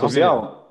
social. 0.00 0.40
Social? 0.40 0.64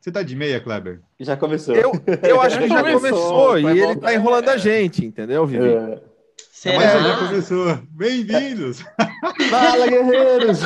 Você 0.00 0.10
tá 0.10 0.22
de 0.22 0.34
meia, 0.34 0.60
Kleber? 0.60 1.00
Já 1.20 1.36
começou. 1.36 1.76
Eu, 1.76 1.92
eu 2.22 2.40
acho 2.40 2.58
que 2.58 2.68
já 2.68 2.82
Começou, 2.82 3.00
começou 3.00 3.62
vai 3.62 3.76
e 3.76 3.80
ele 3.80 3.96
tá 3.96 4.12
enrolando 4.12 4.48
a 4.48 4.56
gente, 4.56 5.06
entendeu, 5.06 5.46
Vivi? 5.46 5.68
É. 5.68 6.12
Mas 6.64 6.92
já 6.92 7.02
Será? 7.02 7.16
começou. 7.18 7.78
Bem-vindos! 7.90 8.84
Fala, 9.50 9.86
guerreiros! 9.86 10.60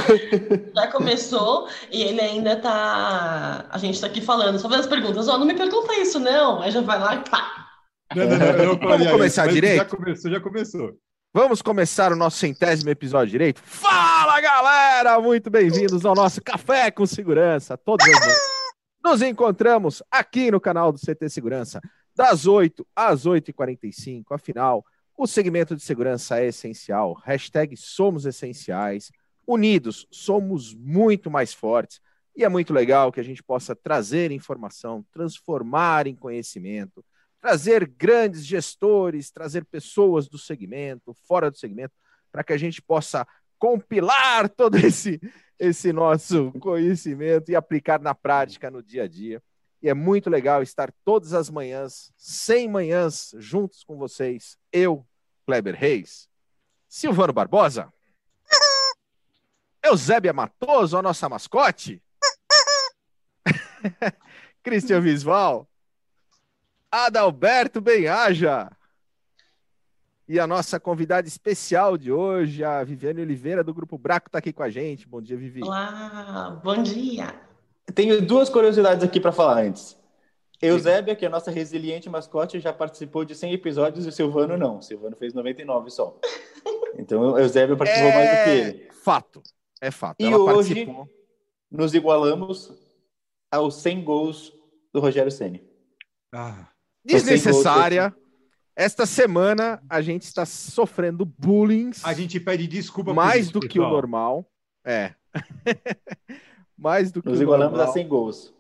Já 0.75 0.87
começou 0.89 1.69
e 1.91 2.03
ele 2.03 2.21
ainda 2.21 2.57
tá. 2.57 3.67
A 3.71 3.79
gente 3.79 4.01
tá 4.01 4.07
aqui 4.07 4.21
falando, 4.21 4.59
só 4.59 4.69
fazendo 4.69 4.85
as 4.85 4.91
perguntas. 4.91 5.29
Ó, 5.29 5.39
não 5.39 5.47
me 5.47 5.55
pergunta 5.55 5.95
isso, 5.95 6.19
não. 6.19 6.61
Aí 6.61 6.71
já 6.71 6.83
vai 6.83 6.99
lá 6.99 7.15
e 7.15 7.31
pá. 7.31 7.67
Não, 8.15 8.27
não, 8.27 8.39
não, 8.39 8.75
não 8.75 8.89
faria 8.89 9.11
começar 9.11 9.47
direito? 9.49 9.79
Já 9.79 9.85
começou, 9.85 10.31
já 10.31 10.41
começou. 10.41 10.93
Vamos 11.37 11.61
começar 11.61 12.11
o 12.13 12.17
nosso 12.17 12.39
centésimo 12.39 12.89
episódio 12.89 13.31
direito? 13.31 13.61
Fala, 13.63 14.41
galera! 14.41 15.21
Muito 15.21 15.51
bem-vindos 15.51 16.07
ao 16.07 16.15
nosso 16.15 16.41
Café 16.43 16.91
com 16.91 17.05
Segurança. 17.05 17.77
Todos. 17.77 18.07
Nos 19.05 19.21
encontramos 19.21 20.03
aqui 20.11 20.51
no 20.51 20.59
canal 20.59 20.91
do 20.91 20.99
CT 20.99 21.29
Segurança, 21.29 21.79
das 22.15 22.47
8 22.47 22.87
às 22.97 23.27
8h45. 23.27 24.25
Afinal, 24.31 24.83
o 25.15 25.27
segmento 25.27 25.77
de 25.77 25.83
segurança 25.83 26.41
é 26.41 26.47
essencial. 26.47 27.13
Hashtag 27.23 27.77
somos 27.77 28.25
essenciais. 28.25 29.13
Unidos, 29.47 30.07
somos 30.11 30.73
muito 30.73 31.31
mais 31.31 31.53
fortes. 31.53 32.01
E 32.35 32.45
é 32.45 32.49
muito 32.49 32.73
legal 32.73 33.13
que 33.13 33.21
a 33.21 33.23
gente 33.23 33.43
possa 33.43 33.77
trazer 33.77 34.33
informação, 34.33 35.05
transformar 35.13 36.07
em 36.07 36.17
conhecimento, 36.17 37.05
trazer 37.47 37.87
grandes 37.87 38.45
gestores, 38.45 39.31
trazer 39.31 39.65
pessoas 39.65 40.29
do 40.29 40.37
segmento, 40.37 41.15
fora 41.29 41.49
do 41.49 41.57
segmento, 41.57 41.95
para 42.33 42.43
que 42.43 42.53
a 42.53 42.57
gente 42.57 42.83
possa 42.83 43.25
compilar 43.57 44.49
todo 44.51 44.77
esse, 44.77 45.21
esse 45.57 45.93
nosso 45.93 46.51
conhecimento 46.59 47.49
e 47.49 47.55
aplicar 47.55 48.01
na 48.01 48.17
prática 48.17 48.69
no 48.69 48.83
dia 48.83 49.05
a 49.05 49.07
dia. 49.07 49.41
E 49.81 49.89
é 49.89 49.95
muito 49.95 50.29
legal 50.29 50.61
estar 50.61 50.93
todas 51.05 51.33
as 51.33 51.49
manhãs, 51.49 52.13
100 52.17 52.69
manhãs, 52.69 53.33
juntos 53.39 53.85
com 53.85 53.97
vocês. 53.97 54.59
Eu, 54.73 55.07
Kleber 55.47 55.77
Reis, 55.77 56.29
Silvano 56.89 57.33
Barbosa, 57.33 57.93
Eusébia 59.85 60.33
Matoso, 60.33 60.99
a 60.99 61.03
nossa 61.03 61.29
mascote, 61.29 62.03
Cristian 64.65 65.01
Visval, 65.01 65.71
Adalberto 67.05 67.81
Benhaja. 67.81 68.71
E 70.29 70.41
a 70.41 70.47
nossa 70.47 70.81
convidada 70.81 71.29
especial 71.29 71.97
de 71.99 72.11
hoje, 72.11 72.65
a 72.65 72.83
Viviane 72.83 73.21
Oliveira, 73.21 73.63
do 73.63 73.75
Grupo 73.75 73.99
Braco, 73.99 74.29
está 74.29 74.39
aqui 74.39 74.53
com 74.53 74.63
a 74.63 74.71
gente. 74.71 75.07
Bom 75.07 75.21
dia, 75.21 75.37
Vivi. 75.37 75.63
Olá, 75.63 76.61
bom 76.65 76.83
dia. 76.83 77.39
Tenho 77.95 78.21
duas 78.27 78.49
curiosidades 78.49 79.05
aqui 79.05 79.21
para 79.21 79.31
falar 79.31 79.63
antes. 79.63 79.97
Eusébia, 80.61 81.15
que 81.15 81.25
é 81.25 81.29
a 81.29 81.31
nossa 81.31 81.51
resiliente 81.51 82.09
mascote, 82.09 82.59
já 82.59 82.73
participou 82.73 83.25
de 83.27 83.35
100 83.35 83.53
episódios 83.53 84.07
e 84.07 84.09
o 84.09 84.13
Silvano 84.13 84.57
não. 84.57 84.79
O 84.79 84.83
Silvano 84.83 85.15
fez 85.17 85.35
99 85.35 85.91
só. 85.91 86.19
Então, 86.99 87.39
Eusébia 87.39 87.77
participou 87.77 88.11
mais 88.11 88.31
do 88.31 88.45
que 88.45 88.51
ele. 88.51 88.91
Fato. 89.05 89.43
É 89.83 89.91
fato. 89.91 90.17
E 90.19 90.25
Ela 90.25 90.39
hoje- 90.39 90.75
participou. 90.75 91.07
Nos 91.71 91.93
igualamos 91.93 92.73
aos 93.53 93.75
100 93.83 94.03
gols 94.03 94.51
do 94.95 94.99
Rogério 94.99 95.31
Ceni. 95.31 95.63
Ah, 96.33 96.69
Desnecessária. 97.07 98.15
Esta 98.75 99.07
semana 99.07 99.83
a 99.89 100.03
gente 100.03 100.23
está 100.25 100.45
sofrendo 100.45 101.25
bullying 101.25 101.93
a 102.03 102.13
gente 102.13 102.39
pede 102.39 102.67
desculpa 102.67 103.15
mais 103.15 103.45
isso, 103.45 103.55
do 103.55 103.61
que 103.61 103.79
o 103.79 103.83
pessoal. 103.83 103.91
normal. 103.91 104.51
É. 104.85 105.15
mais 106.77 107.11
do 107.11 107.23
que 107.23 107.29
Nos 107.31 107.41
o 107.41 107.43
igualamos 107.43 107.73
normal. 107.79 107.91
a 107.91 107.93
100 107.95 108.09
gols. 108.09 108.55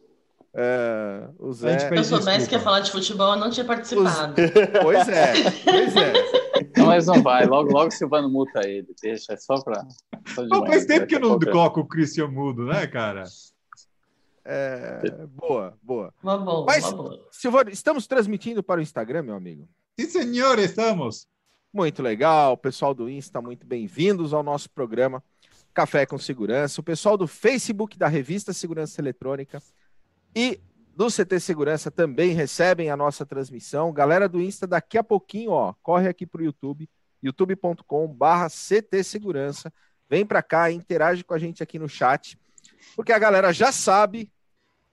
É, 0.58 1.28
o 1.38 1.52
Zé... 1.52 1.78
Se 1.78 1.84
eu 1.84 2.02
soubesse 2.02 2.38
desculpa. 2.38 2.48
que 2.48 2.54
ia 2.54 2.60
falar 2.60 2.80
de 2.80 2.90
futebol, 2.90 3.34
eu 3.34 3.36
não 3.38 3.50
tinha 3.50 3.66
participado. 3.66 4.34
Pois 4.82 5.06
é, 5.06 5.34
pois 5.62 5.96
é. 5.96 6.12
Não, 6.78 6.86
mas 6.86 7.06
não 7.06 7.22
vai. 7.22 7.44
Logo, 7.44 7.70
logo 7.70 7.88
o 7.88 7.90
Silvano 7.90 8.30
multa 8.30 8.66
ele. 8.66 8.86
Deixa, 9.02 9.34
é 9.34 9.36
só 9.36 9.60
pra. 9.60 9.86
Só 10.34 10.42
de 10.44 10.48
Pô, 10.48 10.60
manhã, 10.60 10.72
faz 10.72 10.86
tempo 10.86 11.00
daqui 11.00 11.18
que 11.18 11.22
eu 11.22 11.28
não 11.28 11.38
coloco 11.38 11.80
o 11.80 11.86
Christian 11.86 12.28
Mudo, 12.28 12.64
né, 12.64 12.86
cara? 12.86 13.24
É, 14.48 15.26
boa, 15.26 15.76
boa. 15.82 16.14
Uma 16.22 16.38
boa, 16.38 16.66
Mas-. 16.66 16.84
Silvano, 17.32 17.68
estamos 17.68 18.06
transmitindo 18.06 18.62
para 18.62 18.78
o 18.78 18.82
Instagram, 18.82 19.24
meu 19.24 19.34
amigo. 19.34 19.68
Sim, 19.98 20.08
senhor, 20.08 20.56
estamos. 20.60 21.26
Muito 21.72 22.00
legal, 22.00 22.56
pessoal 22.56 22.94
do 22.94 23.10
Insta, 23.10 23.42
muito 23.42 23.66
bem-vindos 23.66 24.32
ao 24.32 24.44
nosso 24.44 24.70
programa 24.70 25.20
Café 25.74 26.06
com 26.06 26.16
Segurança. 26.16 26.80
O 26.80 26.84
pessoal 26.84 27.16
do 27.16 27.26
Facebook 27.26 27.98
da 27.98 28.06
revista 28.06 28.52
Segurança 28.52 29.00
Eletrônica 29.00 29.60
e 30.34 30.60
do 30.94 31.08
CT 31.08 31.40
Segurança 31.40 31.90
também 31.90 32.32
recebem 32.32 32.88
a 32.88 32.96
nossa 32.96 33.26
transmissão. 33.26 33.92
Galera 33.92 34.28
do 34.28 34.40
Insta, 34.40 34.64
daqui 34.64 34.96
a 34.96 35.02
pouquinho, 35.02 35.50
ó, 35.50 35.74
corre 35.82 36.08
aqui 36.08 36.24
para 36.24 36.40
o 36.40 36.44
YouTube, 36.44 36.88
youtube.com/barra 37.20 38.48
CT 38.48 39.02
Segurança. 39.02 39.72
Vem 40.08 40.24
para 40.24 40.40
cá, 40.40 40.70
interage 40.70 41.24
com 41.24 41.34
a 41.34 41.38
gente 41.38 41.64
aqui 41.64 41.80
no 41.80 41.88
chat, 41.88 42.38
porque 42.94 43.12
a 43.12 43.18
galera 43.18 43.52
já 43.52 43.72
sabe, 43.72 44.30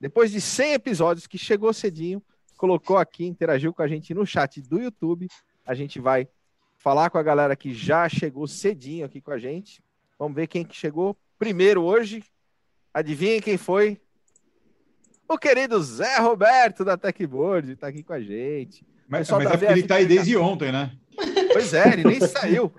depois 0.04 0.30
de 0.30 0.38
100 0.38 0.74
episódios 0.74 1.26
que 1.26 1.38
chegou 1.38 1.72
cedinho, 1.72 2.22
colocou 2.58 2.98
aqui, 2.98 3.24
interagiu 3.24 3.72
com 3.72 3.80
a 3.80 3.88
gente 3.88 4.12
no 4.12 4.26
chat 4.26 4.60
do 4.60 4.78
YouTube. 4.78 5.26
A 5.66 5.72
gente 5.72 5.98
vai 5.98 6.28
falar 6.76 7.08
com 7.08 7.16
a 7.16 7.22
galera 7.22 7.56
que 7.56 7.72
já 7.72 8.06
chegou 8.06 8.46
cedinho 8.46 9.06
aqui 9.06 9.18
com 9.18 9.30
a 9.30 9.38
gente. 9.38 9.82
Vamos 10.18 10.36
ver 10.36 10.46
quem 10.46 10.62
que 10.62 10.76
chegou 10.76 11.16
primeiro 11.38 11.82
hoje. 11.82 12.22
Adivinhem 12.92 13.40
quem 13.40 13.56
foi? 13.56 13.98
O 15.26 15.38
querido 15.38 15.82
Zé 15.82 16.18
Roberto 16.18 16.84
da 16.84 16.98
Techboard 16.98 17.72
está 17.72 17.86
aqui 17.88 18.02
com 18.02 18.12
a 18.12 18.20
gente. 18.20 18.86
Mas, 19.08 19.30
mas 19.30 19.46
é 19.46 19.50
porque 19.52 19.64
ele 19.64 19.80
VF 19.80 19.88
tá 19.88 19.94
aí 19.94 20.04
desde 20.04 20.36
ontem, 20.36 20.70
né? 20.70 20.94
Pois 21.50 21.72
é, 21.72 21.94
ele 21.94 22.04
nem 22.04 22.20
saiu. 22.28 22.70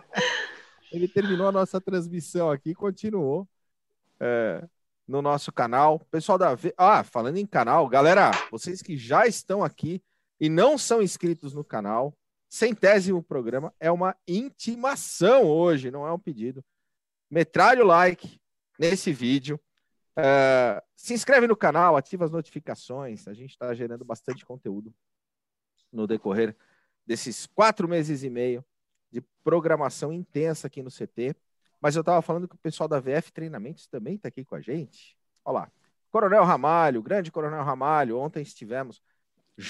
ele 0.90 1.08
terminou 1.08 1.48
a 1.48 1.52
nossa 1.52 1.78
transmissão 1.78 2.50
aqui 2.50 2.70
e 2.70 2.74
continuou 2.74 3.46
é, 4.18 4.66
no 5.08 5.22
nosso 5.22 5.50
canal. 5.50 5.98
Pessoal 6.10 6.36
da. 6.36 6.56
Ah, 6.76 7.02
falando 7.02 7.38
em 7.38 7.46
canal, 7.46 7.88
galera, 7.88 8.30
vocês 8.50 8.82
que 8.82 8.96
já 8.96 9.26
estão 9.26 9.64
aqui 9.64 10.02
e 10.38 10.48
não 10.50 10.76
são 10.76 11.02
inscritos 11.02 11.54
no 11.54 11.64
canal, 11.64 12.16
centésimo 12.48 13.22
programa 13.22 13.74
é 13.80 13.90
uma 13.90 14.14
intimação 14.28 15.44
hoje, 15.44 15.90
não 15.90 16.06
é 16.06 16.12
um 16.12 16.18
pedido. 16.18 16.62
Metralha 17.30 17.82
o 17.82 17.86
like 17.86 18.38
nesse 18.78 19.12
vídeo. 19.12 19.58
É, 20.16 20.82
se 20.94 21.14
inscreve 21.14 21.46
no 21.46 21.56
canal, 21.56 21.96
ativa 21.96 22.24
as 22.24 22.30
notificações. 22.30 23.26
A 23.26 23.32
gente 23.32 23.50
está 23.50 23.72
gerando 23.74 24.04
bastante 24.04 24.44
conteúdo 24.44 24.94
no 25.90 26.06
decorrer 26.06 26.54
desses 27.06 27.46
quatro 27.46 27.88
meses 27.88 28.22
e 28.22 28.28
meio 28.28 28.64
de 29.10 29.22
programação 29.42 30.12
intensa 30.12 30.66
aqui 30.66 30.82
no 30.82 30.90
CT. 30.90 31.34
Mas 31.80 31.94
eu 31.94 32.00
estava 32.00 32.20
falando 32.22 32.48
que 32.48 32.54
o 32.54 32.58
pessoal 32.58 32.88
da 32.88 33.00
VF 33.00 33.32
Treinamentos 33.32 33.86
também 33.86 34.14
está 34.14 34.28
aqui 34.28 34.44
com 34.44 34.54
a 34.54 34.60
gente. 34.60 35.16
Olha 35.44 35.60
lá. 35.60 35.72
Coronel 36.10 36.44
Ramalho, 36.44 37.02
grande 37.02 37.30
Coronel 37.30 37.62
Ramalho, 37.62 38.18
ontem 38.18 38.42
estivemos 38.42 39.00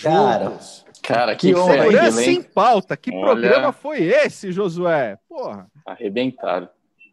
Cara, 0.03 0.45
juntos. 0.51 0.87
Cara, 1.03 1.35
que, 1.37 1.49
Que 1.49 1.55
honra, 1.55 1.73
sério, 1.73 1.91
Segurança 1.91 2.23
em 2.25 2.35
hein? 2.37 2.43
pauta. 2.43 2.97
Que 2.97 3.11
Olha. 3.11 3.21
programa 3.21 3.73
foi 3.73 4.03
esse, 4.03 4.53
Josué? 4.53 5.19
Porra, 5.29 5.71
Arrebentaram. 5.85 6.69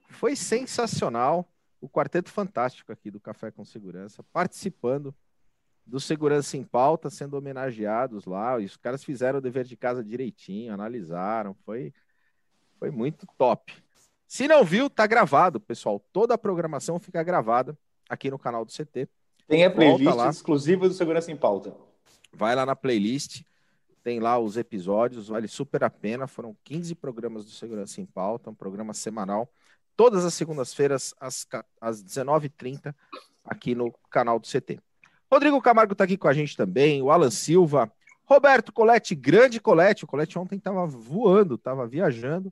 foi 0.09 0.35
sensacional. 0.35 1.47
O 1.81 1.89
quarteto 1.89 2.31
fantástico 2.31 2.91
aqui 2.91 3.12
do 3.12 3.19
Café 3.19 3.51
com 3.51 3.63
Segurança, 3.63 4.23
participando 4.33 5.13
do 5.85 6.00
Segurança 6.00 6.57
em 6.57 6.63
Pauta, 6.63 7.09
sendo 7.12 7.35
homenageados 7.38 8.25
lá. 8.25 8.59
E 8.59 8.66
os 8.66 8.75
caras 8.75 9.03
fizeram 9.03 9.38
o 9.38 9.41
dever 9.41 9.65
de 9.65 9.77
casa 9.77 10.03
direitinho, 10.03 10.74
analisaram. 10.74 11.53
Foi, 11.65 11.94
foi 12.80 12.89
muito 12.89 13.27
top. 13.38 13.74
Se 14.27 14.48
não 14.48 14.63
viu, 14.63 14.89
tá 14.89 15.06
gravado, 15.06 15.60
pessoal. 15.60 16.04
Toda 16.12 16.33
a 16.33 16.38
programação 16.38 17.00
fica 17.00 17.22
gravada 17.24 17.77
aqui 18.10 18.30
no 18.30 18.39
canal 18.39 18.66
do 18.66 18.72
CT. 18.72 19.07
Tem 19.48 19.63
a 19.63 19.69
playlist 19.69 20.16
lá. 20.16 20.30
exclusiva 20.30 20.88
do 20.88 20.94
Segurança 20.94 21.31
em 21.31 21.38
Pauta. 21.38 21.75
Vai 22.33 22.56
lá 22.56 22.66
na 22.66 22.75
playlist, 22.75 23.44
tem 24.04 24.19
lá 24.19 24.38
os 24.39 24.57
episódios, 24.57 25.27
vale 25.27 25.48
super 25.48 25.83
a 25.83 25.89
pena. 25.89 26.27
Foram 26.27 26.56
15 26.63 26.95
programas 26.95 27.45
do 27.45 27.51
Segurança 27.51 28.01
em 28.01 28.06
Pauta, 28.06 28.50
um 28.50 28.56
programa 28.56 28.94
semanal, 28.94 29.50
todas 29.95 30.25
as 30.25 30.33
segundas-feiras, 30.33 31.13
às, 31.19 31.48
às 31.80 32.04
19h30, 32.04 32.94
aqui 33.44 33.75
no 33.75 33.94
canal 34.10 34.39
do 34.39 34.48
CT. 34.48 34.80
Rodrigo 35.31 35.62
Camargo 35.62 35.94
está 35.94 36.04
aqui 36.04 36.18
com 36.18 36.27
a 36.27 36.33
gente 36.33 36.57
também, 36.57 37.01
o 37.01 37.12
Alan 37.12 37.31
Silva, 37.31 37.92
Roberto 38.25 38.74
Colete, 38.74 39.13
grande 39.16 39.60
Colete. 39.60 40.04
O 40.04 40.07
Colete 40.07 40.38
ontem 40.38 40.57
estava 40.57 40.86
voando, 40.86 41.56
estava 41.56 41.88
viajando 41.88 42.51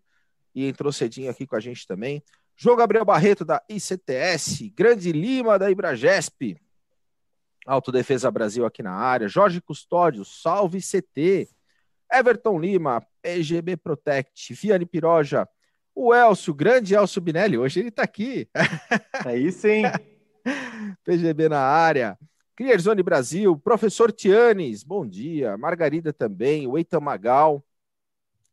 e 0.54 0.68
entrou 0.68 0.92
cedinho 0.92 1.30
aqui 1.30 1.46
com 1.48 1.56
a 1.56 1.60
gente 1.60 1.88
também. 1.88 2.24
João 2.56 2.76
Gabriel 2.76 3.06
Barreto, 3.06 3.44
da 3.44 3.62
ICTS, 3.68 4.70
Grande 4.76 5.12
Lima, 5.12 5.58
da 5.58 5.72
Ibragesp, 5.72 6.58
Autodefesa 7.66 8.30
Brasil 8.30 8.66
aqui 8.66 8.84
na 8.84 8.94
área, 8.94 9.28
Jorge 9.28 9.62
Custódio, 9.62 10.24
salve 10.26 10.80
CT, 10.80 11.50
Everton 12.12 12.60
Lima, 12.60 13.06
PGB 13.22 13.78
Protect, 13.78 14.54
Viane 14.54 14.86
Piroja, 14.86 15.48
o 15.96 16.14
Elcio, 16.14 16.54
grande 16.54 16.94
Elcio 16.94 17.22
Binelli, 17.22 17.58
hoje 17.58 17.80
ele 17.80 17.90
está 17.90 18.04
aqui. 18.04 18.48
Aí 19.26 19.52
sim. 19.52 19.84
PGB 21.04 21.50
na 21.50 21.60
área. 21.62 22.18
Crierzone 22.56 23.02
Brasil, 23.02 23.58
professor 23.58 24.12
Tianes, 24.12 24.84
bom 24.84 25.08
dia. 25.08 25.58
Margarida 25.58 26.12
também, 26.14 26.68
o 26.68 26.78
Eitan 26.78 27.00
Magal. 27.00 27.64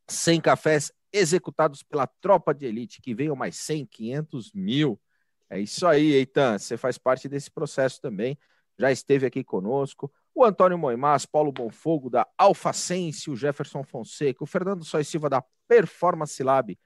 100 0.08 0.41
cafés 0.41 0.93
executados 1.12 1.82
pela 1.82 2.06
tropa 2.06 2.54
de 2.54 2.66
elite, 2.66 3.00
que 3.00 3.14
venham 3.14 3.36
mais 3.36 3.56
100, 3.56 3.86
500 3.86 4.52
mil. 4.52 5.00
É 5.48 5.58
isso 5.58 5.86
aí, 5.86 6.12
Eitan, 6.12 6.58
você 6.58 6.76
faz 6.76 6.96
parte 6.96 7.28
desse 7.28 7.50
processo 7.50 8.00
também, 8.00 8.38
já 8.78 8.92
esteve 8.92 9.26
aqui 9.26 9.42
conosco. 9.42 10.12
O 10.34 10.44
Antônio 10.44 10.78
Moimas, 10.78 11.26
Paulo 11.26 11.50
Bonfogo, 11.50 12.08
da 12.08 12.26
Alfacense, 12.38 13.30
o 13.30 13.36
Jefferson 13.36 13.82
Fonseca, 13.82 14.44
o 14.44 14.46
Fernando 14.46 14.84
Sois 14.84 15.08
Silva, 15.08 15.28
da 15.28 15.44
Performance 15.66 16.40
Lab, 16.42 16.78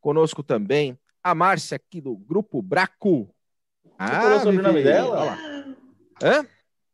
conosco 0.00 0.42
também. 0.42 0.98
A 1.22 1.34
Márcia, 1.34 1.76
aqui 1.76 2.00
do 2.00 2.16
Grupo 2.16 2.62
Braco. 2.62 3.32
Você 3.98 4.20
pulou 4.20 4.40
sobre 4.40 4.58
o 4.58 4.62
nome 4.62 4.74
Vivi, 4.74 4.84
dela? 4.84 5.38
Hã? 6.22 6.46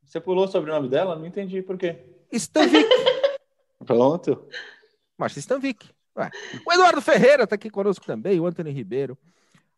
Você 0.03 0.21
pulou 0.21 0.49
o 0.49 0.67
nome 0.67 0.89
dela? 0.89 1.17
Não 1.17 1.27
entendi 1.27 1.63
por 1.63 1.79
quê. 1.79 2.05
Stanvik. 2.33 2.89
Pronto. 3.87 4.49
Márcia 5.17 5.39
Stanvik. 5.41 5.91
O 6.67 6.73
Eduardo 6.73 7.01
Ferreira 7.01 7.45
está 7.45 7.55
aqui 7.57 7.69
conosco 7.71 8.05
também, 8.07 8.39
o 8.39 8.47
Antônio 8.47 8.73
Ribeiro. 8.73 9.19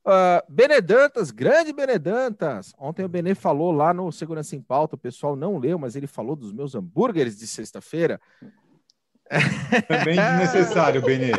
Uh, 0.04 0.40
Benedantas, 0.48 1.30
grande 1.32 1.72
Benedantas. 1.72 2.72
Ontem 2.78 3.04
o 3.04 3.08
Benê 3.08 3.34
falou 3.34 3.72
lá 3.72 3.92
no 3.92 4.12
Segurança 4.12 4.54
em 4.54 4.60
Pauta, 4.60 4.94
o 4.94 4.98
pessoal 4.98 5.34
não 5.34 5.58
leu, 5.58 5.78
mas 5.78 5.96
ele 5.96 6.06
falou 6.06 6.36
dos 6.36 6.52
meus 6.52 6.74
hambúrgueres 6.74 7.36
de 7.36 7.46
sexta-feira. 7.46 8.20
Também 9.88 10.14
desnecessário, 10.16 11.02
Benê. 11.02 11.32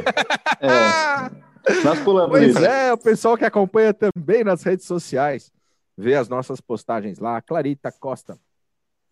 É, 0.59 1.83
nós 1.83 1.99
pulamos 2.01 2.31
Pois 2.31 2.49
isso. 2.49 2.65
é, 2.65 2.91
o 2.91 2.97
pessoal 2.97 3.37
que 3.37 3.45
acompanha 3.45 3.93
também 3.93 4.43
nas 4.43 4.63
redes 4.63 4.85
sociais, 4.85 5.51
vê 5.97 6.15
as 6.15 6.27
nossas 6.27 6.59
postagens 6.59 7.19
lá. 7.19 7.41
Clarita 7.41 7.91
Costa, 7.91 8.37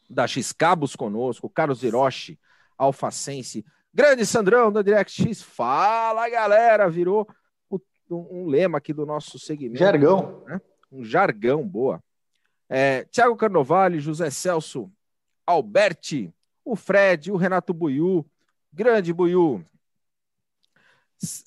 da 0.10 0.28
X-Cabos 0.28 0.96
conosco, 0.96 1.50
Carlos 1.50 1.82
Hiroshi, 1.82 2.38
Alfacense, 2.78 3.66
grande 3.96 4.26
Sandrão 4.26 4.70
da 4.74 4.82
DirectX. 4.82 5.42
Fala, 5.42 6.30
galera! 6.30 6.90
Virou 6.90 7.26
um 8.12 8.46
lema 8.46 8.78
aqui 8.78 8.94
do 8.94 9.06
nosso 9.06 9.40
segmento. 9.40 9.80
Jargão. 9.80 10.44
um 10.92 11.04
jargão, 11.04 11.66
boa. 11.66 12.04
É, 12.68 13.06
Tiago 13.06 13.36
Carnovale, 13.38 14.00
José 14.00 14.30
Celso, 14.30 14.92
Alberti, 15.48 16.34
o 16.64 16.76
Fred, 16.76 17.32
o 17.32 17.38
Renato 17.38 17.74
Buiu, 17.74 18.30
grande 18.72 19.14
Buiu. 19.14 19.66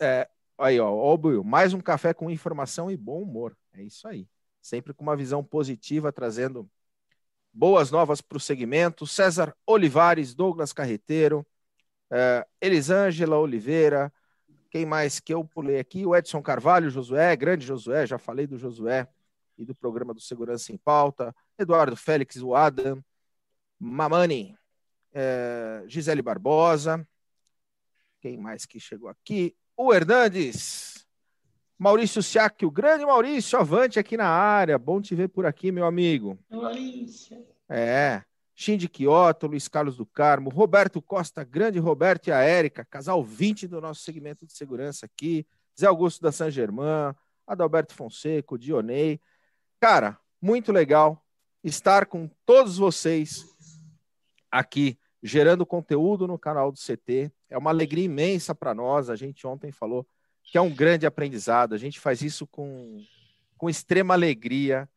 É, 0.00 0.28
aí, 0.56 0.80
ó, 0.80 0.90
ó, 0.90 1.14
o 1.14 1.18
Buiu, 1.18 1.44
mais 1.44 1.74
um 1.74 1.80
café 1.80 2.14
com 2.14 2.30
informação 2.30 2.90
e 2.90 2.96
bom 2.96 3.22
humor. 3.22 3.56
É 3.74 3.82
isso 3.82 4.08
aí. 4.08 4.26
Sempre 4.62 4.94
com 4.94 5.02
uma 5.02 5.16
visão 5.16 5.44
positiva, 5.44 6.10
trazendo 6.10 6.68
boas 7.52 7.90
novas 7.90 8.20
para 8.20 8.38
o 8.38 8.40
segmento. 8.40 9.06
César 9.06 9.54
Olivares, 9.66 10.34
Douglas 10.34 10.72
Carreteiro, 10.72 11.46
é, 12.10 12.46
Elisângela 12.60 13.38
Oliveira, 13.38 14.12
quem 14.70 14.84
mais 14.84 15.18
que 15.18 15.32
eu 15.32 15.44
pulei 15.44 15.78
aqui? 15.78 16.04
O 16.04 16.14
Edson 16.14 16.42
Carvalho, 16.42 16.90
Josué, 16.90 17.34
grande 17.36 17.64
Josué, 17.64 18.06
já 18.06 18.18
falei 18.18 18.46
do 18.46 18.58
Josué 18.58 19.08
e 19.56 19.64
do 19.64 19.74
programa 19.74 20.12
do 20.12 20.20
Segurança 20.20 20.72
em 20.72 20.76
Pauta. 20.76 21.34
Eduardo 21.58 21.96
Félix, 21.96 22.36
o 22.36 22.54
Adam, 22.54 23.02
Mamani, 23.78 24.56
é, 25.12 25.82
Gisele 25.86 26.22
Barbosa. 26.22 27.06
Quem 28.20 28.36
mais 28.36 28.66
que 28.66 28.78
chegou 28.78 29.08
aqui? 29.08 29.56
O 29.76 29.94
Hernandes, 29.94 31.06
Maurício 31.78 32.22
Siak, 32.22 32.66
o 32.66 32.70
grande 32.70 33.06
Maurício, 33.06 33.58
avante 33.58 33.98
aqui 33.98 34.16
na 34.16 34.28
área. 34.28 34.78
Bom 34.78 35.00
te 35.00 35.14
ver 35.14 35.28
por 35.28 35.46
aqui, 35.46 35.70
meu 35.70 35.86
amigo. 35.86 36.38
Maurício. 36.50 37.46
É. 37.68 38.22
Shindy 38.60 38.88
Kioto, 38.88 39.46
Luiz 39.46 39.68
Carlos 39.68 39.96
do 39.96 40.04
Carmo, 40.04 40.50
Roberto 40.50 41.00
Costa, 41.00 41.44
grande 41.44 41.78
Roberto 41.78 42.26
e 42.26 42.32
a 42.32 42.40
Érica, 42.40 42.84
casal 42.84 43.22
20 43.22 43.68
do 43.68 43.80
nosso 43.80 44.02
segmento 44.02 44.44
de 44.44 44.52
segurança 44.52 45.06
aqui, 45.06 45.46
Zé 45.78 45.86
Augusto 45.86 46.20
da 46.20 46.32
San 46.32 46.50
Germán, 46.50 47.14
Adalberto 47.46 47.94
Fonseca, 47.94 48.58
Dionei. 48.58 49.20
Cara, 49.78 50.18
muito 50.42 50.72
legal 50.72 51.24
estar 51.62 52.06
com 52.06 52.28
todos 52.44 52.78
vocês 52.78 53.46
aqui, 54.50 54.98
gerando 55.22 55.64
conteúdo 55.64 56.26
no 56.26 56.36
canal 56.36 56.72
do 56.72 56.80
CT. 56.80 57.30
É 57.48 57.56
uma 57.56 57.70
alegria 57.70 58.06
imensa 58.06 58.56
para 58.56 58.74
nós. 58.74 59.08
A 59.08 59.14
gente 59.14 59.46
ontem 59.46 59.70
falou 59.70 60.04
que 60.42 60.58
é 60.58 60.60
um 60.60 60.74
grande 60.74 61.06
aprendizado. 61.06 61.76
A 61.76 61.78
gente 61.78 62.00
faz 62.00 62.22
isso 62.22 62.44
com, 62.44 63.00
com 63.56 63.70
extrema 63.70 64.14
alegria. 64.14 64.88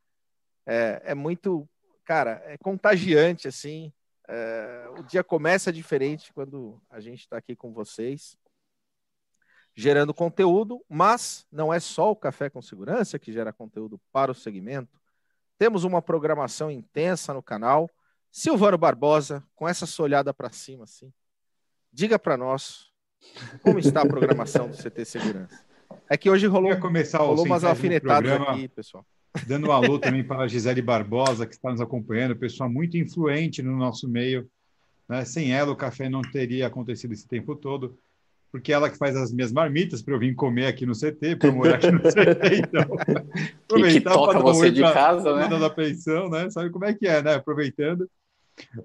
É, 0.66 1.00
é 1.06 1.14
muito 1.14 1.70
cara, 2.12 2.42
é 2.44 2.58
contagiante, 2.58 3.48
assim. 3.48 3.90
É, 4.28 4.86
o 5.00 5.04
dia 5.04 5.24
começa 5.24 5.72
diferente 5.72 6.34
quando 6.34 6.78
a 6.90 7.00
gente 7.00 7.22
está 7.22 7.38
aqui 7.38 7.56
com 7.56 7.72
vocês, 7.72 8.38
gerando 9.74 10.14
conteúdo, 10.14 10.84
mas 10.90 11.48
não 11.50 11.74
é 11.74 11.80
só 11.80 12.12
o 12.12 12.16
Café 12.16 12.50
com 12.50 12.62
Segurança 12.62 13.18
que 13.18 13.32
gera 13.32 13.54
conteúdo 13.54 13.98
para 14.12 14.30
o 14.30 14.36
segmento. 14.36 15.00
Temos 15.58 15.86
uma 15.86 16.02
programação 16.02 16.70
intensa 16.70 17.34
no 17.34 17.42
canal. 17.42 17.90
Silvano 18.30 18.78
Barbosa, 18.78 19.42
com 19.56 19.66
essa 19.66 19.86
sua 19.86 20.04
olhada 20.04 20.34
para 20.34 20.50
cima, 20.50 20.84
assim, 20.84 21.14
diga 21.94 22.20
para 22.20 22.36
nós 22.36 22.92
como 23.64 23.80
está 23.80 24.02
a 24.02 24.06
programação 24.06 24.70
do 24.70 24.76
CT 24.76 25.06
Segurança. 25.06 25.64
É 26.10 26.18
que 26.18 26.30
hoje 26.30 26.46
rolou, 26.46 26.74
rolou 26.74 27.46
umas 27.46 27.64
alfinetadas 27.64 28.32
aqui, 28.34 28.68
pessoal. 28.68 29.06
Dando 29.48 29.68
um 29.68 29.72
alô 29.72 29.98
também 30.00 30.24
para 30.24 30.44
a 30.44 30.48
Gisele 30.48 30.82
Barbosa, 30.82 31.46
que 31.46 31.54
está 31.54 31.72
nos 31.72 31.82
acompanhando, 31.82 32.36
pessoa 32.36 32.70
muito 32.70 32.98
influente 32.98 33.62
no 33.62 33.76
nosso 33.78 34.08
meio. 34.08 34.48
Né? 35.08 35.24
Sem 35.26 35.54
ela, 35.54 35.72
o 35.72 35.76
café 35.76 36.10
não 36.10 36.22
teria 36.22 36.68
acontecido 36.68 37.14
esse 37.14 37.28
tempo 37.28 37.56
todo, 37.56 37.98
porque 38.52 38.74
ela 38.74 38.90
que 38.90 38.98
faz 38.98 39.16
as 39.16 39.32
minhas 39.32 39.52
marmitas 39.52 40.02
para 40.02 40.14
eu 40.14 40.20
vir 40.20 40.36
comer 40.36 40.66
aqui 40.68 40.86
no 40.86 40.94
CT, 40.94 41.38
para 41.38 41.48
eu 41.48 41.54
morar 41.54 41.76
aqui 41.76 41.92
no 41.92 42.00
CT. 42.00 42.56
Então, 42.58 43.78
E 43.78 43.84
que 43.94 44.02
toca 44.02 44.40
você 44.40 44.70
de 44.70 44.82
pra- 44.82 44.94
casa, 44.94 45.36
né? 45.36 45.48
da 45.48 45.70
pensão, 45.70 46.30
né? 46.30 46.50
Sabe 46.50 46.70
como 46.70 46.86
é 46.86 46.94
que 46.94 47.08
é, 47.08 47.22
né? 47.22 47.36
Aproveitando. 47.36 48.10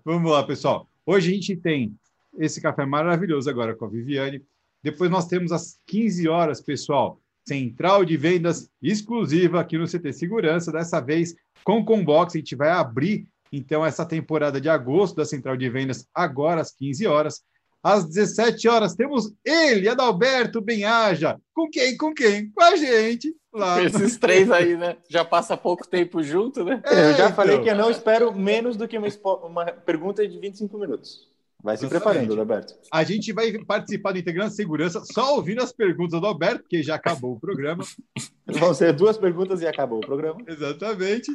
Vamos 0.05 0.31
lá, 0.31 0.45
pessoal. 0.45 0.89
Hoje 1.05 1.31
a 1.31 1.35
gente 1.35 1.57
tem 1.57 1.95
esse 2.39 2.61
café 2.61 2.87
maravilhoso 2.87 3.51
agora 3.51 3.75
com 3.75 3.85
a 3.85 3.89
Viviane. 3.89 4.43
Depois 4.83 5.11
nós 5.11 5.27
temos 5.27 5.51
às 5.51 5.79
15 5.87 6.29
horas, 6.29 6.61
pessoal, 6.61 7.21
central 7.47 8.05
de 8.05 8.17
vendas 8.17 8.69
exclusiva 8.83 9.61
aqui 9.61 9.79
no 9.79 9.87
CT 9.87 10.13
Segurança, 10.13 10.73
dessa 10.73 11.01
vez 11.01 11.35
com 11.65 11.85
Combox. 11.85 12.35
A 12.35 12.39
gente 12.39 12.57
vai 12.57 12.71
abrir, 12.71 13.27
então, 13.53 13.85
essa 13.87 14.05
temporada 14.05 14.61
de 14.61 14.69
agosto 14.69 15.17
da 15.17 15.25
central 15.25 15.57
de 15.57 15.69
vendas 15.71 16.07
agora 16.15 16.61
às 16.61 16.73
15 16.73 17.07
horas. 17.07 17.43
Às 17.83 18.05
17 18.05 18.67
horas 18.69 18.95
temos 18.97 19.33
ele, 19.45 19.89
Adalberto 19.89 20.61
Benhaja. 20.61 21.39
Com 21.55 21.71
quem? 21.71 21.97
Com 21.97 22.13
quem? 22.13 22.51
Com 22.51 22.63
a 22.63 22.75
gente. 22.75 23.33
Lá. 23.55 23.81
Esses 23.83 24.17
três 24.19 24.51
aí, 24.51 24.75
né? 24.77 24.97
Já 25.09 25.25
passa 25.25 25.57
pouco 25.57 25.87
tempo 25.87 26.21
junto, 26.23 26.65
né? 26.65 26.83
Eu 26.85 27.15
já 27.15 27.27
É, 27.29 27.33
falei 27.33 27.55
então. 27.55 27.65
que 27.65 27.71
eu 27.71 27.77
não 27.77 27.91
espero 27.91 28.35
menos 28.35 28.77
do 28.77 28.89
que 28.89 28.99
uma, 28.99 29.09
uma 29.45 29.65
pergunta 29.67 30.27
de 30.27 30.37
25 30.39 30.77
minutos. 30.79 31.29
Vai 31.67 31.77
se 31.77 31.89
preparando, 31.89 32.33
Roberto. 32.33 32.79
A 32.93 33.03
gente 33.03 33.33
vai 33.33 33.53
participar 33.65 34.13
do 34.13 34.19
Integrando 34.19 34.53
Segurança 34.53 35.03
só 35.05 35.35
ouvindo 35.35 35.61
as 35.61 35.73
perguntas 35.73 36.21
do 36.21 36.25
Alberto, 36.25 36.61
porque 36.61 36.81
já 36.81 36.95
acabou 36.95 37.33
o 37.33 37.41
programa. 37.41 37.83
Vão 38.47 38.73
ser 38.73 38.93
duas 38.93 39.19
perguntas 39.19 39.61
e 39.63 39.67
acabou 39.67 39.99
o 39.99 40.07
programa. 40.07 40.41
Exatamente. 40.47 41.29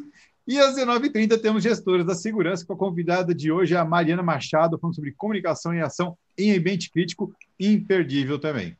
E 0.48 0.58
às 0.58 0.74
19h30 0.78 1.38
temos 1.42 1.62
gestores 1.62 2.06
da 2.06 2.16
segurança, 2.16 2.66
com 2.66 2.72
a 2.72 2.78
convidada 2.78 3.36
de 3.36 3.52
hoje, 3.52 3.76
a 3.76 3.84
Mariana 3.84 4.24
Machado, 4.24 4.80
falando 4.80 4.96
sobre 4.96 5.12
comunicação 5.12 5.74
e 5.74 5.82
ação 5.82 6.18
em 6.38 6.58
ambiente 6.58 6.90
crítico, 6.90 7.36
imperdível 7.60 8.40
também. 8.40 8.78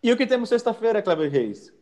E 0.00 0.12
o 0.12 0.16
que 0.16 0.28
temos 0.28 0.48
sexta-feira, 0.48 1.02
Cleber 1.02 1.28
Reis? 1.28 1.72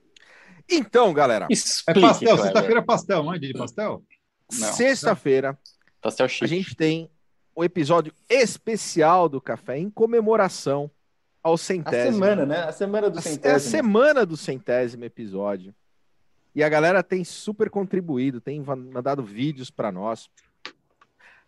Então, 0.71 1.13
galera, 1.13 1.49
É 1.51 1.53
Explique, 1.53 2.01
pastel, 2.01 2.29
Kleber. 2.29 2.45
sexta-feira 2.45 2.81
é 2.81 2.83
pastel, 2.83 3.23
não 3.23 3.35
é 3.35 3.39
dia 3.39 3.53
de 3.53 3.59
pastel? 3.59 4.03
Sexta-feira, 4.51 5.59
Pastel 6.01 6.25
a 6.25 6.29
chique. 6.31 6.47
gente 6.47 6.75
tem 6.75 7.11
um 7.57 7.63
episódio 7.65 8.13
especial 8.29 9.29
do 9.29 9.41
Café 9.41 9.79
em 9.79 9.91
comemoração 9.91 10.91
ao 11.43 11.55
A 11.55 11.59
centésimo. 11.59 12.15
semana, 12.15 12.47
né? 12.47 12.59
A 12.63 12.73
semana 12.73 13.11
do 13.11 13.19
A- 13.19 13.21
É 13.21 13.25
a 13.25 13.29
centésimo. 13.29 13.71
semana 13.71 14.25
do 14.27 14.37
centésimo 14.37 15.05
episódio. 15.05 15.75
E 16.55 16.63
a 16.63 16.69
galera 16.69 17.03
tem 17.03 17.25
super 17.25 17.69
contribuído, 17.71 18.41
tem 18.41 18.61
mandado 18.63 19.23
vídeos 19.25 19.71
para 19.71 19.91
nós. 19.91 20.31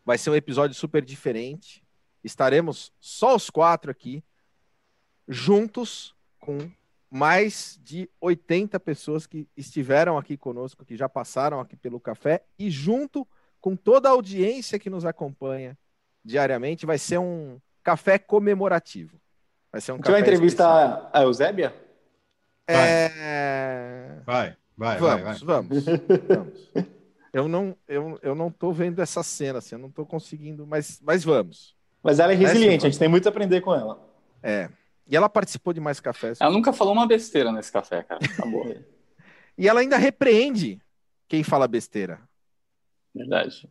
Vai 0.04 0.18
ser 0.18 0.30
um 0.30 0.34
episódio 0.34 0.74
super 0.74 1.02
diferente. 1.04 1.82
Estaremos 2.22 2.90
só 3.00 3.34
os 3.36 3.50
quatro 3.50 3.90
aqui, 3.90 4.24
juntos 5.28 6.14
com 6.40 6.70
mais 7.10 7.78
de 7.82 8.08
80 8.20 8.78
pessoas 8.80 9.26
que 9.26 9.46
estiveram 9.56 10.18
aqui 10.18 10.36
conosco, 10.36 10.84
que 10.84 10.96
já 10.96 11.08
passaram 11.08 11.60
aqui 11.60 11.76
pelo 11.76 12.00
café, 12.00 12.42
e 12.58 12.68
junto 12.70 13.26
com 13.60 13.76
toda 13.76 14.08
a 14.08 14.12
audiência 14.12 14.78
que 14.78 14.90
nos 14.90 15.04
acompanha 15.04 15.78
diariamente, 16.24 16.86
vai 16.86 16.98
ser 16.98 17.18
um 17.18 17.60
café 17.82 18.18
comemorativo. 18.18 19.20
Vai 19.70 19.80
ser 19.80 19.92
um 19.92 19.96
A 19.96 19.98
gente 19.98 20.10
vai 20.10 20.20
café 20.22 20.32
especial. 20.34 20.78
entrevistar 20.78 21.10
a 21.12 21.22
Eusébia? 21.22 21.74
É... 22.66 24.20
Vai, 24.24 24.56
vai, 24.76 24.98
vai, 24.98 24.98
vamos, 24.98 25.42
vai. 25.42 25.62
vamos, 25.62 25.84
vamos. 26.26 26.70
Eu 27.32 27.48
não, 27.48 27.76
eu, 27.88 28.18
eu 28.22 28.34
não 28.34 28.50
tô 28.50 28.72
vendo 28.72 29.02
essa 29.02 29.22
cena, 29.22 29.58
assim, 29.58 29.74
eu 29.74 29.78
não 29.80 29.90
tô 29.90 30.06
conseguindo, 30.06 30.66
mas, 30.66 31.00
mas 31.02 31.24
vamos. 31.24 31.74
Mas 32.02 32.18
ela 32.20 32.32
é 32.32 32.36
resiliente, 32.36 32.76
Essa- 32.76 32.86
a 32.86 32.90
gente 32.90 32.98
tem 32.98 33.08
muito 33.08 33.26
a 33.26 33.30
aprender 33.30 33.60
com 33.60 33.74
ela. 33.74 34.00
É. 34.42 34.68
E 35.06 35.16
ela 35.16 35.28
participou 35.28 35.72
de 35.72 35.80
mais 35.80 36.00
cafés. 36.00 36.40
Ela 36.40 36.50
nunca 36.52 36.72
falou 36.72 36.92
uma 36.94 37.06
besteira 37.06 37.50
nesse 37.52 37.72
café, 37.72 38.02
cara. 38.02 38.20
Acabou. 38.24 38.64
E 39.56 39.68
ela 39.68 39.78
ainda 39.78 39.96
repreende 39.96 40.80
quem 41.28 41.44
fala 41.44 41.68
besteira. 41.68 42.20
Verdade. 43.14 43.70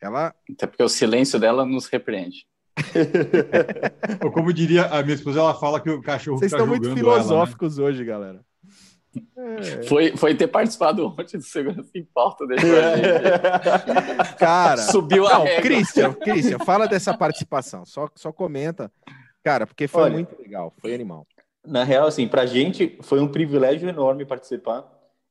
Ela. 0.00 0.34
Até 0.50 0.66
porque 0.66 0.82
o 0.82 0.88
silêncio 0.88 1.38
dela 1.38 1.64
nos 1.64 1.86
repreende. 1.86 2.46
Ou 4.22 4.30
como 4.30 4.52
diria 4.52 4.86
a 4.86 5.02
minha 5.02 5.14
esposa, 5.14 5.40
ela 5.40 5.54
fala 5.54 5.80
que 5.80 5.88
o 5.90 6.02
cachorro 6.02 6.38
Vocês 6.38 6.52
estão 6.52 6.66
muito 6.66 6.84
julgando 6.84 7.08
ela, 7.08 7.16
né? 7.18 7.22
filosóficos 7.24 7.78
hoje, 7.78 8.04
galera. 8.04 8.40
É, 9.36 9.82
Foi, 9.84 10.14
foi 10.16 10.34
ter 10.34 10.46
participado 10.46 11.06
ontem 11.06 11.38
do 11.38 11.42
Segurança 11.42 11.90
em 11.94 12.04
Pauta. 12.04 12.44
Cara. 14.38 14.76
Subiu 14.76 15.26
a 15.26 15.38
Não. 15.38 15.46
Christian, 15.62 16.12
Christian, 16.12 16.58
fala 16.58 16.86
dessa 16.86 17.16
participação. 17.16 17.86
Só, 17.86 18.10
só 18.14 18.30
comenta. 18.30 18.92
Cara, 19.42 19.66
porque 19.66 19.88
foi 19.88 20.02
Olha. 20.02 20.12
muito 20.12 20.38
legal, 20.38 20.74
foi 20.80 20.94
animal. 20.94 21.26
Na 21.64 21.82
real, 21.82 22.06
assim, 22.06 22.28
pra 22.28 22.46
gente 22.46 22.98
foi 23.02 23.20
um 23.20 23.28
privilégio 23.28 23.88
enorme 23.88 24.24
participar. 24.24 24.84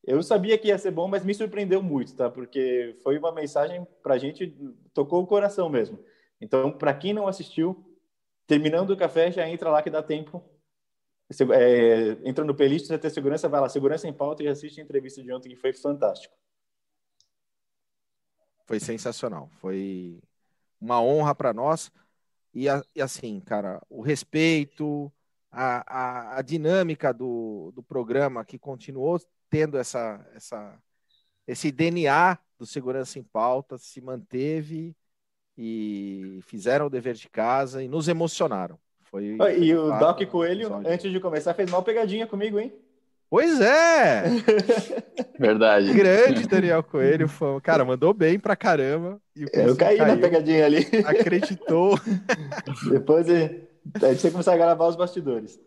Eu 0.05 0.21
sabia 0.21 0.57
que 0.57 0.67
ia 0.67 0.77
ser 0.77 0.91
bom, 0.91 1.07
mas 1.07 1.25
me 1.25 1.33
surpreendeu 1.33 1.81
muito, 1.81 2.15
tá? 2.15 2.29
Porque 2.29 2.95
foi 3.03 3.17
uma 3.17 3.31
mensagem 3.31 3.85
pra 4.03 4.17
gente, 4.17 4.55
tocou 4.93 5.23
o 5.23 5.27
coração 5.27 5.67
mesmo. 5.69 5.99
Então, 6.39 6.71
pra 6.71 6.93
quem 6.93 7.13
não 7.13 7.27
assistiu, 7.27 7.83
terminando 8.47 8.91
o 8.91 8.97
café, 8.97 9.31
já 9.31 9.47
entra 9.49 9.69
lá 9.71 9.81
que 9.81 9.89
dá 9.89 10.03
tempo. 10.03 10.43
Se- 11.31 11.43
é, 11.53 12.17
entra 12.27 12.45
no 12.45 12.55
playlist, 12.55 12.87
você 12.87 12.97
tem 12.99 13.09
segurança, 13.09 13.49
vai 13.49 13.61
lá, 13.61 13.69
segurança 13.69 14.07
em 14.07 14.13
pauta 14.13 14.43
e 14.43 14.47
assiste 14.47 14.79
a 14.79 14.83
entrevista 14.83 15.23
de 15.23 15.33
ontem, 15.33 15.49
que 15.49 15.55
foi 15.55 15.73
fantástico. 15.73 16.35
Foi 18.65 18.79
sensacional. 18.79 19.49
Foi 19.59 20.19
uma 20.79 21.01
honra 21.01 21.35
para 21.35 21.53
nós. 21.53 21.91
E, 22.53 22.69
a- 22.69 22.83
e 22.95 23.01
assim, 23.01 23.39
cara, 23.41 23.81
o 23.89 24.01
respeito, 24.01 25.11
a, 25.51 26.35
a, 26.35 26.39
a 26.39 26.41
dinâmica 26.41 27.13
do, 27.13 27.71
do 27.75 27.83
programa 27.83 28.45
que 28.45 28.59
continuou 28.59 29.19
tendo 29.55 29.77
essa, 29.77 30.25
essa, 30.35 30.77
esse 31.47 31.71
DNA 31.71 32.37
do 32.59 32.65
Segurança 32.65 33.19
em 33.19 33.23
Pauta 33.23 33.77
se 33.77 34.01
manteve 34.01 34.95
e 35.57 36.39
fizeram 36.43 36.87
o 36.87 36.89
dever 36.89 37.15
de 37.15 37.29
casa 37.29 37.81
e 37.83 37.87
nos 37.87 38.07
emocionaram. 38.09 38.77
Foi, 39.03 39.37
Ah, 39.39 39.51
E 39.53 39.73
foi 39.73 39.75
o 39.75 39.87
fato, 39.87 39.99
Doc 39.99 40.21
Coelho, 40.29 40.61
episódio. 40.63 40.91
antes 40.91 41.11
de 41.11 41.19
começar, 41.21 41.53
fez 41.53 41.69
uma 41.69 41.81
pegadinha 41.81 42.27
comigo, 42.27 42.59
hein? 42.59 42.73
Pois 43.29 43.61
é! 43.61 44.23
Verdade. 45.39 45.93
Grande 45.93 46.47
Daniel 46.47 46.83
Coelho, 46.83 47.27
fã. 47.27 47.59
cara, 47.61 47.85
mandou 47.85 48.13
bem 48.13 48.39
pra 48.39 48.55
caramba. 48.55 49.21
E 49.35 49.45
o 49.45 49.49
Eu 49.53 49.75
caí 49.77 49.97
na 50.05 50.05
caiu, 50.05 50.21
pegadinha 50.21 50.65
ali. 50.65 50.85
Acreditou. 51.05 51.97
Depois 52.91 53.27
eh, 53.29 53.67
a 54.01 54.13
gente 54.13 54.21
que 54.21 54.31
começar 54.31 54.53
a 54.53 54.57
gravar 54.57 54.87
os 54.87 54.95
bastidores. 54.95 55.59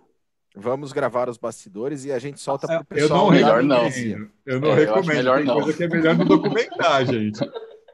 Vamos 0.61 0.93
gravar 0.93 1.29
os 1.29 1.39
bastidores 1.39 2.05
e 2.05 2.11
a 2.13 2.19
gente 2.19 2.41
solta 2.41 2.67
pro 2.67 2.77
Eu 2.79 2.85
pessoal. 2.85 3.25
não 3.27 3.31
melhor 3.31 3.63
recomendo. 3.63 4.19
não. 4.19 4.31
Eu 4.45 4.61
não 4.61 4.69
É, 4.69 4.73
eu 4.73 4.75
recomendo. 4.77 5.07
melhor 5.17 5.37
Tem 5.39 5.47
não. 5.47 5.55
coisa 5.55 5.73
que 5.77 5.85
é 5.85 5.89
melhor 5.89 6.17
não 6.17 6.25
documentar, 6.27 7.07
gente. 7.07 7.39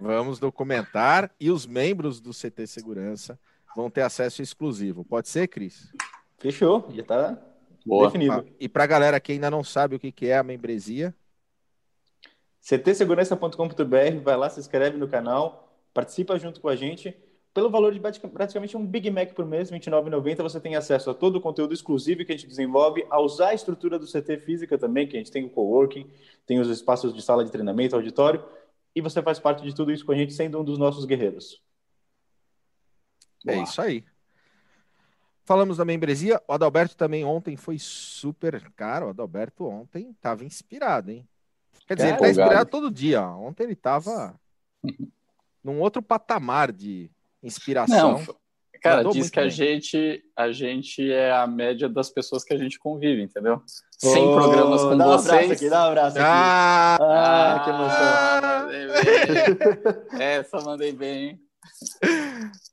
Vamos 0.00 0.38
documentar 0.38 1.30
e 1.38 1.50
os 1.50 1.66
membros 1.66 2.20
do 2.20 2.30
CT 2.32 2.66
Segurança 2.66 3.38
vão 3.76 3.90
ter 3.90 4.00
acesso 4.02 4.40
exclusivo. 4.40 5.04
Pode 5.04 5.28
ser, 5.28 5.46
Cris? 5.48 5.92
Fechou, 6.38 6.88
já 6.94 7.02
tá 7.02 7.38
Boa. 7.84 8.06
definido. 8.06 8.32
Ah, 8.48 8.52
E 8.58 8.68
pra 8.68 8.86
galera 8.86 9.20
que 9.20 9.32
ainda 9.32 9.50
não 9.50 9.62
sabe 9.62 9.96
o 9.96 9.98
que 9.98 10.10
que 10.10 10.26
é 10.28 10.38
a 10.38 10.42
membresia, 10.42 11.14
ctsegurança.com.br, 12.62 14.22
vai 14.22 14.36
lá, 14.36 14.48
se 14.48 14.58
inscreve 14.60 14.96
no 14.96 15.06
canal, 15.08 15.76
participa 15.92 16.38
junto 16.38 16.60
com 16.60 16.68
a 16.68 16.76
gente. 16.76 17.14
Pelo 17.54 17.70
valor 17.70 17.94
de 17.94 18.00
pratica- 18.00 18.28
praticamente 18.28 18.76
um 18.76 18.84
Big 18.84 19.08
Mac 19.12 19.32
por 19.32 19.46
mês, 19.46 19.70
R$ 19.70 19.78
29,90, 19.78 20.42
você 20.42 20.60
tem 20.60 20.74
acesso 20.74 21.08
a 21.08 21.14
todo 21.14 21.36
o 21.36 21.40
conteúdo 21.40 21.72
exclusivo 21.72 22.24
que 22.24 22.32
a 22.32 22.36
gente 22.36 22.48
desenvolve, 22.48 23.06
a 23.08 23.20
usar 23.20 23.50
a 23.50 23.54
estrutura 23.54 23.96
do 23.96 24.06
CT 24.08 24.38
física 24.38 24.76
também, 24.76 25.06
que 25.06 25.16
a 25.16 25.20
gente 25.20 25.30
tem 25.30 25.44
o 25.44 25.50
coworking, 25.50 26.10
tem 26.44 26.58
os 26.58 26.68
espaços 26.68 27.14
de 27.14 27.22
sala 27.22 27.44
de 27.44 27.52
treinamento, 27.52 27.94
auditório, 27.94 28.44
e 28.92 29.00
você 29.00 29.22
faz 29.22 29.38
parte 29.38 29.62
de 29.62 29.72
tudo 29.72 29.92
isso 29.92 30.04
com 30.04 30.10
a 30.10 30.16
gente, 30.16 30.34
sendo 30.34 30.60
um 30.60 30.64
dos 30.64 30.78
nossos 30.78 31.04
guerreiros. 31.04 31.62
é 33.46 33.52
Boa. 33.52 33.64
isso 33.64 33.80
aí. 33.80 34.04
Falamos 35.44 35.76
da 35.76 35.84
membresia. 35.84 36.42
O 36.48 36.54
Adalberto 36.54 36.96
também 36.96 37.24
ontem 37.24 37.54
foi 37.56 37.78
super. 37.78 38.68
Cara, 38.72 39.06
o 39.06 39.10
Adalberto 39.10 39.66
ontem 39.66 40.12
tava 40.20 40.44
inspirado, 40.44 41.10
hein? 41.10 41.28
Quer 41.86 41.96
dizer, 41.96 42.08
ele 42.08 42.16
tá 42.16 42.20
Cara, 42.20 42.30
inspirado 42.30 42.70
todo 42.70 42.90
dia. 42.90 43.22
Ontem 43.28 43.64
ele 43.64 43.76
tava 43.76 44.34
num 45.62 45.80
outro 45.80 46.02
patamar 46.02 46.72
de 46.72 47.10
inspiração. 47.44 48.18
Não, 48.18 48.34
cara, 48.82 48.96
Mandou 48.98 49.12
diz 49.12 49.30
que 49.30 49.38
a 49.38 49.42
bem. 49.42 49.50
gente, 49.50 50.22
a 50.36 50.50
gente 50.52 51.10
é 51.12 51.30
a 51.32 51.46
média 51.46 51.88
das 51.88 52.10
pessoas 52.10 52.42
que 52.44 52.52
a 52.52 52.58
gente 52.58 52.78
convive, 52.78 53.22
entendeu? 53.22 53.62
Sem 53.98 54.24
Ô, 54.26 54.34
programas 54.34 54.82
com 54.82 54.96
dá 54.96 55.06
um 55.06 55.10
vocês. 55.12 55.28
abraço 55.30 55.52
aqui, 55.52 55.70
dá 55.70 55.80
um 55.84 55.88
abraço 55.88 56.18
aqui. 56.18 56.26
Ah, 56.28 56.96
Ah, 57.00 57.60
que 57.64 57.70
emoção. 57.70 58.62
mandei 58.62 58.86
bem. 60.10 60.20
Essa 60.20 60.60
mandei 60.60 60.92
bem, 60.92 61.24
hein? 61.28 61.40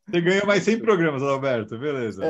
Você 0.09 0.19
ganha 0.21 0.43
mais 0.45 0.63
100 0.63 0.79
programas, 0.79 1.23
Alberto. 1.23 1.77
Beleza. 1.77 2.23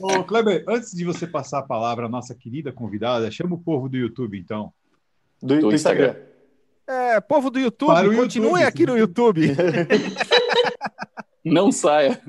Ô, 0.00 0.22
Kleber, 0.24 0.64
antes 0.68 0.92
de 0.92 1.04
você 1.04 1.26
passar 1.26 1.60
a 1.60 1.62
palavra 1.62 2.06
à 2.06 2.08
nossa 2.08 2.34
querida 2.34 2.70
convidada, 2.72 3.30
chama 3.30 3.54
o 3.54 3.58
povo 3.58 3.88
do 3.88 3.96
YouTube, 3.96 4.38
então. 4.38 4.72
Do, 5.42 5.58
do 5.60 5.74
Instagram. 5.74 6.14
É, 6.86 7.20
povo 7.20 7.50
do 7.50 7.58
YouTube, 7.58 7.88
Para 7.88 8.14
continue 8.14 8.46
YouTube. 8.50 8.64
aqui 8.64 8.86
no 8.86 8.96
YouTube. 8.96 9.40
Não 11.44 11.70
saia. 11.70 12.20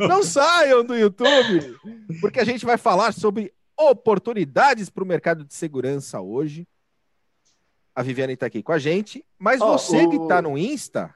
Não 0.00 0.22
saiam 0.24 0.84
do 0.84 0.96
YouTube, 0.96 1.76
porque 2.20 2.40
a 2.40 2.44
gente 2.44 2.64
vai 2.66 2.76
falar 2.76 3.12
sobre 3.12 3.52
oportunidades 3.78 4.90
para 4.90 5.04
o 5.04 5.06
mercado 5.06 5.44
de 5.44 5.54
segurança 5.54 6.20
hoje. 6.20 6.66
A 7.94 8.02
Viviane 8.02 8.32
está 8.34 8.46
aqui 8.46 8.62
com 8.62 8.72
a 8.72 8.78
gente, 8.78 9.24
mas 9.38 9.60
Ó, 9.60 9.78
você 9.78 10.06
que 10.08 10.16
o- 10.18 10.22
está 10.24 10.42
no 10.42 10.58
Insta, 10.58 11.14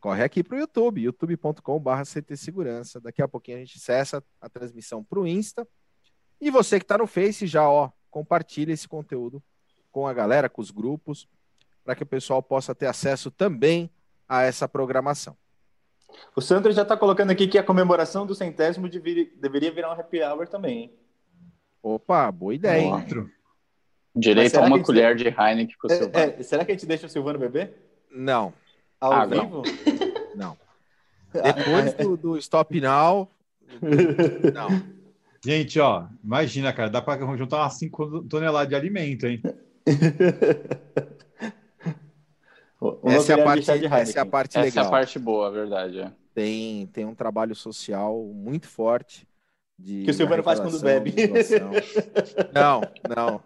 corre 0.00 0.22
aqui 0.24 0.42
para 0.42 0.56
o 0.56 0.60
YouTube, 0.60 1.02
youtube.com.br 1.02 2.02
CT 2.04 2.36
Segurança. 2.36 3.00
Daqui 3.00 3.22
a 3.22 3.28
pouquinho 3.28 3.58
a 3.58 3.60
gente 3.60 3.78
cessa 3.78 4.22
a 4.40 4.48
transmissão 4.48 5.04
para 5.04 5.20
o 5.20 5.26
Insta. 5.26 5.66
E 6.40 6.50
você 6.50 6.78
que 6.78 6.84
está 6.84 6.98
no 6.98 7.06
Face, 7.06 7.46
já 7.46 7.68
ó, 7.68 7.90
compartilha 8.10 8.72
esse 8.72 8.88
conteúdo 8.88 9.42
com 9.92 10.06
a 10.08 10.12
galera, 10.12 10.48
com 10.48 10.60
os 10.60 10.70
grupos, 10.70 11.28
para 11.84 11.94
que 11.94 12.02
o 12.02 12.06
pessoal 12.06 12.42
possa 12.42 12.74
ter 12.74 12.86
acesso 12.86 13.30
também 13.30 13.90
a 14.28 14.42
essa 14.42 14.68
programação. 14.68 15.36
O 16.34 16.40
Sandro 16.40 16.72
já 16.72 16.82
está 16.82 16.96
colocando 16.96 17.30
aqui 17.30 17.46
que 17.46 17.58
a 17.58 17.62
comemoração 17.62 18.26
do 18.26 18.34
centésimo 18.34 18.88
deveri- 18.88 19.32
deveria 19.40 19.72
virar 19.72 19.90
um 19.90 20.00
happy 20.00 20.22
hour 20.22 20.48
também, 20.48 20.78
hein? 20.78 20.92
Opa, 21.82 22.30
boa 22.30 22.54
ideia. 22.54 22.80
hein? 22.82 22.92
Outro. 22.92 23.30
Direito 24.14 24.56
a 24.56 24.60
uma 24.62 24.74
a 24.74 24.78
gente- 24.78 24.86
colher 24.86 25.14
de 25.16 25.28
Heineken 25.28 25.76
pro 25.78 25.88
seu 25.88 26.10
É, 26.12 26.36
é, 26.38 26.42
será 26.42 26.64
que 26.64 26.72
a 26.72 26.74
gente 26.74 26.86
deixa 26.86 27.06
o 27.06 27.08
Silvano 27.08 27.38
beber? 27.38 27.74
Não, 28.10 28.52
Ao 29.00 29.12
Ah, 29.12 29.26
não. 29.26 29.62
vivo? 29.62 29.62
não. 30.34 30.58
Depois 31.32 31.94
do, 31.94 32.16
do 32.16 32.36
Stop 32.38 32.80
Now. 32.80 33.30
Não. 34.52 34.68
Gente, 35.44 35.78
ó, 35.78 36.06
imagina, 36.24 36.72
cara, 36.72 36.90
dá 36.90 37.00
para 37.00 37.20
juntar 37.36 37.58
umas 37.58 37.74
5 37.74 38.24
toneladas 38.24 38.68
de 38.68 38.74
alimento, 38.74 39.26
hein? 39.28 39.40
Uma 42.80 43.12
Essa 43.12 43.34
é, 43.34 43.44
parte, 43.44 43.70
essa 43.70 44.18
é 44.18 44.20
a 44.20 44.26
parte 44.26 44.58
Essa 44.58 44.60
é 44.60 44.70
legal. 44.70 44.86
a 44.86 44.90
parte 44.90 45.18
boa, 45.18 45.48
a 45.48 45.50
verdade. 45.50 46.00
É. 46.00 46.12
Tem, 46.34 46.86
tem 46.86 47.04
um 47.04 47.14
trabalho 47.14 47.54
social 47.54 48.24
muito 48.24 48.66
forte. 48.66 49.28
De 49.78 50.04
Que 50.04 50.10
o 50.10 50.14
Silvano 50.14 50.42
faz 50.42 50.60
quando 50.60 50.80
bebe. 50.80 51.14
Não, 52.54 52.80
não. 53.08 53.42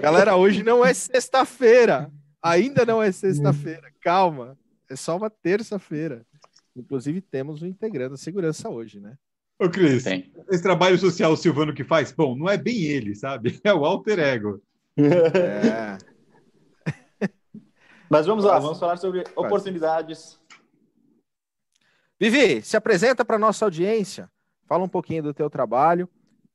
Galera, 0.00 0.36
hoje 0.36 0.62
não 0.62 0.84
é 0.84 0.92
sexta-feira. 0.92 2.10
Ainda 2.42 2.84
não 2.84 3.02
é 3.02 3.10
sexta-feira. 3.12 3.92
Calma. 4.00 4.58
É 4.90 4.96
só 4.96 5.16
uma 5.16 5.30
terça-feira. 5.30 6.26
Inclusive, 6.76 7.20
temos 7.20 7.62
um 7.62 7.66
integrando 7.66 8.14
a 8.14 8.18
segurança 8.18 8.68
hoje, 8.68 9.00
né? 9.00 9.16
Ô, 9.58 9.68
Cris, 9.68 10.04
esse 10.50 10.62
trabalho 10.62 10.98
social 10.98 11.32
o 11.32 11.36
Silvano 11.36 11.74
que 11.74 11.84
faz, 11.84 12.10
bom, 12.10 12.34
não 12.36 12.48
é 12.48 12.56
bem 12.56 12.82
ele, 12.82 13.14
sabe? 13.14 13.60
É 13.64 13.72
o 13.72 13.84
alter 13.84 14.18
ego. 14.18 14.60
É. 14.96 15.98
Mas 18.10 18.26
vamos 18.26 18.44
lá, 18.44 18.52
Quase. 18.52 18.66
vamos 18.66 18.78
falar 18.78 18.96
sobre 18.98 19.24
oportunidades. 19.34 20.38
Vivi, 22.20 22.62
se 22.62 22.76
apresenta 22.76 23.24
para 23.24 23.38
nossa 23.38 23.64
audiência, 23.64 24.30
fala 24.66 24.84
um 24.84 24.88
pouquinho 24.88 25.22
do 25.22 25.34
teu 25.34 25.48
trabalho 25.48 26.08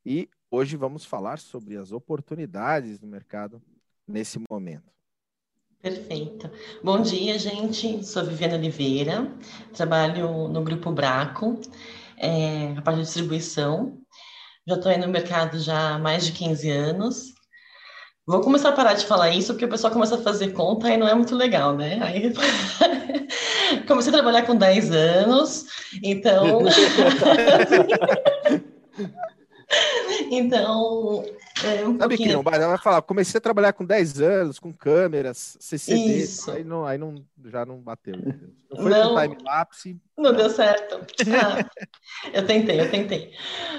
e 0.05 0.29
hoje 0.49 0.77
vamos 0.77 1.03
falar 1.03 1.39
sobre 1.39 1.75
as 1.75 1.91
oportunidades 1.91 3.01
no 3.01 3.07
mercado 3.07 3.61
nesse 4.07 4.39
momento. 4.49 4.91
Perfeito. 5.81 6.49
Bom 6.83 7.01
dia, 7.01 7.37
gente. 7.37 8.05
Sou 8.05 8.23
Viviane 8.25 8.55
Oliveira, 8.55 9.31
trabalho 9.73 10.47
no 10.47 10.63
Grupo 10.63 10.91
Braco, 10.91 11.59
é, 12.17 12.73
a 12.77 12.81
parte 12.81 12.97
de 12.97 13.05
distribuição. 13.05 13.99
Já 14.65 14.75
estou 14.75 14.91
aí 14.91 14.97
no 14.97 15.07
mercado 15.07 15.59
já 15.59 15.95
há 15.95 15.99
mais 15.99 16.25
de 16.25 16.31
15 16.31 16.69
anos. 16.69 17.36
Vou 18.27 18.41
começar 18.41 18.69
a 18.69 18.73
parar 18.73 18.93
de 18.93 19.05
falar 19.05 19.29
isso, 19.29 19.53
porque 19.53 19.63
o 19.63 19.69
pessoal 19.69 19.93
começa 19.93 20.15
a 20.15 20.21
fazer 20.21 20.49
conta 20.49 20.89
e 20.89 20.97
não 20.97 21.07
é 21.07 21.15
muito 21.15 21.33
legal, 21.33 21.77
né? 21.77 21.97
Aí 22.03 22.33
comecei 23.87 24.11
a 24.11 24.15
trabalhar 24.15 24.45
com 24.45 24.53
10 24.53 24.91
anos, 24.91 25.65
então. 26.03 26.59
então, 30.31 31.23
é 31.63 31.87
um 31.87 31.97
Sabe 31.97 32.17
que 32.17 32.27
não, 32.27 32.43
ela 32.51 32.67
vai 32.67 32.77
falar, 32.77 33.01
comecei 33.01 33.37
a 33.37 33.41
trabalhar 33.41 33.73
com 33.73 33.85
10 33.85 34.21
anos, 34.21 34.59
com 34.59 34.73
câmeras, 34.73 35.57
CCD, 35.59 36.17
Isso. 36.17 36.51
aí, 36.51 36.63
não, 36.63 36.85
aí 36.85 36.97
não, 36.97 37.15
já 37.45 37.65
não 37.65 37.79
bateu. 37.79 38.15
Não 38.69 38.81
foi 38.81 38.89
Não. 38.89 39.15
com 39.15 39.21
time-lapse. 39.21 40.01
Não 40.17 40.33
deu 40.33 40.49
certo. 40.49 40.99
Ah, 41.29 41.69
eu 42.33 42.45
tentei, 42.45 42.79
eu 42.79 42.89
tentei. 42.89 43.31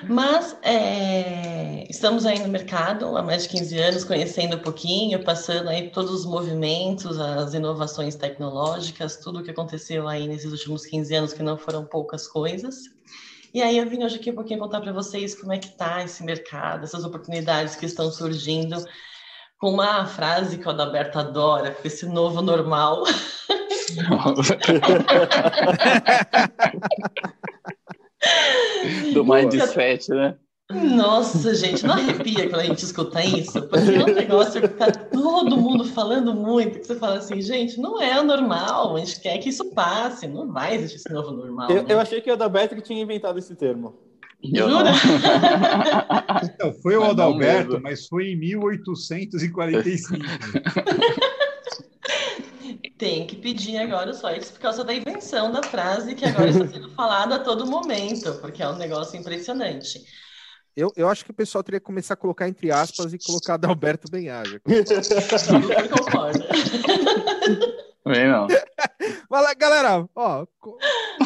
Mas 0.08 0.56
é, 0.62 1.84
estamos 1.90 2.24
aí 2.24 2.38
no 2.38 2.48
mercado 2.48 3.16
há 3.16 3.22
mais 3.22 3.42
de 3.44 3.48
15 3.50 3.78
anos, 3.78 4.04
conhecendo 4.04 4.56
um 4.56 4.60
pouquinho, 4.60 5.24
passando 5.24 5.68
aí 5.68 5.90
todos 5.90 6.12
os 6.12 6.24
movimentos, 6.24 7.18
as 7.18 7.54
inovações 7.54 8.14
tecnológicas, 8.14 9.16
tudo 9.16 9.40
o 9.40 9.42
que 9.42 9.50
aconteceu 9.50 10.06
aí 10.06 10.28
nesses 10.28 10.52
últimos 10.52 10.86
15 10.86 11.14
anos, 11.14 11.32
que 11.32 11.42
não 11.42 11.58
foram 11.58 11.84
poucas 11.84 12.28
coisas. 12.28 12.84
E 13.52 13.62
aí 13.62 13.78
eu 13.78 13.88
vim 13.88 14.04
hoje 14.04 14.16
aqui 14.16 14.30
um 14.30 14.34
pouquinho 14.34 14.60
contar 14.60 14.80
para 14.80 14.92
vocês 14.92 15.34
como 15.34 15.52
é 15.52 15.58
que 15.58 15.68
está 15.68 16.04
esse 16.04 16.22
mercado, 16.22 16.84
essas 16.84 17.04
oportunidades 17.04 17.76
que 17.76 17.86
estão 17.86 18.10
surgindo, 18.10 18.76
com 19.58 19.70
uma 19.70 20.04
frase 20.06 20.58
que 20.58 20.66
o 20.66 20.70
Adalberto 20.70 21.18
adora, 21.18 21.70
com 21.70 21.86
esse 21.86 22.06
novo 22.06 22.42
normal. 22.42 23.04
Do 29.14 29.24
mindset, 29.24 30.10
né? 30.10 30.36
Nossa, 30.70 31.54
gente, 31.54 31.86
não 31.86 31.94
arrepia 31.94 32.46
quando 32.50 32.60
a 32.60 32.64
gente 32.64 32.84
escuta 32.84 33.24
isso? 33.24 33.62
Porque 33.68 33.90
é 33.90 34.04
um 34.04 34.14
negócio 34.14 34.60
que 34.60 34.68
tá 34.68 34.92
todo 34.92 35.56
mundo 35.56 35.86
falando 35.86 36.34
muito, 36.34 36.80
que 36.80 36.86
você 36.86 36.94
fala 36.96 37.16
assim, 37.16 37.40
gente, 37.40 37.80
não 37.80 38.02
é 38.02 38.20
o 38.20 38.24
normal, 38.24 38.94
a 38.94 38.98
gente 38.98 39.18
quer 39.18 39.38
que 39.38 39.48
isso 39.48 39.64
passe, 39.72 40.28
não 40.28 40.52
vai 40.52 40.74
existir 40.74 40.96
esse 40.96 41.10
novo 41.10 41.30
normal. 41.32 41.70
Eu, 41.70 41.82
né? 41.82 41.94
eu 41.94 41.98
achei 41.98 42.20
que 42.20 42.28
o 42.28 42.34
Adalberto 42.34 42.74
que 42.74 42.82
tinha 42.82 43.00
inventado 43.00 43.38
esse 43.38 43.54
termo. 43.54 43.98
Eu 44.42 44.68
Jura? 44.68 44.84
não. 44.84 44.92
Então, 46.44 46.72
foi 46.74 46.96
o 46.96 47.04
Adalberto, 47.04 47.80
mas 47.80 48.06
foi 48.06 48.32
em 48.32 48.36
1845. 48.36 50.18
Tem 52.98 53.26
que 53.26 53.36
pedir 53.36 53.78
agora 53.78 54.10
os 54.10 54.20
royalties 54.20 54.50
por 54.50 54.60
causa 54.60 54.84
da 54.84 54.92
invenção 54.92 55.50
da 55.50 55.62
frase 55.62 56.14
que 56.14 56.24
agora 56.24 56.50
está 56.50 56.66
sendo 56.66 56.90
falada 56.90 57.36
a 57.36 57.38
todo 57.38 57.66
momento, 57.66 58.34
porque 58.40 58.62
é 58.62 58.68
um 58.68 58.76
negócio 58.76 59.18
impressionante. 59.18 60.04
Eu, 60.78 60.92
eu 60.96 61.08
acho 61.08 61.24
que 61.24 61.32
o 61.32 61.34
pessoal 61.34 61.64
teria 61.64 61.80
que 61.80 61.86
começar 61.86 62.14
a 62.14 62.16
colocar 62.16 62.48
entre 62.48 62.70
aspas 62.70 63.12
e 63.12 63.18
colocar 63.18 63.54
Adalberto 63.54 64.08
Benhaja. 64.08 64.60
Concordo. 64.60 66.38
Também 68.04 68.28
não. 68.28 68.46
Mas, 69.28 69.42
lá, 69.42 69.54
galera, 69.54 70.08
ó, 70.14 70.46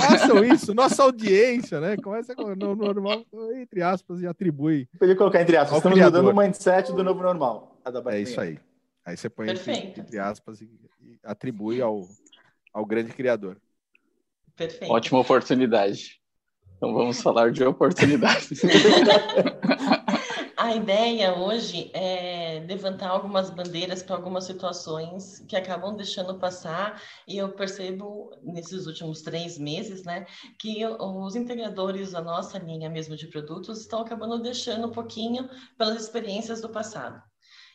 façam 0.01 0.43
isso, 0.43 0.73
nossa 0.73 1.03
audiência, 1.03 1.81
né? 1.81 1.99
Começa 1.99 2.35
com 2.35 2.55
no 2.57 2.75
normal, 2.75 3.27
entre 3.57 3.83
aspas, 3.83 4.23
e 4.23 4.27
atribui. 4.27 4.89
Podia 4.99 5.15
colocar 5.15 5.43
entre 5.43 5.59
aspas. 5.59 5.77
Estamos 5.77 5.99
criador. 5.99 6.23
mudando 6.23 6.35
o 6.35 6.41
mindset 6.41 6.91
do 6.91 7.05
novo 7.05 7.23
normal. 7.23 7.79
Adalberto 7.85 8.19
É 8.19 8.23
isso 8.23 8.41
aí. 8.41 8.59
Aí 9.05 9.19
você 9.19 9.29
põe 9.29 9.51
entre, 9.51 9.71
entre 9.71 10.19
aspas 10.19 10.63
e, 10.63 10.71
e 11.03 11.19
atribui 11.23 11.83
ao, 11.83 12.09
ao 12.73 12.87
grande 12.87 13.13
criador. 13.13 13.59
Perfeito. 14.57 14.91
Ótima 14.91 15.19
oportunidade. 15.21 16.22
Então 16.83 16.95
vamos 16.95 17.23
falar 17.23 17.53
de 17.53 17.63
oportunidades. 17.63 18.61
A 20.59 20.75
ideia 20.75 21.39
hoje 21.39 21.93
é 21.95 22.65
levantar 22.67 23.11
algumas 23.11 23.51
bandeiras 23.51 24.03
para 24.03 24.17
algumas 24.17 24.43
situações 24.43 25.39
que 25.47 25.55
acabam 25.55 25.95
deixando 25.95 26.41
passar, 26.41 27.01
e 27.29 27.37
eu 27.37 27.51
percebo 27.51 28.31
nesses 28.43 28.89
últimos 28.89 29.23
três 29.23 29.57
meses, 29.59 30.03
né, 30.03 30.27
que 30.59 30.85
os 30.85 31.37
integradores 31.37 32.11
da 32.11 32.21
nossa 32.21 32.59
linha 32.59 32.91
mesmo 32.91 33.15
de 33.15 33.29
produtos 33.29 33.83
estão 33.83 34.01
acabando 34.01 34.43
deixando 34.43 34.89
um 34.89 34.93
pouquinho 34.93 35.49
pelas 35.79 36.03
experiências 36.03 36.61
do 36.61 36.69
passado. 36.69 37.23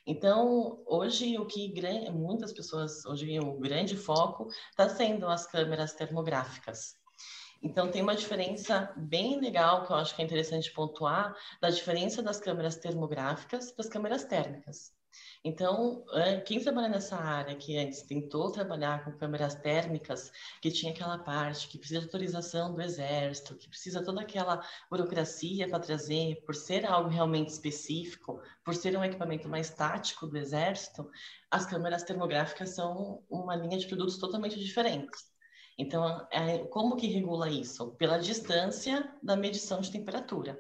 Então, 0.05 0.84
hoje 0.86 1.38
o 1.38 1.45
que 1.45 1.73
muitas 2.12 2.51
pessoas, 2.51 3.05
hoje 3.05 3.39
o 3.39 3.58
grande 3.58 3.95
foco 3.95 4.49
está 4.69 4.89
sendo 4.89 5.27
as 5.27 5.47
câmeras 5.47 5.93
termográficas. 5.93 7.07
Então, 7.62 7.89
tem 7.89 8.02
uma 8.02 8.15
diferença 8.15 8.93
bem 8.96 9.39
legal 9.39 9.86
que 9.86 9.91
eu 9.91 9.96
acho 9.96 10.15
que 10.15 10.22
é 10.22 10.26
interessante 10.26 10.72
pontuar, 10.72 11.36
da 11.62 11.70
diferença 11.70 12.22
das 12.22 12.39
câmeras 12.39 12.78
termográficas 12.78 13.72
para 13.72 13.84
as 13.86 13.89
câmeras 13.89 14.24
térmicas. 14.26 14.96
Então, 15.43 16.04
eh, 16.13 16.41
quem 16.41 16.60
trabalha 16.60 16.89
nessa 16.89 17.15
área 17.15 17.56
que 17.56 17.78
antes 17.78 18.02
tentou 18.04 18.52
trabalhar 18.52 19.04
com 19.04 19.17
câmeras 19.17 19.56
térmicas, 19.56 20.32
que 20.62 20.70
tinha 20.72 20.91
aquela 20.91 21.17
parte 21.17 21.67
que 21.67 21.78
precisa 21.78 22.02
de 22.02 22.06
autorização 22.06 22.74
do 22.74 22.82
exército, 22.82 23.56
que 23.56 23.70
precisa 23.70 24.04
toda 24.04 24.22
aquela 24.22 24.62
burocracia 24.89 25.67
para 25.70 25.80
trazer, 25.80 26.43
por 26.46 26.56
ser 26.56 26.86
algo 26.86 27.10
realmente 27.10 27.50
específico, 27.50 28.41
por 28.63 28.76
ser 28.76 28.98
um 28.98 29.04
equipamento 29.04 29.48
mais 29.48 29.70
tático 29.70 30.28
do 30.28 30.38
exército, 30.38 31.10
as 31.50 31.65
câmeras 31.65 32.04
termográficas 32.04 32.72
são 32.76 33.24
uma 33.30 33.56
linha 33.56 33.78
de 33.78 33.88
produtos 33.88 34.17
totalmente 34.17 34.60
diferentes. 34.60 35.37
Então, 35.77 36.27
é, 36.31 36.59
como 36.65 36.95
que 36.95 37.07
regula 37.07 37.49
isso? 37.49 37.91
Pela 37.97 38.17
distância 38.17 39.13
da 39.21 39.35
medição 39.35 39.79
de 39.79 39.91
temperatura. 39.91 40.59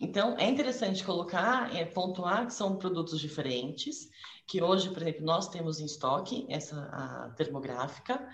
Então, 0.00 0.34
é 0.38 0.48
interessante 0.48 1.04
colocar, 1.04 1.74
é, 1.76 1.84
pontuar 1.84 2.46
que 2.46 2.54
são 2.54 2.78
produtos 2.78 3.20
diferentes, 3.20 4.08
que 4.48 4.62
hoje, 4.62 4.88
por 4.88 5.02
exemplo, 5.02 5.26
nós 5.26 5.48
temos 5.48 5.78
em 5.78 5.84
estoque 5.84 6.46
essa 6.48 7.34
termográfica, 7.36 8.26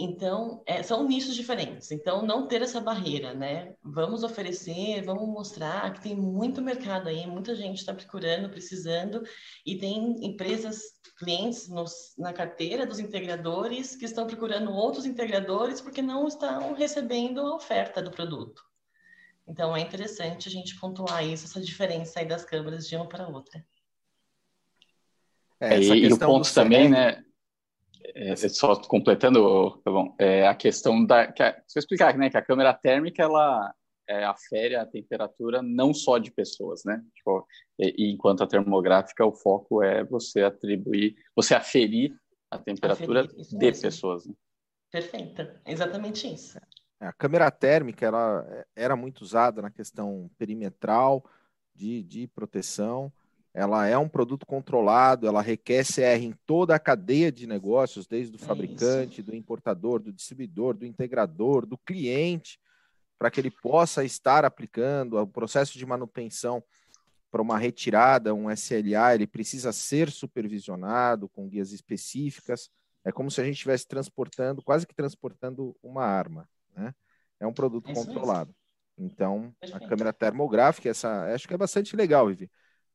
então, 0.00 0.62
é, 0.64 0.80
são 0.80 1.08
nichos 1.08 1.34
diferentes. 1.34 1.90
Então, 1.90 2.22
não 2.22 2.46
ter 2.46 2.62
essa 2.62 2.80
barreira, 2.80 3.34
né? 3.34 3.74
Vamos 3.82 4.22
oferecer, 4.22 5.02
vamos 5.02 5.28
mostrar 5.28 5.92
que 5.92 6.00
tem 6.00 6.14
muito 6.14 6.62
mercado 6.62 7.08
aí, 7.08 7.26
muita 7.26 7.52
gente 7.56 7.78
está 7.78 7.92
procurando, 7.92 8.48
precisando, 8.48 9.24
e 9.66 9.76
tem 9.76 10.24
empresas, 10.24 10.80
clientes 11.18 11.68
nos, 11.68 12.14
na 12.16 12.32
carteira 12.32 12.86
dos 12.86 13.00
integradores 13.00 13.96
que 13.96 14.04
estão 14.04 14.24
procurando 14.24 14.70
outros 14.70 15.04
integradores 15.04 15.80
porque 15.80 16.00
não 16.00 16.28
estão 16.28 16.74
recebendo 16.74 17.40
a 17.40 17.56
oferta 17.56 18.00
do 18.00 18.12
produto. 18.12 18.62
Então, 19.48 19.76
é 19.76 19.80
interessante 19.80 20.46
a 20.46 20.50
gente 20.50 20.78
pontuar 20.78 21.26
isso, 21.26 21.46
essa 21.46 21.60
diferença 21.60 22.20
aí 22.20 22.26
das 22.26 22.44
câmeras 22.44 22.86
de 22.86 22.94
uma 22.94 23.08
para 23.08 23.26
outra. 23.26 23.66
É, 25.58 25.76
e, 25.80 26.04
e 26.04 26.12
o 26.12 26.18
ponto 26.18 26.54
também, 26.54 26.88
né? 26.88 27.24
É, 28.14 28.36
só 28.36 28.76
completando, 28.76 29.80
tá 29.84 29.90
bom, 29.90 30.14
é 30.18 30.46
a 30.46 30.54
questão 30.54 31.04
da. 31.04 31.30
Que 31.30 31.42
a, 31.42 31.52
se 31.66 31.78
eu 31.78 31.80
explicar, 31.80 32.16
né? 32.16 32.30
Que 32.30 32.36
a 32.36 32.42
câmera 32.42 32.72
térmica 32.74 33.22
ela 33.22 33.74
é, 34.08 34.24
afere 34.24 34.74
a 34.74 34.86
temperatura 34.86 35.62
não 35.62 35.92
só 35.92 36.18
de 36.18 36.30
pessoas, 36.30 36.82
né? 36.84 37.02
Tipo, 37.14 37.46
e, 37.78 37.94
e 38.06 38.12
enquanto 38.12 38.42
a 38.42 38.46
termográfica, 38.46 39.24
o 39.24 39.34
foco 39.34 39.82
é 39.82 40.02
você 40.04 40.42
atribuir, 40.42 41.16
você 41.36 41.54
aferir 41.54 42.16
a 42.50 42.58
temperatura 42.58 43.24
Aferir, 43.24 43.46
de 43.46 43.56
mesmo. 43.56 43.82
pessoas. 43.82 44.26
Né? 44.26 44.34
Perfeita, 44.90 45.60
exatamente 45.66 46.32
isso. 46.32 46.58
A 46.98 47.12
câmera 47.12 47.50
térmica 47.50 48.06
ela 48.06 48.46
é, 48.50 48.66
era 48.74 48.96
muito 48.96 49.20
usada 49.20 49.60
na 49.60 49.70
questão 49.70 50.30
perimetral 50.38 51.24
de, 51.74 52.02
de 52.02 52.26
proteção. 52.28 53.12
Ela 53.58 53.88
é 53.88 53.98
um 53.98 54.08
produto 54.08 54.46
controlado, 54.46 55.26
ela 55.26 55.42
requer 55.42 55.84
CR 55.84 56.22
em 56.22 56.32
toda 56.46 56.76
a 56.76 56.78
cadeia 56.78 57.32
de 57.32 57.44
negócios, 57.44 58.06
desde 58.06 58.36
o 58.36 58.40
É 58.40 58.44
fabricante, 58.46 59.20
do 59.20 59.34
importador, 59.34 59.98
do 59.98 60.12
distribuidor, 60.12 60.76
do 60.76 60.86
integrador, 60.86 61.66
do 61.66 61.76
cliente, 61.76 62.60
para 63.18 63.32
que 63.32 63.40
ele 63.40 63.50
possa 63.50 64.04
estar 64.04 64.44
aplicando 64.44 65.18
o 65.18 65.26
processo 65.26 65.76
de 65.76 65.84
manutenção 65.84 66.62
para 67.32 67.42
uma 67.42 67.58
retirada, 67.58 68.32
um 68.32 68.48
SLA, 68.48 69.16
ele 69.16 69.26
precisa 69.26 69.72
ser 69.72 70.08
supervisionado 70.08 71.28
com 71.28 71.48
guias 71.48 71.72
específicas. 71.72 72.70
É 73.04 73.10
como 73.10 73.28
se 73.28 73.40
a 73.40 73.44
gente 73.44 73.54
estivesse 73.54 73.88
transportando, 73.88 74.62
quase 74.62 74.86
que 74.86 74.94
transportando 74.94 75.76
uma 75.82 76.04
arma. 76.04 76.48
Né? 76.76 76.94
É 77.40 77.46
um 77.46 77.52
produto 77.52 77.90
É 77.90 77.94
controlado. 77.94 78.54
Então, 78.96 79.52
a 79.72 79.80
câmera 79.80 80.12
termográfica, 80.12 80.88
essa, 80.88 81.34
acho 81.34 81.48
que 81.48 81.54
é 81.54 81.58
bastante 81.58 81.96
legal, 81.96 82.28
Vivi, 82.28 82.48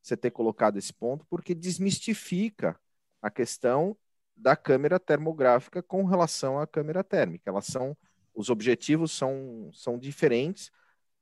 você 0.04 0.16
ter 0.16 0.30
colocado 0.30 0.76
esse 0.76 0.92
ponto, 0.92 1.24
porque 1.30 1.54
desmistifica 1.54 2.78
a 3.22 3.30
questão 3.30 3.96
da 4.36 4.54
câmera 4.54 5.00
termográfica 5.00 5.82
com 5.82 6.04
relação 6.04 6.58
à 6.58 6.66
câmera 6.66 7.02
térmica. 7.02 7.48
Elas 7.48 7.66
são, 7.66 7.96
os 8.34 8.50
objetivos 8.50 9.12
são, 9.12 9.70
são 9.72 9.98
diferentes. 9.98 10.70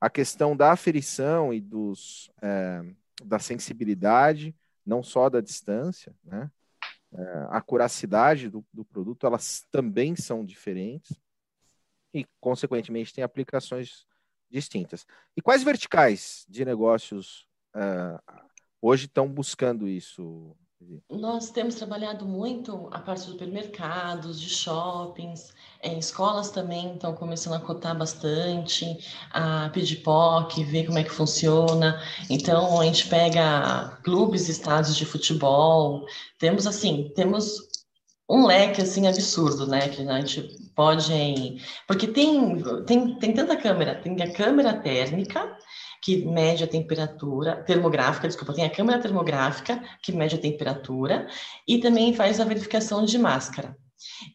A 0.00 0.10
questão 0.10 0.56
da 0.56 0.72
aferição 0.72 1.54
e 1.54 1.60
dos, 1.60 2.28
é, 2.42 2.82
da 3.24 3.38
sensibilidade, 3.38 4.54
não 4.84 5.02
só 5.02 5.30
da 5.30 5.40
distância, 5.40 6.12
né? 6.24 6.50
É, 7.14 7.46
a 7.50 7.60
curacidade 7.60 8.48
do, 8.48 8.64
do 8.72 8.86
produto, 8.86 9.26
elas 9.26 9.66
também 9.70 10.16
são 10.16 10.42
diferentes 10.42 11.14
e, 12.12 12.26
consequentemente, 12.40 13.12
têm 13.12 13.22
aplicações 13.22 14.06
distintas. 14.50 15.06
E 15.36 15.42
quais 15.42 15.62
verticais 15.62 16.46
de 16.48 16.64
negócios 16.64 17.46
uh, 17.76 18.51
hoje 18.82 19.06
estão 19.06 19.28
buscando 19.28 19.88
isso, 19.88 20.56
Nós 21.08 21.50
temos 21.50 21.76
trabalhado 21.76 22.26
muito 22.26 22.88
a 22.90 22.98
parte 22.98 23.20
de 23.20 23.30
supermercados, 23.30 24.40
de 24.40 24.48
shoppings, 24.48 25.54
é, 25.80 25.96
escolas 25.96 26.50
também 26.50 26.94
estão 26.94 27.14
começando 27.14 27.54
a 27.54 27.60
cotar 27.60 27.96
bastante, 27.96 28.84
a 29.30 29.70
pedir 29.70 30.02
POC, 30.02 30.64
ver 30.64 30.86
como 30.86 30.98
é 30.98 31.04
que 31.04 31.10
funciona. 31.10 32.02
Então, 32.28 32.80
a 32.80 32.84
gente 32.84 33.08
pega 33.08 33.96
clubes, 34.02 34.48
estádios 34.48 34.96
de 34.96 35.06
futebol, 35.06 36.04
temos 36.38 36.66
assim, 36.66 37.12
temos 37.14 37.72
um 38.28 38.46
leque 38.46 38.80
assim 38.80 39.06
absurdo, 39.06 39.66
né? 39.66 39.88
Que 39.88 40.02
a 40.02 40.20
gente 40.20 40.42
pode. 40.74 41.62
Porque 41.86 42.06
tem, 42.06 42.62
tem, 42.86 43.18
tem 43.18 43.34
tanta 43.34 43.56
câmera, 43.56 43.94
tem 43.96 44.20
a 44.22 44.32
câmera 44.32 44.72
térmica, 44.74 45.56
que 46.02 46.24
mede 46.26 46.64
a 46.64 46.66
temperatura, 46.66 47.62
termográfica, 47.62 48.26
desculpa, 48.26 48.52
tem 48.52 48.64
a 48.64 48.70
câmera 48.70 49.00
termográfica, 49.00 49.80
que 50.02 50.10
mede 50.10 50.34
a 50.34 50.40
temperatura, 50.40 51.28
e 51.66 51.78
também 51.78 52.12
faz 52.12 52.40
a 52.40 52.44
verificação 52.44 53.04
de 53.04 53.16
máscara. 53.16 53.76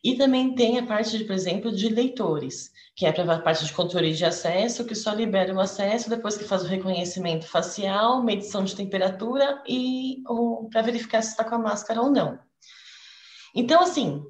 E 0.01 0.15
também 0.15 0.55
tem 0.55 0.79
a 0.79 0.85
parte, 0.85 1.17
de, 1.17 1.25
por 1.25 1.33
exemplo, 1.33 1.69
de 1.75 1.89
leitores, 1.89 2.71
que 2.95 3.05
é 3.05 3.09
a 3.09 3.39
parte 3.39 3.65
de 3.65 3.73
controle 3.73 4.13
de 4.13 4.23
acesso, 4.23 4.85
que 4.85 4.95
só 4.95 5.11
libera 5.11 5.53
o 5.53 5.59
acesso 5.59 6.09
depois 6.09 6.37
que 6.37 6.45
faz 6.45 6.63
o 6.63 6.67
reconhecimento 6.67 7.45
facial, 7.45 8.23
medição 8.23 8.63
de 8.63 8.75
temperatura 8.75 9.61
e 9.67 10.23
para 10.71 10.81
verificar 10.81 11.21
se 11.21 11.31
está 11.31 11.43
com 11.43 11.55
a 11.55 11.59
máscara 11.59 12.01
ou 12.01 12.09
não. 12.09 12.39
Então, 13.53 13.81
assim, 13.81 14.23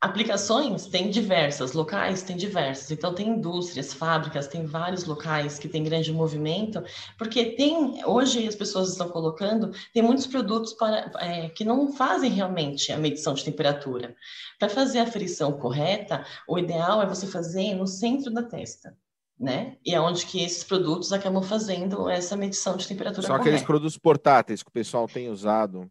Aplicações 0.00 0.86
tem 0.86 1.10
diversas, 1.10 1.72
locais 1.72 2.22
tem 2.22 2.36
diversas. 2.36 2.92
Então, 2.92 3.12
tem 3.12 3.30
indústrias, 3.30 3.92
fábricas, 3.92 4.46
tem 4.46 4.64
vários 4.64 5.04
locais 5.04 5.58
que 5.58 5.68
tem 5.68 5.82
grande 5.82 6.12
movimento, 6.12 6.84
porque 7.18 7.56
tem, 7.56 8.04
hoje 8.04 8.46
as 8.46 8.54
pessoas 8.54 8.90
estão 8.90 9.08
colocando, 9.08 9.72
tem 9.92 10.00
muitos 10.00 10.28
produtos 10.28 10.72
para, 10.74 11.10
é, 11.18 11.48
que 11.48 11.64
não 11.64 11.92
fazem 11.92 12.30
realmente 12.30 12.92
a 12.92 12.96
medição 12.96 13.34
de 13.34 13.44
temperatura. 13.44 14.14
Para 14.56 14.68
fazer 14.68 15.00
a 15.00 15.02
aferição 15.02 15.52
correta, 15.58 16.24
o 16.46 16.56
ideal 16.60 17.02
é 17.02 17.06
você 17.06 17.26
fazer 17.26 17.74
no 17.74 17.86
centro 17.86 18.32
da 18.32 18.44
testa. 18.44 18.96
Né? 19.38 19.76
E 19.84 19.94
é 19.94 20.00
onde 20.00 20.26
que 20.26 20.44
esses 20.44 20.62
produtos 20.62 21.12
acabam 21.12 21.42
fazendo 21.42 22.08
essa 22.08 22.36
medição 22.36 22.76
de 22.76 22.86
temperatura 22.86 23.22
Só 23.22 23.32
correta. 23.32 23.48
aqueles 23.48 23.66
produtos 23.66 23.96
portáteis 23.96 24.62
que 24.62 24.68
o 24.68 24.72
pessoal 24.72 25.06
tem 25.08 25.28
usado. 25.28 25.90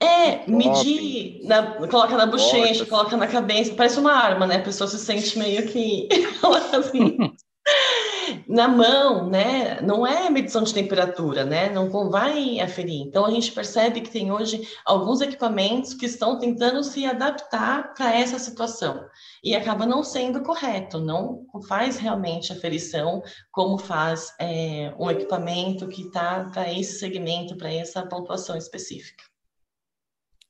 É, 0.00 0.50
medir, 0.50 1.40
na, 1.44 1.76
coloca 1.88 2.16
na 2.16 2.26
bochecha, 2.26 2.84
coloca 2.86 3.16
na 3.16 3.26
cabeça, 3.26 3.74
parece 3.74 3.98
uma 3.98 4.12
arma, 4.12 4.46
né? 4.46 4.56
A 4.56 4.62
pessoa 4.62 4.88
se 4.88 4.98
sente 4.98 5.38
meio 5.38 5.66
que 5.66 6.08
assim. 6.76 7.16
na 8.48 8.68
mão, 8.68 9.28
né? 9.28 9.80
Não 9.80 10.06
é 10.06 10.28
medição 10.30 10.62
de 10.62 10.74
temperatura, 10.74 11.44
né? 11.44 11.70
Não 11.70 11.90
vai 12.10 12.60
aferir. 12.60 13.00
Então 13.02 13.24
a 13.24 13.30
gente 13.30 13.52
percebe 13.52 14.00
que 14.00 14.10
tem 14.10 14.30
hoje 14.30 14.68
alguns 14.84 15.20
equipamentos 15.20 15.94
que 15.94 16.06
estão 16.06 16.38
tentando 16.38 16.82
se 16.82 17.04
adaptar 17.06 17.94
para 17.94 18.14
essa 18.14 18.38
situação 18.38 19.04
e 19.42 19.54
acaba 19.54 19.86
não 19.86 20.02
sendo 20.02 20.42
correto, 20.42 21.00
não 21.00 21.46
faz 21.68 21.96
realmente 21.96 22.52
a 22.52 22.56
aferição 22.56 23.22
como 23.50 23.78
faz 23.78 24.32
é, 24.40 24.94
um 24.98 25.10
equipamento 25.10 25.88
que 25.88 26.02
está 26.02 26.44
para 26.52 26.72
esse 26.72 26.98
segmento, 26.98 27.56
para 27.56 27.72
essa 27.72 28.06
pontuação 28.06 28.56
específica. 28.56 29.24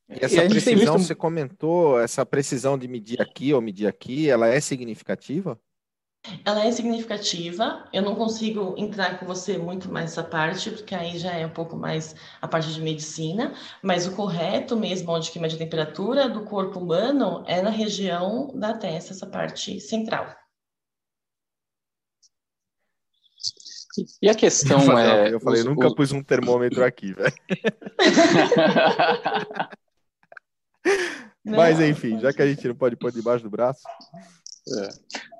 E 0.08 0.24
essa 0.24 0.44
e 0.44 0.48
precisão, 0.48 0.96
visto... 0.96 1.08
você 1.08 1.14
comentou, 1.14 1.98
essa 2.00 2.26
precisão 2.26 2.76
de 2.76 2.86
medir 2.86 3.20
aqui 3.20 3.54
ou 3.54 3.60
medir 3.60 3.86
aqui, 3.86 4.28
ela 4.28 4.48
é 4.48 4.60
significativa? 4.60 5.58
Ela 6.44 6.64
é 6.64 6.72
significativa. 6.72 7.84
Eu 7.92 8.02
não 8.02 8.14
consigo 8.14 8.74
entrar 8.78 9.18
com 9.18 9.26
você 9.26 9.58
muito 9.58 9.90
mais 9.90 10.12
essa 10.12 10.24
parte, 10.24 10.70
porque 10.70 10.94
aí 10.94 11.18
já 11.18 11.32
é 11.32 11.46
um 11.46 11.50
pouco 11.50 11.76
mais 11.76 12.14
a 12.40 12.48
parte 12.48 12.72
de 12.72 12.80
medicina, 12.80 13.54
mas 13.82 14.06
o 14.06 14.14
correto 14.14 14.76
mesmo, 14.76 15.10
onde 15.12 15.30
que 15.30 15.38
mede 15.38 15.56
a 15.56 15.58
temperatura 15.58 16.28
do 16.28 16.44
corpo 16.44 16.78
humano, 16.78 17.44
é 17.46 17.60
na 17.60 17.70
região 17.70 18.50
da 18.54 18.72
testa, 18.74 19.12
essa 19.12 19.26
parte 19.26 19.80
central. 19.80 20.34
E 24.20 24.28
a 24.28 24.34
questão 24.34 24.80
eu 24.80 24.86
falei, 24.86 25.06
é. 25.06 25.34
Eu 25.34 25.40
falei, 25.40 25.60
os, 25.60 25.66
nunca 25.66 25.86
os... 25.86 25.94
pus 25.94 26.10
um 26.10 26.22
termômetro 26.22 26.82
aqui, 26.84 27.12
velho. 27.12 27.34
Mas 31.44 31.80
enfim, 31.80 32.18
já 32.18 32.32
que 32.32 32.40
a 32.40 32.46
gente 32.46 32.66
não 32.66 32.74
pode 32.74 32.96
pôr 32.96 33.12
debaixo 33.12 33.44
do 33.44 33.50
braço. 33.50 33.82
É. 34.66 34.88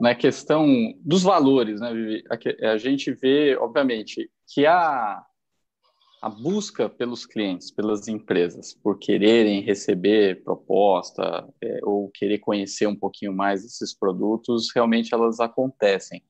Na 0.01 0.15
questão 0.15 0.67
dos 1.01 1.23
valores, 1.23 1.81
né, 1.81 1.93
Vivi? 1.93 2.25
A, 2.63 2.77
gente 2.77 3.11
vê, 3.13 3.57
obviamente, 3.57 4.31
que 4.47 4.67
a, 4.67 5.25
a 6.21 6.29
busca 6.29 6.91
pelos 6.91 7.25
clientes, 7.25 7.71
pelas 7.71 8.07
empresas, 8.07 8.75
por 8.75 8.99
quererem 8.99 9.63
receber 9.63 10.43
proposta 10.45 11.49
é, 11.63 11.81
ou 11.83 12.11
querer 12.11 12.39
conhecer 12.39 12.87
um 12.87 12.97
pouquinho 12.97 13.33
mais 13.33 13.65
esses 13.65 13.95
produtos, 13.95 14.69
realmente 14.75 15.15
elas 15.15 15.41
acontecem. 15.41 16.23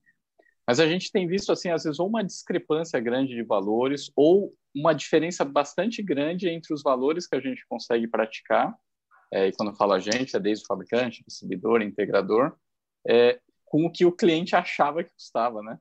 Mas 0.67 0.79
a 0.79 0.87
gente 0.87 1.11
tem 1.11 1.27
visto, 1.27 1.51
assim, 1.51 1.71
às 1.71 1.83
vezes, 1.83 1.99
ou 1.99 2.09
uma 2.09 2.23
discrepância 2.23 2.99
grande 3.01 3.35
de 3.35 3.43
valores 3.43 4.11
ou 4.15 4.55
uma 4.75 4.95
diferença 4.95 5.45
bastante 5.45 6.01
grande 6.01 6.49
entre 6.49 6.73
os 6.73 6.83
valores 6.83 7.27
que 7.27 7.37
a 7.37 7.41
gente 7.41 7.67
consegue 7.69 8.07
praticar 8.07 8.75
é, 9.35 9.49
e 9.49 9.53
quando 9.53 9.71
eu 9.71 9.75
falo 9.75 9.93
a 9.95 9.99
gente, 9.99 10.37
é 10.37 10.39
desde 10.39 10.63
o 10.63 10.67
fabricante, 10.69 11.25
distribuidor, 11.27 11.83
integrador, 11.83 12.53
é, 13.05 13.41
com 13.65 13.85
o 13.85 13.91
que 13.91 14.07
o 14.07 14.13
cliente 14.13 14.55
achava 14.55 15.03
que 15.03 15.11
custava, 15.13 15.61
né? 15.61 15.77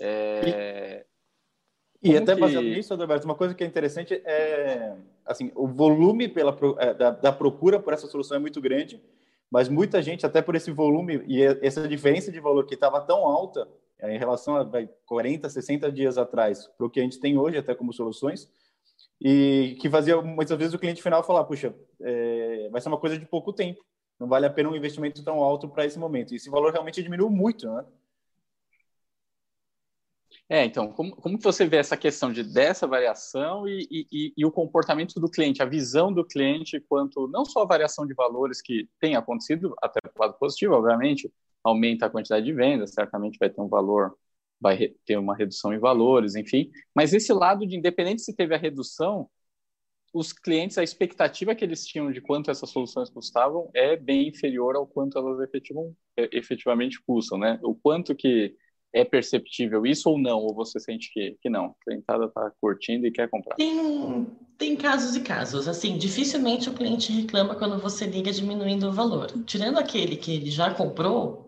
É, 0.00 1.06
e, 2.02 2.10
e 2.10 2.16
até 2.16 2.34
que... 2.34 2.40
baseado 2.40 2.64
nisso, 2.64 2.92
Adalberto, 2.92 3.24
uma 3.24 3.36
coisa 3.36 3.54
que 3.54 3.62
é 3.62 3.66
interessante 3.66 4.14
é, 4.24 4.96
assim, 5.24 5.52
o 5.54 5.68
volume 5.68 6.26
pela, 6.26 6.58
é, 6.80 6.94
da, 6.94 7.10
da 7.12 7.32
procura 7.32 7.78
por 7.78 7.92
essa 7.92 8.08
solução 8.08 8.38
é 8.38 8.40
muito 8.40 8.60
grande, 8.60 9.00
mas 9.48 9.68
muita 9.68 10.02
gente, 10.02 10.26
até 10.26 10.42
por 10.42 10.56
esse 10.56 10.72
volume 10.72 11.22
e 11.28 11.44
essa 11.44 11.86
diferença 11.86 12.32
de 12.32 12.40
valor 12.40 12.66
que 12.66 12.74
estava 12.74 13.00
tão 13.00 13.24
alta 13.24 13.68
é, 14.00 14.12
em 14.12 14.18
relação 14.18 14.56
a 14.56 14.64
vai, 14.64 14.90
40, 15.06 15.48
60 15.48 15.92
dias 15.92 16.18
atrás, 16.18 16.66
para 16.76 16.86
o 16.86 16.90
que 16.90 16.98
a 16.98 17.04
gente 17.04 17.20
tem 17.20 17.38
hoje 17.38 17.56
até 17.56 17.72
como 17.72 17.92
soluções, 17.92 18.50
e 19.20 19.76
que 19.80 19.88
fazia 19.90 20.20
muitas 20.20 20.58
vezes 20.58 20.74
o 20.74 20.78
cliente 20.78 21.02
final 21.02 21.22
falar, 21.22 21.44
puxa, 21.44 21.74
é, 22.00 22.68
vai 22.70 22.80
ser 22.80 22.88
uma 22.88 22.98
coisa 23.00 23.18
de 23.18 23.26
pouco 23.26 23.52
tempo, 23.52 23.84
não 24.18 24.28
vale 24.28 24.46
a 24.46 24.50
pena 24.50 24.68
um 24.68 24.76
investimento 24.76 25.24
tão 25.24 25.42
alto 25.42 25.68
para 25.68 25.84
esse 25.84 25.98
momento. 25.98 26.32
E 26.32 26.36
esse 26.36 26.50
valor 26.50 26.72
realmente 26.72 27.02
diminuiu 27.02 27.30
muito, 27.30 27.70
né? 27.70 27.84
É, 30.48 30.64
então, 30.64 30.92
como, 30.92 31.14
como 31.16 31.38
que 31.38 31.44
você 31.44 31.66
vê 31.66 31.76
essa 31.76 31.96
questão 31.96 32.32
de 32.32 32.42
dessa 32.44 32.86
variação 32.86 33.66
e, 33.66 33.86
e, 33.90 34.32
e, 34.36 34.44
o 34.46 34.52
comportamento 34.52 35.18
do 35.18 35.28
cliente, 35.28 35.60
a 35.60 35.66
visão 35.66 36.12
do 36.12 36.24
cliente 36.24 36.80
quanto 36.88 37.26
não 37.28 37.44
só 37.44 37.62
a 37.62 37.66
variação 37.66 38.06
de 38.06 38.14
valores 38.14 38.62
que 38.62 38.88
tem 39.00 39.16
acontecido, 39.16 39.74
até 39.82 39.98
o 40.04 40.20
lado 40.20 40.34
positivo, 40.38 40.74
obviamente, 40.74 41.32
aumenta 41.64 42.06
a 42.06 42.10
quantidade 42.10 42.46
de 42.46 42.52
vendas, 42.52 42.92
certamente 42.92 43.38
vai 43.38 43.50
ter 43.50 43.60
um 43.60 43.68
valor 43.68 44.16
vai 44.60 44.94
ter 45.04 45.16
uma 45.18 45.36
redução 45.36 45.72
em 45.72 45.78
valores, 45.78 46.34
enfim. 46.34 46.70
Mas 46.94 47.12
esse 47.12 47.32
lado 47.32 47.66
de 47.66 47.76
independente 47.76 48.22
se 48.22 48.34
teve 48.34 48.54
a 48.54 48.58
redução, 48.58 49.28
os 50.12 50.32
clientes, 50.32 50.78
a 50.78 50.82
expectativa 50.82 51.54
que 51.54 51.64
eles 51.64 51.84
tinham 51.84 52.10
de 52.10 52.20
quanto 52.20 52.50
essas 52.50 52.70
soluções 52.70 53.10
custavam 53.10 53.70
é 53.74 53.96
bem 53.96 54.28
inferior 54.28 54.74
ao 54.74 54.86
quanto 54.86 55.18
elas 55.18 55.40
efetivam, 55.40 55.94
efetivamente 56.16 57.02
custam, 57.06 57.38
né? 57.38 57.58
O 57.62 57.74
quanto 57.74 58.14
que 58.14 58.54
é 58.94 59.04
perceptível 59.04 59.84
isso 59.84 60.08
ou 60.08 60.18
não? 60.18 60.38
Ou 60.38 60.54
você 60.54 60.80
sente 60.80 61.12
que, 61.12 61.36
que 61.42 61.50
não? 61.50 61.66
A 61.66 61.84
clientada 61.84 62.24
está 62.24 62.50
curtindo 62.60 63.06
e 63.06 63.10
quer 63.10 63.28
comprar? 63.28 63.56
Tem, 63.56 64.26
tem 64.56 64.74
casos 64.74 65.14
e 65.16 65.20
casos. 65.20 65.68
Assim, 65.68 65.98
dificilmente 65.98 66.70
o 66.70 66.72
cliente 66.72 67.12
reclama 67.12 67.54
quando 67.54 67.78
você 67.78 68.06
liga 68.06 68.32
diminuindo 68.32 68.88
o 68.88 68.92
valor. 68.92 69.30
Tirando 69.44 69.78
aquele 69.78 70.16
que 70.16 70.32
ele 70.32 70.50
já 70.50 70.72
comprou, 70.72 71.45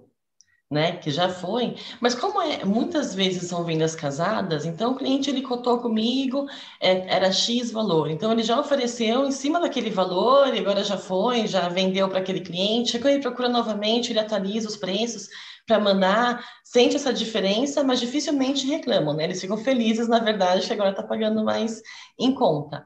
né, 0.71 0.93
que 0.99 1.11
já 1.11 1.31
foi, 1.31 1.77
mas 1.99 2.15
como 2.15 2.43
é, 2.43 2.63
muitas 2.63 3.15
vezes 3.15 3.49
são 3.49 3.65
vendas 3.65 3.95
casadas, 3.95 4.67
então 4.67 4.93
o 4.93 4.97
cliente 4.97 5.31
ele 5.31 5.41
cotou 5.41 5.79
comigo, 5.79 6.47
é, 6.79 7.15
era 7.15 7.33
X 7.33 7.71
valor, 7.71 8.11
então 8.11 8.31
ele 8.31 8.43
já 8.43 8.61
ofereceu 8.61 9.25
em 9.25 9.33
cima 9.33 9.61
daquele 9.61 9.89
valor, 9.89 10.55
e 10.55 10.59
agora 10.59 10.85
já 10.85 10.99
foi, 10.99 11.47
já 11.47 11.69
vendeu 11.71 12.07
para 12.11 12.19
aquele 12.19 12.41
cliente, 12.41 12.99
quando 12.99 13.15
ele 13.15 13.23
procura 13.23 13.49
novamente, 13.49 14.13
ele 14.13 14.19
atualiza 14.19 14.69
os 14.69 14.77
preços 14.77 15.29
para 15.67 15.81
mandar, 15.81 16.45
sente 16.63 16.97
essa 16.97 17.13
diferença, 17.15 17.83
mas 17.83 17.99
dificilmente 17.99 18.67
reclamam, 18.67 19.15
né, 19.15 19.25
eles 19.25 19.41
ficam 19.41 19.57
felizes, 19.57 20.07
na 20.07 20.19
verdade, 20.19 20.67
que 20.67 20.73
agora 20.73 20.91
está 20.91 21.03
pagando 21.03 21.43
mais 21.45 21.81
em 22.19 22.35
conta. 22.35 22.85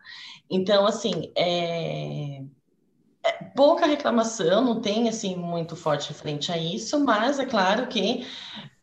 Então, 0.49 0.87
assim, 0.87 1.33
é 1.37 2.32
pouca 3.55 3.87
reclamação, 3.87 4.65
não 4.65 4.81
tem 4.81 5.09
assim 5.09 5.37
muito 5.37 5.77
forte 5.77 6.13
frente 6.13 6.51
a 6.51 6.59
isso, 6.59 6.99
mas 7.05 7.39
é 7.39 7.47
claro 7.47 7.87
que 7.87 8.27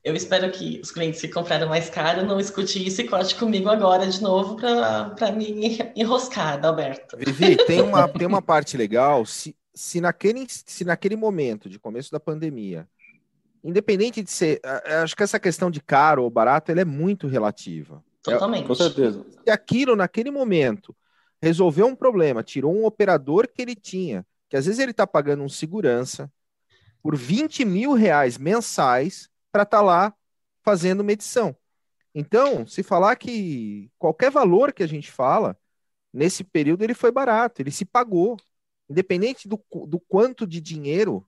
eu 0.03 0.15
espero 0.15 0.49
que 0.51 0.79
os 0.81 0.91
clientes 0.91 1.19
que 1.19 1.27
compraram 1.27 1.67
mais 1.67 1.89
caro 1.89 2.25
não 2.25 2.39
escute 2.39 2.85
isso 2.85 3.01
e 3.01 3.07
corte 3.07 3.35
comigo 3.35 3.69
agora 3.69 4.07
de 4.07 4.21
novo 4.21 4.55
para 4.55 5.31
me 5.31 5.77
enroscar, 5.95 6.63
Alberto. 6.65 7.17
Vivi, 7.17 7.57
tem 7.65 7.81
uma, 7.81 8.07
tem 8.07 8.25
uma 8.25 8.41
parte 8.41 8.77
legal, 8.77 9.25
se, 9.25 9.55
se, 9.73 9.99
naquele, 9.99 10.45
se 10.47 10.85
naquele 10.85 11.17
momento 11.17 11.69
de 11.69 11.77
começo 11.77 12.11
da 12.11 12.19
pandemia, 12.19 12.87
independente 13.61 14.23
de 14.23 14.31
ser, 14.31 14.61
acho 15.03 15.15
que 15.15 15.23
essa 15.23 15.39
questão 15.39 15.69
de 15.69 15.81
caro 15.81 16.23
ou 16.23 16.29
barato, 16.29 16.71
ela 16.71 16.81
é 16.81 16.85
muito 16.85 17.27
relativa. 17.27 18.01
Totalmente. 18.23 18.63
É, 18.63 18.67
com 18.67 18.75
certeza. 18.75 19.25
E 19.45 19.51
aquilo, 19.51 19.95
naquele 19.95 20.31
momento, 20.31 20.95
resolveu 21.41 21.87
um 21.87 21.95
problema, 21.95 22.43
tirou 22.43 22.75
um 22.75 22.85
operador 22.85 23.47
que 23.47 23.61
ele 23.61 23.75
tinha, 23.75 24.25
que 24.49 24.57
às 24.57 24.65
vezes 24.65 24.79
ele 24.79 24.91
está 24.91 25.07
pagando 25.07 25.43
um 25.43 25.49
segurança 25.49 26.31
por 27.01 27.15
20 27.15 27.63
mil 27.65 27.93
reais 27.93 28.37
mensais 28.37 29.29
para 29.51 29.63
estar 29.63 29.77
tá 29.77 29.83
lá 29.83 30.13
fazendo 30.61 31.03
medição. 31.03 31.55
Então, 32.13 32.67
se 32.67 32.83
falar 32.83 33.15
que 33.15 33.89
qualquer 33.97 34.31
valor 34.31 34.73
que 34.73 34.83
a 34.83 34.87
gente 34.87 35.11
fala, 35.11 35.57
nesse 36.11 36.43
período 36.43 36.83
ele 36.83 36.93
foi 36.93 37.11
barato, 37.11 37.61
ele 37.61 37.71
se 37.71 37.85
pagou. 37.85 38.37
Independente 38.89 39.47
do, 39.47 39.63
do 39.87 39.99
quanto 39.99 40.47
de 40.47 40.59
dinheiro 40.59 41.25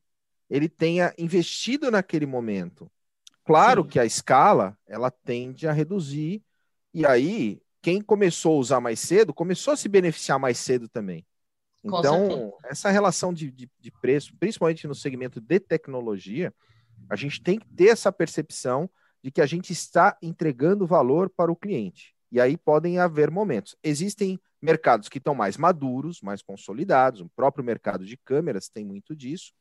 ele 0.50 0.68
tenha 0.68 1.14
investido 1.18 1.90
naquele 1.90 2.26
momento. 2.26 2.92
Claro 3.46 3.84
Sim. 3.84 3.90
que 3.90 4.00
a 4.00 4.06
escala 4.06 4.78
ela 4.86 5.10
tende 5.10 5.68
a 5.68 5.72
reduzir, 5.72 6.44
e 6.94 7.06
aí 7.06 7.62
quem 7.82 8.02
começou 8.02 8.56
a 8.56 8.60
usar 8.60 8.80
mais 8.80 9.00
cedo 9.00 9.34
começou 9.34 9.74
a 9.74 9.78
se 9.78 9.90
beneficiar 9.90 10.40
mais 10.40 10.58
cedo 10.58 10.88
também. 10.88 11.26
Então, 11.84 12.54
essa 12.66 12.92
relação 12.92 13.34
de, 13.34 13.50
de, 13.52 13.70
de, 13.80 13.92
preço, 13.92 14.36
principalmente 14.40 14.88
no 14.88 14.94
segmento 14.94 15.42
de 15.42 15.60
tecnologia, 15.60 16.54
a 17.10 17.16
gente 17.16 17.42
tem 17.42 17.58
que 17.58 17.68
ter 17.68 17.88
essa 17.88 18.12
percepção 18.12 18.90
de 19.24 19.32
que 19.32 19.42
a 19.42 19.46
gente 19.46 19.74
está 19.74 20.16
entregando 20.22 20.86
valor 20.86 21.30
para 21.30 21.52
o 21.52 21.56
cliente. 21.56 22.16
E 22.32 22.40
aí 22.40 22.56
podem 22.56 23.00
haver 23.00 23.32
momentos. 23.32 23.76
Existem 23.84 24.40
mercados 24.62 25.10
que 25.10 25.18
estão 25.18 25.34
mais 25.34 25.58
maduros, 25.58 26.22
mais 26.22 26.42
consolidados, 26.42 27.22
o 27.22 27.30
próprio 27.30 27.64
mercado 27.64 28.06
de 28.06 28.16
câmeras 28.16 28.70
tem 28.70 28.86
muito 28.86 29.16
disso, 29.16 29.54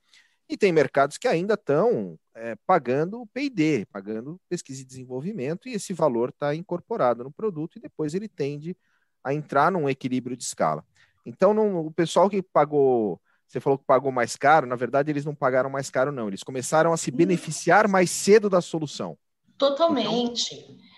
e 0.50 0.56
tem 0.56 0.72
mercados 0.72 1.16
que 1.16 1.28
ainda 1.28 1.54
estão 1.54 2.18
é, 2.34 2.56
pagando 2.66 3.24
PD, 3.32 3.86
pagando 3.86 4.40
pesquisa 4.48 4.82
e 4.82 4.84
desenvolvimento, 4.84 5.68
e 5.68 5.74
esse 5.74 5.92
valor 5.92 6.30
está 6.30 6.54
incorporado 6.54 7.22
no 7.22 7.30
produto 7.30 7.76
e 7.76 7.80
depois 7.80 8.14
ele 8.14 8.28
tende 8.28 8.76
a 9.22 9.32
entrar 9.32 9.70
num 9.70 9.88
equilíbrio 9.88 10.36
de 10.36 10.42
escala. 10.42 10.84
Então, 11.24 11.54
não, 11.54 11.86
o 11.86 11.92
pessoal 11.92 12.28
que 12.28 12.42
pagou, 12.42 13.20
você 13.46 13.60
falou 13.60 13.78
que 13.78 13.84
pagou 13.84 14.10
mais 14.10 14.36
caro, 14.36 14.66
na 14.66 14.74
verdade 14.74 15.12
eles 15.12 15.24
não 15.24 15.34
pagaram 15.36 15.70
mais 15.70 15.88
caro, 15.88 16.10
não. 16.10 16.26
Eles 16.26 16.42
começaram 16.42 16.92
a 16.92 16.96
se 16.96 17.12
beneficiar 17.12 17.86
mais 17.86 18.10
cedo 18.10 18.50
da 18.50 18.60
solução. 18.60 19.16
Totalmente. 19.56 20.54
Então, 20.54 20.89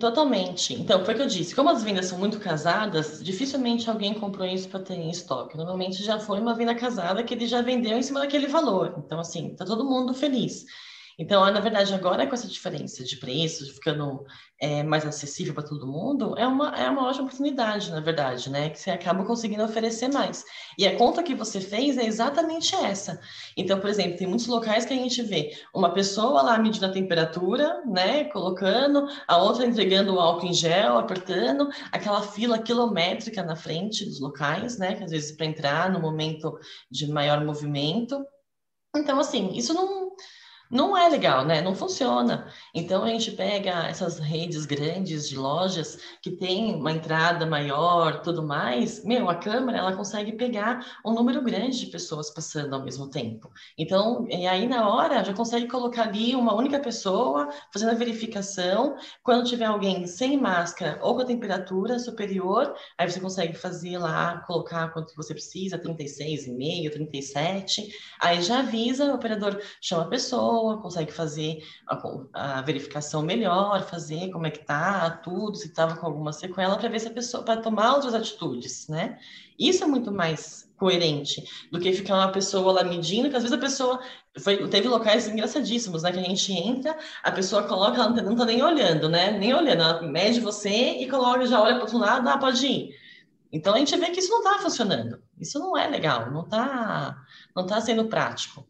Totalmente. 0.00 0.74
Então, 0.74 1.04
foi 1.04 1.14
o 1.14 1.16
que 1.16 1.22
eu 1.22 1.26
disse. 1.28 1.54
Como 1.54 1.70
as 1.70 1.82
vendas 1.82 2.06
são 2.06 2.18
muito 2.18 2.40
casadas, 2.40 3.22
dificilmente 3.22 3.88
alguém 3.88 4.12
comprou 4.14 4.44
isso 4.46 4.68
para 4.68 4.80
ter 4.82 4.94
em 4.94 5.10
estoque. 5.10 5.56
Normalmente 5.56 6.02
já 6.02 6.18
foi 6.18 6.40
uma 6.40 6.54
venda 6.54 6.74
casada 6.74 7.22
que 7.22 7.32
ele 7.32 7.46
já 7.46 7.62
vendeu 7.62 7.96
em 7.96 8.02
cima 8.02 8.18
daquele 8.20 8.48
valor. 8.48 8.94
Então, 8.98 9.20
assim, 9.20 9.54
tá 9.54 9.64
todo 9.64 9.84
mundo 9.84 10.12
feliz. 10.12 10.64
Então, 11.18 11.50
na 11.50 11.60
verdade, 11.60 11.94
agora 11.94 12.26
com 12.26 12.34
essa 12.34 12.46
diferença 12.46 13.02
de 13.02 13.16
preços 13.16 13.70
ficando 13.70 14.22
é, 14.60 14.82
mais 14.82 15.06
acessível 15.06 15.54
para 15.54 15.62
todo 15.62 15.86
mundo, 15.86 16.34
é 16.36 16.46
uma, 16.46 16.76
é 16.76 16.90
uma 16.90 17.06
ótima 17.08 17.24
oportunidade, 17.24 17.90
na 17.90 18.00
verdade, 18.00 18.50
né? 18.50 18.68
Que 18.68 18.78
você 18.78 18.90
acaba 18.90 19.24
conseguindo 19.24 19.64
oferecer 19.64 20.08
mais. 20.12 20.44
E 20.78 20.86
a 20.86 20.94
conta 20.96 21.22
que 21.22 21.34
você 21.34 21.58
fez 21.58 21.96
é 21.96 22.04
exatamente 22.04 22.74
essa. 22.74 23.18
Então, 23.56 23.80
por 23.80 23.88
exemplo, 23.88 24.18
tem 24.18 24.26
muitos 24.26 24.46
locais 24.46 24.84
que 24.84 24.92
a 24.92 24.96
gente 24.96 25.22
vê 25.22 25.56
uma 25.74 25.92
pessoa 25.94 26.42
lá 26.42 26.58
medindo 26.58 26.84
a 26.84 26.92
temperatura, 26.92 27.82
né? 27.86 28.24
Colocando, 28.24 29.06
a 29.26 29.38
outra 29.38 29.64
entregando 29.64 30.14
o 30.14 30.20
álcool 30.20 30.46
em 30.46 30.52
gel, 30.52 30.98
apertando, 30.98 31.70
aquela 31.90 32.20
fila 32.20 32.58
quilométrica 32.58 33.42
na 33.42 33.56
frente 33.56 34.04
dos 34.04 34.20
locais, 34.20 34.76
né? 34.76 34.94
Que 34.94 35.04
às 35.04 35.10
vezes 35.10 35.32
para 35.34 35.46
entrar 35.46 35.90
no 35.90 35.98
momento 35.98 36.58
de 36.90 37.06
maior 37.10 37.42
movimento. 37.42 38.22
Então, 38.94 39.18
assim, 39.18 39.52
isso 39.54 39.72
não 39.72 40.06
não 40.70 40.96
é 40.96 41.08
legal, 41.08 41.44
né? 41.44 41.60
Não 41.60 41.74
funciona. 41.74 42.48
Então 42.74 43.04
a 43.04 43.08
gente 43.08 43.32
pega 43.32 43.86
essas 43.86 44.18
redes 44.18 44.66
grandes 44.66 45.28
de 45.28 45.36
lojas 45.36 45.98
que 46.20 46.30
tem 46.30 46.74
uma 46.74 46.92
entrada 46.92 47.46
maior, 47.46 48.22
tudo 48.22 48.42
mais. 48.42 49.04
Meu, 49.04 49.28
a 49.30 49.36
câmera 49.36 49.78
ela 49.78 49.96
consegue 49.96 50.32
pegar 50.32 50.84
um 51.04 51.12
número 51.12 51.42
grande 51.42 51.78
de 51.78 51.86
pessoas 51.86 52.30
passando 52.30 52.74
ao 52.74 52.82
mesmo 52.82 53.08
tempo. 53.08 53.50
Então, 53.78 54.26
e 54.28 54.46
aí 54.46 54.66
na 54.66 54.88
hora 54.88 55.24
já 55.24 55.32
consegue 55.32 55.68
colocar 55.68 56.04
ali 56.08 56.34
uma 56.34 56.54
única 56.54 56.80
pessoa 56.80 57.48
fazendo 57.72 57.92
a 57.92 57.94
verificação. 57.94 58.96
Quando 59.22 59.46
tiver 59.46 59.66
alguém 59.66 60.06
sem 60.06 60.36
máscara 60.36 60.98
ou 61.02 61.14
com 61.14 61.22
a 61.22 61.26
temperatura 61.26 61.98
superior, 61.98 62.74
aí 62.98 63.08
você 63.08 63.20
consegue 63.20 63.54
fazer 63.54 63.98
lá, 63.98 64.38
colocar 64.46 64.88
quanto 64.92 65.14
você 65.14 65.32
precisa, 65.32 65.78
36,5, 65.78 66.90
37. 66.90 67.88
Aí 68.20 68.42
já 68.42 68.60
avisa, 68.60 69.12
o 69.12 69.14
operador 69.14 69.60
chama 69.80 70.02
a 70.02 70.08
pessoa 70.08 70.55
pessoa, 70.56 70.80
consegue 70.80 71.12
fazer 71.12 71.62
a, 71.86 72.58
a 72.58 72.62
verificação 72.62 73.22
melhor, 73.22 73.82
fazer 73.84 74.30
como 74.30 74.46
é 74.46 74.50
que 74.50 74.64
tá, 74.64 75.10
tudo, 75.10 75.56
se 75.56 75.68
estava 75.68 75.96
com 75.96 76.06
alguma 76.06 76.32
sequela, 76.32 76.76
para 76.76 76.88
ver 76.88 77.00
se 77.00 77.08
a 77.08 77.12
pessoa, 77.12 77.42
para 77.42 77.60
tomar 77.60 77.94
outras 77.94 78.14
atitudes, 78.14 78.88
né? 78.88 79.18
Isso 79.58 79.84
é 79.84 79.86
muito 79.86 80.10
mais 80.12 80.70
coerente 80.76 81.42
do 81.70 81.80
que 81.80 81.92
ficar 81.92 82.16
uma 82.16 82.32
pessoa 82.32 82.72
lá 82.72 82.84
medindo, 82.84 83.30
que 83.30 83.36
às 83.36 83.42
vezes 83.42 83.56
a 83.56 83.60
pessoa 83.60 84.00
foi, 84.38 84.68
teve 84.68 84.88
locais 84.88 85.28
engraçadíssimos, 85.28 86.02
né? 86.02 86.12
Que 86.12 86.18
a 86.18 86.22
gente 86.22 86.52
entra, 86.52 86.96
a 87.22 87.32
pessoa 87.32 87.62
coloca, 87.64 88.00
ela 88.00 88.10
não 88.22 88.36
tá 88.36 88.44
nem 88.44 88.62
olhando, 88.62 89.08
né? 89.08 89.32
Nem 89.32 89.54
olhando, 89.54 89.82
ela 89.82 90.02
mede 90.02 90.40
você 90.40 90.98
e 90.98 91.08
coloca, 91.08 91.46
já 91.46 91.60
olha 91.60 91.74
para 91.74 91.84
outro 91.84 91.98
lado, 91.98 92.28
ah, 92.28 92.38
pode 92.38 92.66
ir. 92.66 92.90
Então 93.52 93.74
a 93.74 93.78
gente 93.78 93.96
vê 93.96 94.10
que 94.10 94.18
isso 94.20 94.30
não 94.30 94.38
está 94.38 94.58
funcionando. 94.58 95.22
Isso 95.38 95.58
não 95.58 95.76
é 95.76 95.86
legal, 95.86 96.30
não 96.30 96.42
está 96.42 97.16
não 97.54 97.66
tá 97.66 97.80
sendo 97.80 98.06
prático. 98.06 98.66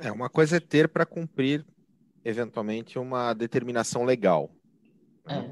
É, 0.00 0.10
uma 0.10 0.28
coisa 0.28 0.56
é 0.56 0.60
ter 0.60 0.88
para 0.88 1.04
cumprir, 1.04 1.64
eventualmente, 2.24 2.98
uma 2.98 3.34
determinação 3.34 4.04
legal. 4.04 4.50
É. 5.28 5.50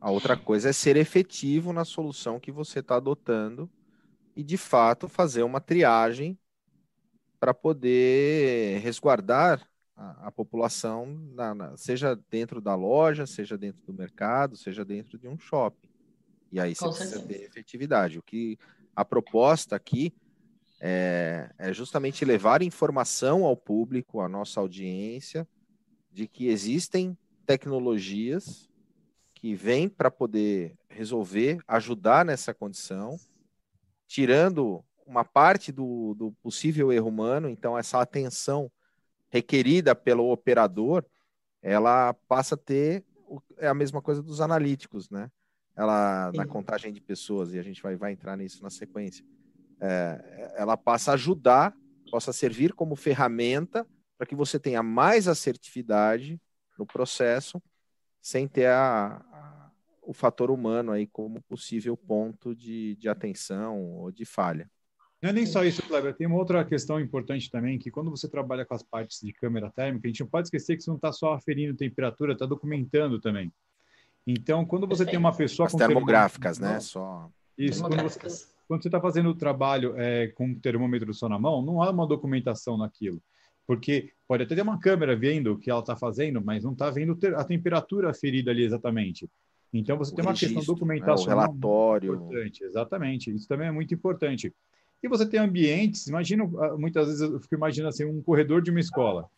A 0.00 0.10
outra 0.10 0.36
coisa 0.36 0.70
é 0.70 0.72
ser 0.72 0.96
efetivo 0.96 1.72
na 1.72 1.84
solução 1.84 2.40
que 2.40 2.52
você 2.52 2.80
está 2.80 2.96
adotando 2.96 3.70
e, 4.34 4.42
de 4.42 4.56
fato, 4.56 5.08
fazer 5.08 5.42
uma 5.42 5.60
triagem 5.60 6.38
para 7.40 7.52
poder 7.52 8.78
resguardar 8.80 9.66
a, 9.96 10.28
a 10.28 10.30
população, 10.30 11.06
na, 11.34 11.54
na, 11.54 11.76
seja 11.76 12.18
dentro 12.30 12.60
da 12.60 12.74
loja, 12.74 13.26
seja 13.26 13.56
dentro 13.56 13.82
do 13.84 13.92
mercado, 13.92 14.56
seja 14.56 14.84
dentro 14.84 15.18
de 15.18 15.26
um 15.26 15.38
shopping. 15.38 15.88
E 16.52 16.60
aí 16.60 16.74
você 16.74 16.84
precisa 16.84 17.22
ter 17.22 17.42
efetividade. 17.42 18.18
O 18.18 18.22
que 18.22 18.58
a 18.94 19.04
proposta 19.04 19.74
aqui 19.76 20.14
é, 20.80 21.50
é 21.58 21.72
justamente 21.72 22.24
levar 22.24 22.62
informação 22.62 23.44
ao 23.44 23.56
público, 23.56 24.20
à 24.20 24.28
nossa 24.28 24.60
audiência, 24.60 25.46
de 26.12 26.26
que 26.26 26.48
existem 26.48 27.16
tecnologias 27.46 28.68
que 29.34 29.54
vêm 29.54 29.88
para 29.88 30.10
poder 30.10 30.76
resolver, 30.88 31.58
ajudar 31.68 32.24
nessa 32.24 32.52
condição, 32.52 33.18
tirando 34.06 34.84
uma 35.06 35.24
parte 35.24 35.70
do, 35.70 36.14
do 36.14 36.32
possível 36.42 36.92
erro 36.92 37.08
humano, 37.08 37.48
então 37.48 37.78
essa 37.78 38.00
atenção 38.00 38.70
requerida 39.28 39.94
pelo 39.94 40.30
operador, 40.30 41.04
ela 41.62 42.14
passa 42.26 42.54
a 42.54 42.58
ter 42.58 43.04
é 43.58 43.66
a 43.66 43.74
mesma 43.74 44.00
coisa 44.00 44.22
dos 44.22 44.40
analíticos, 44.40 45.10
né? 45.10 45.30
Ela 45.74 46.30
Sim. 46.30 46.38
na 46.38 46.46
contagem 46.46 46.92
de 46.92 47.00
pessoas 47.00 47.52
e 47.52 47.58
a 47.58 47.62
gente 47.62 47.82
vai, 47.82 47.96
vai 47.96 48.12
entrar 48.12 48.36
nisso 48.36 48.62
na 48.62 48.70
sequência 48.70 49.24
é, 49.80 50.54
ela 50.56 50.76
passa 50.76 51.10
a 51.10 51.14
ajudar, 51.14 51.74
possa 52.10 52.32
servir 52.32 52.72
como 52.72 52.96
ferramenta 52.96 53.86
para 54.16 54.26
que 54.26 54.34
você 54.34 54.58
tenha 54.58 54.82
mais 54.82 55.28
assertividade 55.28 56.40
no 56.78 56.86
processo, 56.86 57.62
sem 58.20 58.48
ter 58.48 58.66
a, 58.66 59.22
a, 59.32 59.70
o 60.02 60.12
fator 60.12 60.50
humano 60.50 60.92
aí 60.92 61.06
como 61.06 61.42
possível 61.42 61.96
ponto 61.96 62.54
de, 62.54 62.96
de 62.96 63.08
atenção 63.08 63.82
ou 63.82 64.10
de 64.10 64.24
falha. 64.24 64.70
Não 65.22 65.30
é 65.30 65.32
nem 65.32 65.46
só 65.46 65.64
isso, 65.64 65.82
Kleber. 65.82 66.14
Tem 66.14 66.26
uma 66.26 66.36
outra 66.36 66.64
questão 66.64 67.00
importante 67.00 67.50
também, 67.50 67.78
que 67.78 67.90
quando 67.90 68.10
você 68.10 68.28
trabalha 68.28 68.64
com 68.64 68.74
as 68.74 68.82
partes 68.82 69.20
de 69.20 69.32
câmera 69.32 69.70
térmica, 69.70 70.06
a 70.06 70.10
gente 70.10 70.20
não 70.20 70.28
pode 70.28 70.46
esquecer 70.46 70.76
que 70.76 70.82
você 70.82 70.90
não 70.90 70.96
está 70.96 71.10
só 71.10 71.32
aferindo 71.32 71.76
temperatura, 71.76 72.32
está 72.34 72.46
documentando 72.46 73.18
também. 73.20 73.52
Então, 74.26 74.64
quando 74.64 74.86
você 74.86 75.06
tem 75.06 75.18
uma 75.18 75.34
pessoa 75.34 75.66
as 75.66 75.72
com 75.72 75.78
termográficas, 75.78 76.58
né? 76.58 76.80
Só 76.80 77.30
isso. 77.56 77.80
Quando 77.80 78.02
você, 78.02 78.46
quando 78.66 78.82
você 78.82 78.88
está 78.88 79.00
fazendo 79.00 79.30
o 79.30 79.34
trabalho 79.34 79.94
é, 79.96 80.28
com 80.28 80.50
o 80.50 80.60
termômetro 80.60 81.12
só 81.14 81.28
na 81.28 81.38
mão, 81.38 81.62
não 81.62 81.82
há 81.82 81.90
uma 81.90 82.06
documentação 82.06 82.76
naquilo. 82.76 83.22
Porque 83.66 84.12
pode 84.28 84.44
até 84.44 84.54
ter 84.54 84.62
uma 84.62 84.78
câmera 84.78 85.16
vendo 85.16 85.52
o 85.52 85.58
que 85.58 85.70
ela 85.70 85.80
está 85.80 85.96
fazendo, 85.96 86.42
mas 86.44 86.64
não 86.64 86.72
está 86.72 86.90
vendo 86.90 87.18
a 87.36 87.44
temperatura 87.44 88.14
ferida 88.14 88.50
ali 88.50 88.64
exatamente. 88.64 89.28
Então 89.72 89.96
você 89.96 90.12
o 90.12 90.14
tem 90.14 90.24
uma 90.24 90.30
registro, 90.30 90.56
questão 90.56 90.74
documentação. 90.74 91.26
Né? 91.26 91.34
O 91.34 91.36
relatório. 91.36 92.14
Importante, 92.14 92.64
exatamente. 92.64 93.34
Isso 93.34 93.48
também 93.48 93.68
é 93.68 93.72
muito 93.72 93.92
importante. 93.92 94.52
E 95.02 95.08
você 95.08 95.26
tem 95.26 95.40
ambientes, 95.40 96.06
imagina, 96.06 96.44
ah, 96.44 96.76
muitas 96.76 97.06
vezes 97.06 97.20
eu 97.20 97.40
fico 97.40 97.54
imaginando 97.54 97.90
assim, 97.90 98.04
um 98.04 98.22
corredor 98.22 98.62
de 98.62 98.70
uma 98.70 98.80
escola, 98.80 99.28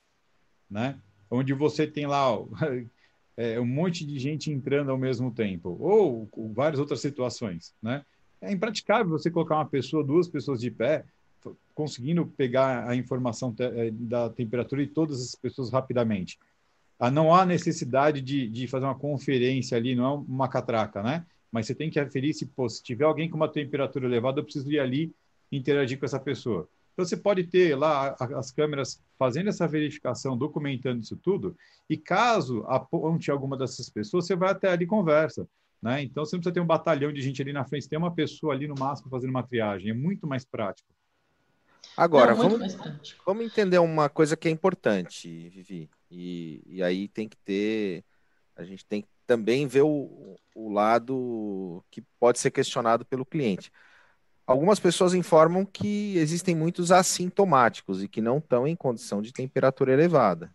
né? 0.70 0.98
Onde 1.30 1.52
você 1.52 1.86
tem 1.86 2.06
lá 2.06 2.38
é, 3.36 3.60
um 3.60 3.66
monte 3.66 4.06
de 4.06 4.18
gente 4.18 4.50
entrando 4.50 4.90
ao 4.90 4.98
mesmo 4.98 5.32
tempo, 5.32 5.76
ou, 5.80 6.28
ou 6.32 6.52
várias 6.52 6.78
outras 6.78 7.00
situações, 7.00 7.74
né? 7.82 8.04
É 8.40 8.52
impraticável 8.52 9.10
você 9.10 9.30
colocar 9.30 9.56
uma 9.56 9.66
pessoa, 9.66 10.04
duas 10.04 10.28
pessoas 10.28 10.60
de 10.60 10.70
pé, 10.70 11.04
conseguindo 11.74 12.26
pegar 12.26 12.88
a 12.88 12.94
informação 12.94 13.52
te 13.52 13.62
eh, 13.62 13.90
da 13.92 14.28
temperatura 14.28 14.84
de 14.84 14.92
todas 14.92 15.20
as 15.20 15.34
pessoas 15.34 15.70
rapidamente. 15.70 16.38
Ah, 16.98 17.10
não 17.10 17.32
há 17.34 17.46
necessidade 17.46 18.20
de, 18.20 18.48
de 18.48 18.66
fazer 18.66 18.84
uma 18.84 18.94
conferência 18.94 19.76
ali, 19.76 19.94
não 19.94 20.04
é 20.04 20.12
uma 20.28 20.48
catraca, 20.48 21.02
né? 21.02 21.24
mas 21.50 21.66
você 21.66 21.74
tem 21.74 21.90
que 21.90 21.98
aferir 21.98 22.34
se, 22.34 22.46
pô, 22.46 22.68
se 22.68 22.82
tiver 22.82 23.04
alguém 23.04 23.28
com 23.28 23.36
uma 23.36 23.48
temperatura 23.48 24.06
elevada, 24.06 24.40
eu 24.40 24.44
preciso 24.44 24.70
ir 24.70 24.78
ali 24.78 25.14
interagir 25.50 25.98
com 25.98 26.04
essa 26.04 26.20
pessoa. 26.20 26.68
Então, 26.92 27.04
você 27.06 27.16
pode 27.16 27.44
ter 27.44 27.76
lá 27.76 28.16
as 28.18 28.50
câmeras 28.50 29.00
fazendo 29.18 29.48
essa 29.48 29.66
verificação, 29.68 30.36
documentando 30.36 31.00
isso 31.00 31.16
tudo, 31.16 31.56
e 31.88 31.96
caso 31.96 32.64
aponte 32.66 33.30
alguma 33.30 33.56
dessas 33.56 33.88
pessoas, 33.88 34.26
você 34.26 34.36
vai 34.36 34.50
até 34.50 34.68
ali 34.68 34.84
e 34.84 34.86
conversa. 34.86 35.48
Né? 35.80 36.02
Então, 36.02 36.24
você 36.24 36.34
não 36.36 36.40
precisa 36.40 36.54
ter 36.54 36.60
um 36.60 36.66
batalhão 36.66 37.12
de 37.12 37.22
gente 37.22 37.40
ali 37.40 37.52
na 37.52 37.64
frente, 37.64 37.88
tem 37.88 37.98
uma 37.98 38.14
pessoa 38.14 38.52
ali 38.52 38.66
no 38.66 38.74
máximo 38.78 39.10
fazendo 39.10 39.30
uma 39.30 39.42
triagem, 39.42 39.90
é 39.90 39.94
muito 39.94 40.26
mais 40.26 40.44
prático. 40.44 40.88
Agora, 41.96 42.34
não, 42.34 42.50
vamos, 42.50 42.76
vamos 43.24 43.44
entender 43.44 43.78
uma 43.78 44.08
coisa 44.08 44.36
que 44.36 44.48
é 44.48 44.50
importante, 44.50 45.48
Vivi, 45.48 45.88
e, 46.10 46.62
e 46.66 46.82
aí 46.82 47.08
tem 47.08 47.28
que 47.28 47.36
ter, 47.36 48.04
a 48.56 48.64
gente 48.64 48.84
tem 48.84 49.02
que 49.02 49.08
também 49.26 49.66
ver 49.66 49.82
o, 49.82 50.36
o 50.54 50.72
lado 50.72 51.84
que 51.90 52.02
pode 52.18 52.38
ser 52.38 52.50
questionado 52.50 53.04
pelo 53.04 53.26
cliente. 53.26 53.70
Algumas 54.46 54.80
pessoas 54.80 55.12
informam 55.12 55.66
que 55.66 56.16
existem 56.16 56.56
muitos 56.56 56.90
assintomáticos 56.90 58.02
e 58.02 58.08
que 58.08 58.22
não 58.22 58.38
estão 58.38 58.66
em 58.66 58.74
condição 58.74 59.20
de 59.20 59.32
temperatura 59.32 59.92
elevada. 59.92 60.50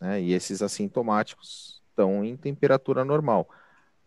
Né? 0.00 0.22
E 0.22 0.32
esses 0.32 0.62
assintomáticos 0.62 1.82
estão 1.90 2.24
em 2.24 2.36
temperatura 2.36 3.04
normal. 3.04 3.48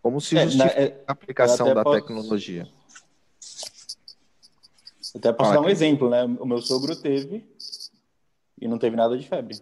Como 0.08 0.22
se 0.22 0.42
justifica 0.42 0.70
é, 0.70 0.80
na, 0.80 0.86
é, 0.86 1.04
a 1.06 1.12
aplicação 1.12 1.74
da 1.74 1.84
posso, 1.84 2.00
tecnologia? 2.00 2.66
Até 5.14 5.34
posso 5.34 5.52
dar 5.52 5.60
um 5.60 5.68
exemplo, 5.68 6.10
né? 6.10 6.24
O 6.24 6.46
meu 6.46 6.62
sogro 6.62 6.96
teve 6.96 7.46
e 8.58 8.70
não 8.70 8.78
teve 8.78 8.96
nada 8.96 9.18
de 9.18 9.28
febre. 9.28 9.60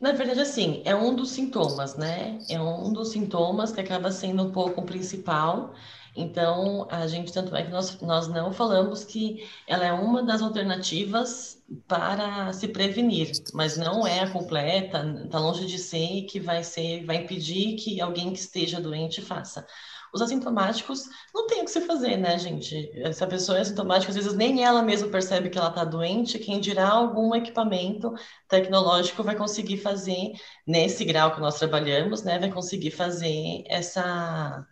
Na 0.00 0.12
verdade, 0.12 0.40
assim, 0.40 0.80
é 0.86 0.94
um 0.94 1.14
dos 1.14 1.30
sintomas, 1.30 1.98
né? 1.98 2.38
É 2.48 2.58
um 2.58 2.90
dos 2.90 3.10
sintomas 3.10 3.70
que 3.70 3.82
acaba 3.82 4.10
sendo 4.10 4.44
um 4.44 4.50
pouco 4.50 4.80
o 4.80 4.86
principal 4.86 5.74
então, 6.16 6.88
a 6.90 7.06
gente, 7.06 7.32
tanto 7.32 7.54
é 7.54 7.62
que 7.62 7.70
nós, 7.70 8.00
nós 8.00 8.28
não 8.28 8.52
falamos 8.52 9.04
que 9.04 9.48
ela 9.66 9.84
é 9.84 9.92
uma 9.92 10.22
das 10.22 10.42
alternativas 10.42 11.62
para 11.86 12.52
se 12.52 12.68
prevenir, 12.68 13.30
mas 13.54 13.76
não 13.76 14.06
é 14.06 14.20
a 14.20 14.30
completa, 14.30 15.04
está 15.24 15.38
longe 15.38 15.66
de 15.66 15.78
ser 15.78 16.22
que 16.22 16.40
vai 16.40 16.64
ser, 16.64 17.04
vai 17.04 17.16
impedir 17.16 17.76
que 17.76 18.00
alguém 18.00 18.32
que 18.32 18.40
esteja 18.40 18.80
doente 18.80 19.22
faça. 19.22 19.64
Os 20.12 20.20
assintomáticos 20.20 21.04
não 21.32 21.46
tem 21.46 21.62
o 21.62 21.64
que 21.64 21.70
se 21.70 21.82
fazer, 21.82 22.16
né, 22.16 22.36
gente? 22.36 22.90
Se 23.12 23.22
a 23.22 23.28
pessoa 23.28 23.58
é 23.58 23.60
assintomática, 23.60 24.10
às 24.10 24.16
vezes 24.16 24.34
nem 24.34 24.64
ela 24.64 24.82
mesma 24.82 25.06
percebe 25.08 25.48
que 25.48 25.56
ela 25.56 25.68
está 25.68 25.84
doente, 25.84 26.40
quem 26.40 26.58
dirá 26.58 26.88
algum 26.88 27.32
equipamento 27.36 28.12
tecnológico 28.48 29.22
vai 29.22 29.36
conseguir 29.36 29.76
fazer, 29.76 30.32
nesse 30.66 31.04
grau 31.04 31.32
que 31.32 31.40
nós 31.40 31.56
trabalhamos, 31.58 32.24
né, 32.24 32.40
vai 32.40 32.50
conseguir 32.50 32.90
fazer 32.90 33.62
essa 33.66 34.66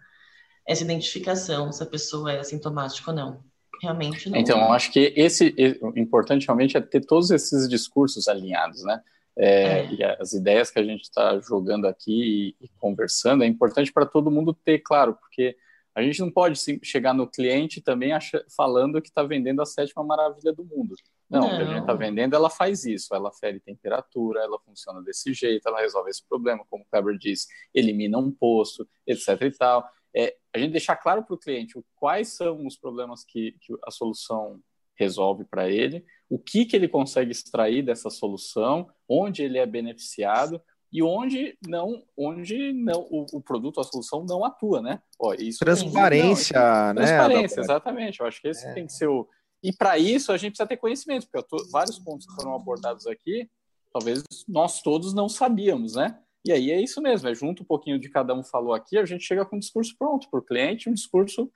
essa 0.69 0.85
identificação 0.85 1.73
se 1.73 1.83
a 1.83 1.87
pessoa 1.87 2.31
é 2.31 2.41
assintomática 2.41 3.11
ou 3.11 3.17
não. 3.17 3.41
Realmente 3.81 4.29
não. 4.29 4.39
Então, 4.39 4.73
acho 4.73 4.93
que 4.93 5.15
esse 5.17 5.55
o 5.81 5.99
importante 5.99 6.47
realmente 6.47 6.77
é 6.77 6.81
ter 6.81 7.01
todos 7.01 7.31
esses 7.31 7.69
discursos 7.69 8.29
alinhados, 8.29 8.85
né? 8.85 9.01
É, 9.37 9.79
é. 9.79 9.95
E 9.95 10.05
as 10.05 10.33
ideias 10.33 10.71
que 10.71 10.79
a 10.79 10.85
gente 10.85 11.03
está 11.03 11.39
jogando 11.39 11.87
aqui 11.87 12.57
e, 12.61 12.65
e, 12.65 12.69
conversando 12.77 13.45
é 13.45 13.47
importante 13.47 13.93
para 13.93 14.05
todo 14.05 14.33
mundo 14.33 14.53
ter 14.53 14.81
claro, 14.81 15.15
porque 15.15 15.57
a 15.95 16.03
gente 16.03 16.21
não 16.21 16.31
pode 16.31 16.61
chegar 16.83 17.15
no 17.15 17.27
cliente 17.27 17.81
também 17.81 18.13
acha, 18.13 18.45
falando 18.55 19.01
que 19.01 19.09
está 19.09 19.23
vendendo 19.23 19.63
a 19.63 19.67
sétima 19.67 20.03
maravilha 20.05 20.53
do 20.53 20.65
mundo. 20.65 20.97
Não, 21.31 21.41
não. 21.41 21.51
a 21.51 21.65
gente 21.65 21.81
está 21.81 21.95
vendendo, 21.95 22.35
ela 22.35 22.51
faz 22.51 22.85
isso, 22.85 23.15
ela 23.15 23.31
fere 23.33 23.61
temperatura, 23.61 24.41
ela 24.41 24.59
funciona 24.59 25.01
desse 25.03 25.33
jeito, 25.33 25.69
ela 25.69 25.81
resolve 25.81 26.11
esse 26.11 26.27
problema, 26.29 26.65
como 26.69 26.83
o 26.83 26.87
Kleber 26.91 27.17
disse, 27.17 27.47
elimina 27.73 28.19
um 28.19 28.31
poço, 28.31 28.87
etc 29.07 29.41
e 29.43 29.51
tal 29.53 29.89
é 30.19 30.35
a 30.53 30.59
gente 30.59 30.73
deixar 30.73 30.97
claro 30.97 31.23
para 31.23 31.35
o 31.35 31.39
cliente 31.39 31.81
quais 31.95 32.29
são 32.29 32.67
os 32.67 32.77
problemas 32.77 33.25
que, 33.25 33.53
que 33.61 33.73
a 33.87 33.91
solução 33.91 34.61
resolve 34.97 35.45
para 35.45 35.71
ele, 35.71 36.05
o 36.29 36.39
que, 36.39 36.65
que 36.65 36.75
ele 36.75 36.89
consegue 36.89 37.31
extrair 37.31 37.83
dessa 37.83 38.11
solução, 38.11 38.91
onde 39.09 39.43
ele 39.43 39.59
é 39.59 39.65
beneficiado 39.65 40.61
e 40.93 41.03
onde 41.03 41.57
não, 41.67 42.03
onde 42.17 42.73
não 42.73 43.07
o, 43.11 43.27
o 43.35 43.41
produto, 43.41 43.81
a 43.81 43.85
solução 43.85 44.25
não 44.25 44.45
atua, 44.45 44.83
né? 44.83 45.01
Ó, 45.21 45.35
isso 45.35 45.61
transparência, 45.61 46.59
não, 46.59 46.95
né? 46.95 47.07
Transparência, 47.07 47.61
exatamente. 47.61 48.21
Eu 48.21 48.27
acho 48.27 48.41
que 48.41 48.49
esse 48.49 48.67
é. 48.67 48.73
tem 48.73 48.87
que 48.87 48.93
ser 48.93 49.07
o 49.07 49.29
e 49.63 49.73
para 49.73 49.99
isso 49.99 50.33
a 50.33 50.37
gente 50.37 50.53
precisa 50.53 50.69
ter 50.69 50.77
conhecimento, 50.77 51.29
porque 51.29 51.47
tô, 51.49 51.57
vários 51.71 51.99
pontos 51.99 52.27
que 52.27 52.35
foram 52.35 52.55
abordados 52.55 53.07
aqui, 53.07 53.51
talvez 53.93 54.23
nós 54.47 54.81
todos 54.83 55.13
não 55.13 55.29
sabíamos, 55.29 55.95
né? 55.95 56.19
E 56.49 56.53
aí 56.53 56.71
é 56.71 56.81
isso 56.81 57.03
mesmo, 57.03 57.29
é 57.29 57.35
junto 57.35 57.63
um 57.63 57.67
pouquinho 57.67 57.99
de 57.99 58.09
cada 58.09 58.33
um 58.33 58.43
falou 58.43 58.73
aqui, 58.73 58.97
a 58.97 59.05
gente 59.05 59.23
chega 59.23 59.45
com 59.45 59.57
um 59.57 59.59
discurso 59.59 59.95
pronto 59.99 60.31
para 60.31 60.41
o 60.41 60.43
cliente, 60.43 60.89
um 60.89 60.95
discurso 60.95 61.53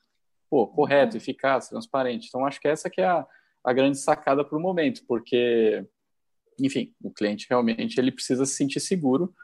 pô, 0.50 0.66
correto, 0.66 1.16
eficaz, 1.16 1.70
transparente. 1.70 2.28
Então, 2.28 2.44
acho 2.44 2.61
que 2.61 2.68
essa 2.68 2.90
que 2.90 3.00
é 3.00 3.07
a, 3.07 3.26
a 3.64 3.72
grande 3.72 3.96
sacada 3.96 4.44
para 4.44 4.59
o 4.59 4.61
momento, 4.61 5.02
porque, 5.09 5.83
enfim, 6.61 6.94
o 7.02 7.11
cliente 7.11 7.46
realmente 7.48 7.98
ele 7.98 8.12
precisa 8.12 8.44
se 8.44 8.52
sentir 8.52 8.81
seguro 8.81 9.35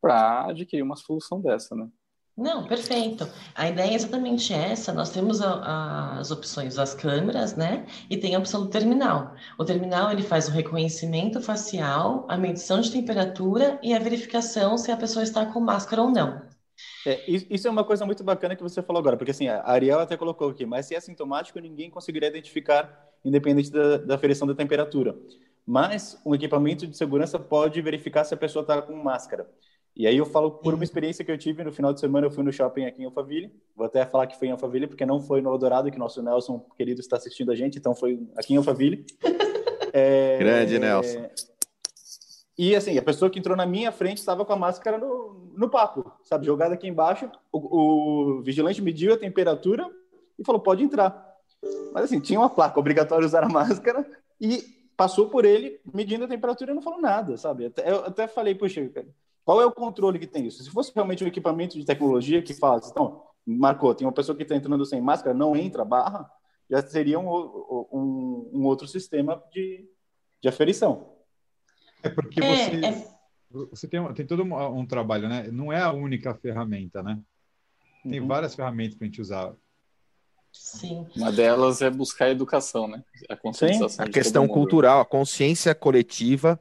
para 0.00 0.46
adquirir 0.50 0.82
uma 0.82 0.94
solução 0.94 1.40
dessa, 1.40 1.74
né? 1.74 1.88
Não, 2.36 2.66
perfeito. 2.66 3.26
A 3.54 3.68
ideia 3.68 3.90
é 3.90 3.94
exatamente 3.94 4.52
essa. 4.54 4.92
Nós 4.92 5.10
temos 5.10 5.40
a, 5.42 5.50
a, 5.54 6.18
as 6.18 6.30
opções 6.30 6.76
das 6.76 6.94
câmeras, 6.94 7.54
né? 7.56 7.86
E 8.08 8.16
tem 8.16 8.34
a 8.34 8.38
opção 8.38 8.62
do 8.62 8.70
terminal. 8.70 9.34
O 9.58 9.64
terminal 9.64 10.10
ele 10.10 10.22
faz 10.22 10.48
o 10.48 10.50
reconhecimento 10.50 11.40
facial, 11.42 12.26
a 12.28 12.38
medição 12.38 12.80
de 12.80 12.90
temperatura 12.90 13.78
e 13.82 13.94
a 13.94 13.98
verificação 13.98 14.78
se 14.78 14.90
a 14.90 14.96
pessoa 14.96 15.22
está 15.22 15.44
com 15.46 15.60
máscara 15.60 16.02
ou 16.02 16.10
não. 16.10 16.42
É, 17.06 17.28
isso 17.28 17.66
é 17.68 17.70
uma 17.70 17.84
coisa 17.84 18.06
muito 18.06 18.24
bacana 18.24 18.56
que 18.56 18.62
você 18.62 18.82
falou 18.82 19.00
agora, 19.00 19.16
porque 19.16 19.32
assim, 19.32 19.48
a 19.48 19.62
Ariel 19.68 20.00
até 20.00 20.16
colocou 20.16 20.48
aqui, 20.50 20.64
mas 20.64 20.86
se 20.86 20.94
é 20.94 21.00
sintomático, 21.00 21.58
ninguém 21.58 21.90
conseguiria 21.90 22.28
identificar, 22.28 23.10
independente 23.24 23.70
da, 23.70 23.98
da 23.98 24.14
aferição 24.14 24.46
da 24.46 24.54
temperatura. 24.54 25.16
Mas 25.66 26.20
um 26.24 26.34
equipamento 26.34 26.86
de 26.86 26.96
segurança 26.96 27.38
pode 27.38 27.80
verificar 27.82 28.24
se 28.24 28.34
a 28.34 28.36
pessoa 28.36 28.62
está 28.62 28.80
com 28.80 28.94
máscara. 28.96 29.48
E 29.94 30.06
aí 30.06 30.16
eu 30.16 30.24
falo 30.24 30.50
por 30.50 30.72
uma 30.72 30.84
experiência 30.84 31.24
que 31.24 31.30
eu 31.30 31.36
tive 31.36 31.62
no 31.62 31.72
final 31.72 31.92
de 31.92 32.00
semana, 32.00 32.26
eu 32.26 32.30
fui 32.30 32.42
no 32.42 32.52
shopping 32.52 32.86
aqui 32.86 33.02
em 33.02 33.04
Alphaville, 33.04 33.52
vou 33.76 33.86
até 33.86 34.06
falar 34.06 34.26
que 34.26 34.38
foi 34.38 34.48
em 34.48 34.50
Alphaville, 34.50 34.86
porque 34.86 35.04
não 35.04 35.20
foi 35.20 35.42
no 35.42 35.50
Eldorado, 35.50 35.90
que 35.90 35.98
nosso 35.98 36.22
Nelson 36.22 36.58
querido 36.76 37.00
está 37.00 37.16
assistindo 37.16 37.52
a 37.52 37.54
gente, 37.54 37.78
então 37.78 37.94
foi 37.94 38.26
aqui 38.36 38.54
em 38.54 38.56
Alphaville. 38.56 39.04
É... 39.94 40.38
Grande 40.38 40.78
Nelson. 40.78 41.28
E 42.56 42.74
assim, 42.74 42.96
a 42.96 43.02
pessoa 43.02 43.30
que 43.30 43.38
entrou 43.38 43.54
na 43.54 43.66
minha 43.66 43.92
frente 43.92 44.16
estava 44.16 44.42
com 44.42 44.52
a 44.52 44.56
máscara 44.56 44.96
no, 44.96 45.52
no 45.54 45.68
papo, 45.68 46.10
sabe, 46.24 46.46
jogada 46.46 46.72
aqui 46.72 46.88
embaixo, 46.88 47.30
o, 47.52 48.38
o 48.38 48.42
vigilante 48.42 48.80
mediu 48.80 49.12
a 49.12 49.18
temperatura 49.18 49.86
e 50.38 50.44
falou, 50.46 50.62
pode 50.62 50.82
entrar. 50.82 51.36
Mas 51.92 52.04
assim, 52.04 52.20
tinha 52.20 52.38
uma 52.38 52.48
placa, 52.48 52.80
obrigatório 52.80 53.26
usar 53.26 53.44
a 53.44 53.48
máscara, 53.50 54.06
e 54.40 54.64
passou 54.96 55.28
por 55.28 55.44
ele 55.44 55.80
medindo 55.92 56.24
a 56.24 56.28
temperatura 56.28 56.72
e 56.72 56.74
não 56.74 56.82
falou 56.82 57.00
nada, 57.00 57.36
sabe? 57.36 57.72
Eu 57.84 58.04
até 58.04 58.26
falei, 58.26 58.54
puxa, 58.54 58.80
qual 59.44 59.60
é 59.60 59.66
o 59.66 59.72
controle 59.72 60.18
que 60.18 60.26
tem 60.26 60.46
isso? 60.46 60.62
Se 60.62 60.70
fosse 60.70 60.92
realmente 60.94 61.24
um 61.24 61.26
equipamento 61.26 61.78
de 61.78 61.84
tecnologia 61.84 62.42
que 62.42 62.54
faz, 62.54 62.88
então, 62.88 63.22
marcou, 63.46 63.94
tem 63.94 64.06
uma 64.06 64.12
pessoa 64.12 64.36
que 64.36 64.42
está 64.42 64.54
entrando 64.54 64.84
sem 64.86 65.00
máscara, 65.00 65.34
não 65.34 65.56
entra, 65.56 65.84
barra, 65.84 66.30
já 66.70 66.80
seria 66.86 67.18
um, 67.18 67.28
um, 67.28 68.50
um 68.54 68.64
outro 68.64 68.86
sistema 68.86 69.42
de, 69.52 69.88
de 70.40 70.48
aferição. 70.48 71.12
É 72.02 72.08
porque 72.08 72.42
é, 72.42 72.56
você, 72.56 72.86
é... 72.86 73.08
você 73.70 73.88
tem, 73.88 74.14
tem 74.14 74.26
todo 74.26 74.42
um, 74.42 74.78
um, 74.78 74.86
trabalho, 74.86 75.28
né? 75.28 75.48
Não 75.50 75.72
é 75.72 75.80
a 75.80 75.92
única 75.92 76.34
ferramenta, 76.34 77.02
né? 77.02 77.20
Tem 78.02 78.20
uhum. 78.20 78.26
várias 78.26 78.54
ferramentas 78.54 78.96
para 78.96 79.04
a 79.04 79.08
gente 79.08 79.20
usar. 79.20 79.54
Sim. 80.52 81.06
Uma 81.16 81.32
delas 81.32 81.80
é 81.80 81.90
buscar 81.90 82.26
a 82.26 82.30
educação, 82.30 82.86
né? 82.86 83.02
A 83.28 83.36
conscientização. 83.36 84.04
A 84.04 84.08
questão 84.08 84.46
cultural, 84.46 85.00
a 85.00 85.04
consciência 85.04 85.74
coletiva 85.74 86.60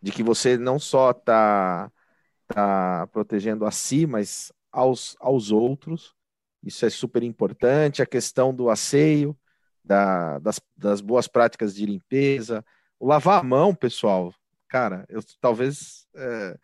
de 0.00 0.12
que 0.12 0.22
você 0.22 0.56
não 0.56 0.78
só 0.78 1.10
está 1.10 1.90
tá 2.48 3.06
protegendo 3.08 3.64
a 3.64 3.70
si, 3.70 4.06
mas 4.06 4.52
aos, 4.70 5.16
aos 5.20 5.50
outros. 5.50 6.14
Isso 6.62 6.84
é 6.86 6.90
super 6.90 7.22
importante. 7.22 8.02
A 8.02 8.06
questão 8.06 8.54
do 8.54 8.70
asseio, 8.70 9.36
da, 9.84 10.38
das, 10.38 10.60
das 10.76 11.00
boas 11.00 11.28
práticas 11.28 11.74
de 11.74 11.86
limpeza. 11.86 12.64
O 12.98 13.06
lavar 13.06 13.40
a 13.40 13.42
mão, 13.44 13.74
pessoal. 13.74 14.32
Cara, 14.68 15.04
eu 15.08 15.20
talvez 15.40 16.06
é, 16.16 16.58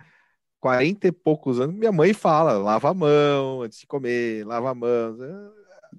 40 0.60 1.08
e 1.08 1.12
poucos 1.12 1.60
anos, 1.60 1.74
minha 1.76 1.92
mãe 1.92 2.12
fala, 2.12 2.58
lava 2.58 2.90
a 2.90 2.94
mão 2.94 3.62
antes 3.62 3.80
de 3.80 3.86
comer, 3.86 4.46
lava 4.46 4.70
a 4.70 4.74
mão. 4.74 5.16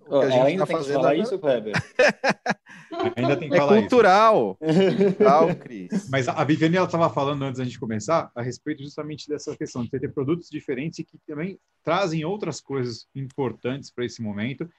O 0.06 0.20
que 0.20 0.26
a 0.26 0.30
gente 0.30 0.48
ainda 0.48 0.60
tá 0.60 0.68
tem 0.68 0.76
fazendo 0.76 0.96
que 0.96 1.02
falar 1.02 1.16
isso, 1.16 1.40
Kleber? 1.40 1.74
ainda 3.16 3.38
tem 3.38 3.50
que 3.50 3.56
é 3.56 3.58
falar 3.58 3.80
cultural. 3.80 4.58
isso. 4.62 4.98
cultural, 5.04 5.56
Cris. 5.56 6.10
Mas 6.10 6.28
a 6.28 6.44
Viviane 6.44 6.78
estava 6.78 7.10
falando 7.10 7.44
antes 7.44 7.60
da 7.60 7.64
gente 7.64 7.80
começar 7.80 8.32
a 8.36 8.42
respeito 8.42 8.84
justamente 8.84 9.28
dessa 9.28 9.56
questão 9.56 9.84
de 9.84 9.90
ter 9.90 10.12
produtos 10.14 10.50
diferentes 10.50 11.00
e 11.00 11.04
que 11.04 11.18
também 11.28 11.60
trazem 11.84 12.24
outras 12.26 12.62
coisas 12.62 13.08
importantes 13.16 13.92
para 13.92 14.06
esse 14.06 14.22
momento 14.22 14.70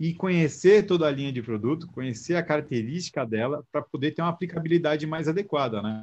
e 0.00 0.14
conhecer 0.14 0.86
toda 0.86 1.06
a 1.06 1.10
linha 1.10 1.32
de 1.32 1.42
produto, 1.42 1.88
conhecer 1.88 2.36
a 2.36 2.42
característica 2.42 3.26
dela 3.26 3.64
para 3.72 3.82
poder 3.82 4.12
ter 4.12 4.22
uma 4.22 4.30
aplicabilidade 4.30 5.06
mais 5.06 5.28
adequada, 5.28 5.82
né? 5.82 6.02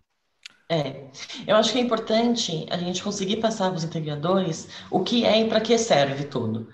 É, 0.68 1.06
eu 1.46 1.56
acho 1.56 1.72
que 1.72 1.78
é 1.78 1.82
importante 1.82 2.66
a 2.72 2.78
gente 2.78 3.04
conseguir 3.04 3.38
passar 3.38 3.70
para 3.70 3.78
os 3.78 3.84
integradores 3.84 4.68
o 4.90 5.04
que 5.04 5.24
é 5.24 5.42
e 5.42 5.48
para 5.48 5.62
que 5.62 5.78
serve 5.78 6.26
tudo. 6.26 6.68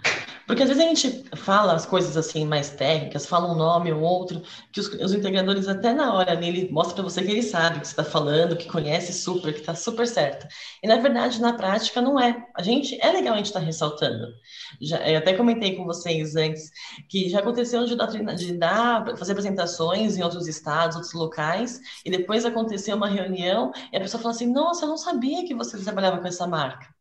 Porque 0.52 0.64
às 0.64 0.68
vezes 0.68 0.84
a 0.84 0.88
gente 0.90 1.30
fala 1.38 1.72
as 1.72 1.86
coisas 1.86 2.18
assim 2.18 2.44
mais 2.44 2.72
técnicas, 2.72 3.26
fala 3.26 3.50
um 3.50 3.56
nome 3.56 3.90
ou 3.94 4.02
outro, 4.02 4.42
que 4.74 4.82
os, 4.82 4.88
os 4.90 5.14
integradores 5.14 5.66
até 5.66 5.94
na 5.94 6.14
hora 6.14 6.34
ali, 6.34 6.50
ele 6.50 6.70
mostra 6.70 6.96
para 6.96 7.04
você 7.06 7.24
que 7.24 7.32
ele 7.32 7.42
sabe 7.42 7.78
o 7.78 7.80
que 7.80 7.88
está 7.88 8.04
falando, 8.04 8.58
que 8.58 8.68
conhece 8.68 9.14
super, 9.14 9.54
que 9.54 9.62
está 9.62 9.74
super 9.74 10.06
certo. 10.06 10.46
E 10.84 10.88
na 10.90 10.98
verdade, 10.98 11.40
na 11.40 11.54
prática, 11.54 12.02
não 12.02 12.20
é. 12.20 12.46
A 12.54 12.62
gente, 12.62 13.00
é 13.02 13.14
legal 13.14 13.36
a 13.36 13.38
gente 13.38 13.46
estar 13.46 13.62
tá 13.62 13.66
ressaltando. 13.66 14.28
Já, 14.82 14.98
eu 15.10 15.20
até 15.20 15.32
comentei 15.36 15.78
com 15.78 15.86
vocês 15.86 16.36
antes 16.36 16.70
que 17.08 17.30
já 17.30 17.40
aconteceu 17.40 17.86
de 17.86 17.96
dar, 17.96 18.08
de 18.08 18.52
dar, 18.58 19.18
fazer 19.18 19.32
apresentações 19.32 20.18
em 20.18 20.22
outros 20.22 20.50
estados, 20.50 20.98
outros 20.98 21.14
locais, 21.14 21.80
e 22.04 22.12
depois 22.12 22.44
aconteceu 22.44 22.98
uma 22.98 23.08
reunião 23.08 23.72
e 23.94 23.96
a 23.96 24.02
pessoa 24.02 24.22
falou 24.22 24.36
assim, 24.36 24.52
nossa, 24.52 24.84
eu 24.84 24.90
não 24.90 24.98
sabia 24.98 25.46
que 25.48 25.56
você 25.56 25.78
trabalhava 25.78 26.20
com 26.20 26.28
essa 26.28 26.46
marca. 26.46 26.94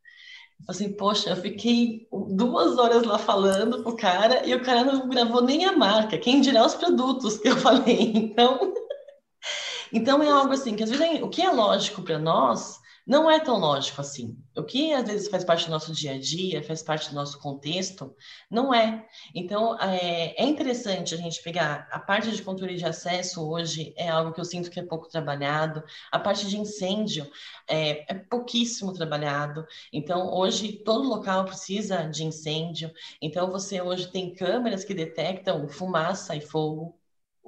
Assim, 0.69 0.93
poxa, 0.93 1.31
eu 1.31 1.37
fiquei 1.37 2.07
duas 2.29 2.79
horas 2.79 3.03
lá 3.05 3.19
falando 3.19 3.83
pro 3.83 3.97
cara 3.97 4.47
e 4.47 4.55
o 4.55 4.63
cara 4.63 4.85
não 4.85 5.09
gravou 5.09 5.43
nem 5.43 5.65
a 5.65 5.77
marca, 5.77 6.19
quem 6.19 6.41
dirá 6.41 6.65
os 6.65 6.75
produtos 6.75 7.39
que 7.39 7.49
eu 7.49 7.57
falei. 7.57 8.13
Então, 8.31 8.75
então 9.93 10.23
é 10.23 10.31
algo 10.31 10.53
assim 10.53 10.77
que 10.77 10.85
às 10.85 10.91
vezes 10.91 11.21
o 11.21 11.29
que 11.29 11.43
é 11.43 11.51
lógico 11.51 12.03
para 12.03 12.19
nós 12.19 12.80
não 13.11 13.29
é 13.29 13.41
tão 13.41 13.59
lógico 13.59 14.01
assim. 14.01 14.39
O 14.57 14.63
que 14.63 14.93
às 14.93 15.05
vezes 15.05 15.29
faz 15.29 15.43
parte 15.43 15.65
do 15.65 15.73
nosso 15.73 15.93
dia 15.93 16.13
a 16.13 16.19
dia, 16.21 16.63
faz 16.63 16.81
parte 16.81 17.09
do 17.09 17.15
nosso 17.17 17.41
contexto, 17.41 18.15
não 18.49 18.73
é. 18.73 19.05
Então, 19.35 19.77
é, 19.81 20.33
é, 20.41 20.45
interessante 20.47 21.13
a 21.13 21.17
gente 21.17 21.43
pegar 21.43 21.89
a 21.91 21.99
parte 21.99 22.31
de 22.31 22.41
controle 22.41 22.77
de 22.77 22.85
acesso 22.85 23.45
hoje, 23.45 23.93
é 23.97 24.09
algo 24.09 24.33
que 24.33 24.41
eu 24.41 24.45
sinto 24.45 24.71
que 24.71 24.79
é 24.79 24.85
pouco 24.85 25.09
trabalhado, 25.09 25.83
a 26.13 26.21
parte 26.21 26.47
de 26.47 26.57
incêndio 26.57 27.29
é, 27.69 28.13
é 28.13 28.15
pouquíssimo 28.15 28.93
trabalhado. 28.93 29.67
Então, 29.93 30.33
hoje, 30.33 30.71
todo 30.85 31.09
local 31.09 31.45
precisa 31.47 32.05
de 32.05 32.23
incêndio. 32.23 32.93
Então, 33.21 33.51
você 33.51 33.83
hoje 33.83 34.07
tem 34.07 34.33
câmeras 34.33 34.85
que 34.85 34.95
detectam 34.95 35.69
fumaça 35.69 36.37
e 36.37 36.41
fogo 36.41 37.01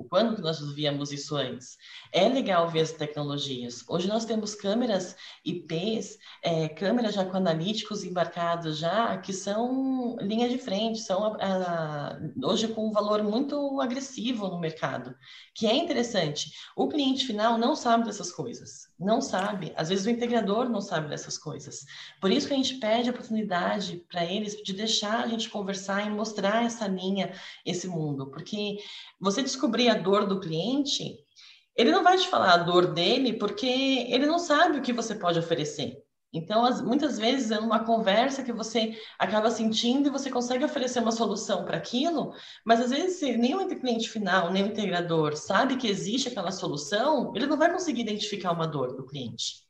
quando 0.08 0.36
que 0.36 0.42
nós 0.42 0.60
víamos 0.74 1.12
isso 1.12 1.36
antes? 1.36 1.76
É 2.14 2.28
legal 2.28 2.68
ver 2.68 2.80
as 2.80 2.92
tecnologias. 2.92 3.82
Hoje 3.88 4.06
nós 4.06 4.26
temos 4.26 4.54
câmeras 4.54 5.16
IPs, 5.42 6.18
é, 6.42 6.68
câmeras 6.68 7.14
já 7.14 7.24
com 7.24 7.38
analíticos 7.38 8.04
embarcados 8.04 8.76
já, 8.76 9.16
que 9.16 9.32
são 9.32 10.18
linha 10.20 10.46
de 10.46 10.58
frente, 10.58 10.98
são 10.98 11.38
hoje 12.44 12.68
com 12.68 12.88
um 12.88 12.92
valor 12.92 13.22
muito 13.22 13.80
agressivo 13.80 14.48
no 14.48 14.60
mercado, 14.60 15.16
que 15.54 15.66
é 15.66 15.74
interessante. 15.74 16.52
O 16.76 16.86
cliente 16.86 17.26
final 17.26 17.56
não 17.56 17.74
sabe 17.74 18.04
dessas 18.04 18.30
coisas, 18.30 18.88
não 19.00 19.22
sabe. 19.22 19.72
Às 19.74 19.88
vezes 19.88 20.04
o 20.04 20.10
integrador 20.10 20.68
não 20.68 20.82
sabe 20.82 21.08
dessas 21.08 21.38
coisas. 21.38 21.86
Por 22.20 22.30
isso 22.30 22.46
que 22.46 22.52
a 22.52 22.58
gente 22.58 22.74
pede 22.74 23.08
a 23.08 23.12
oportunidade 23.12 24.04
para 24.10 24.22
eles 24.22 24.62
de 24.62 24.74
deixar 24.74 25.24
a 25.24 25.28
gente 25.28 25.48
conversar 25.48 26.06
e 26.06 26.10
mostrar 26.10 26.62
essa 26.62 26.86
linha, 26.86 27.32
esse 27.64 27.88
mundo, 27.88 28.26
porque 28.26 28.76
você 29.18 29.42
descobrir 29.42 29.88
a 29.88 29.94
dor 29.94 30.26
do 30.26 30.38
cliente, 30.38 31.21
ele 31.76 31.90
não 31.90 32.02
vai 32.02 32.16
te 32.18 32.28
falar 32.28 32.54
a 32.54 32.58
dor 32.58 32.92
dele 32.92 33.34
porque 33.34 33.66
ele 33.66 34.26
não 34.26 34.38
sabe 34.38 34.78
o 34.78 34.82
que 34.82 34.92
você 34.92 35.14
pode 35.14 35.38
oferecer. 35.38 36.02
Então, 36.32 36.64
as, 36.64 36.80
muitas 36.80 37.18
vezes 37.18 37.50
é 37.50 37.58
uma 37.58 37.84
conversa 37.84 38.42
que 38.42 38.52
você 38.52 38.98
acaba 39.18 39.50
sentindo 39.50 40.08
e 40.08 40.10
você 40.10 40.30
consegue 40.30 40.64
oferecer 40.64 41.00
uma 41.00 41.12
solução 41.12 41.64
para 41.64 41.76
aquilo, 41.76 42.34
mas 42.64 42.80
às 42.80 42.90
vezes 42.90 43.20
nem 43.38 43.54
o 43.54 43.68
cliente 43.68 44.08
final, 44.08 44.50
nem 44.50 44.62
o 44.62 44.68
integrador 44.68 45.36
sabe 45.36 45.76
que 45.76 45.88
existe 45.88 46.28
aquela 46.28 46.50
solução, 46.50 47.32
ele 47.36 47.46
não 47.46 47.58
vai 47.58 47.70
conseguir 47.70 48.00
identificar 48.00 48.52
uma 48.52 48.66
dor 48.66 48.96
do 48.96 49.04
cliente. 49.06 49.62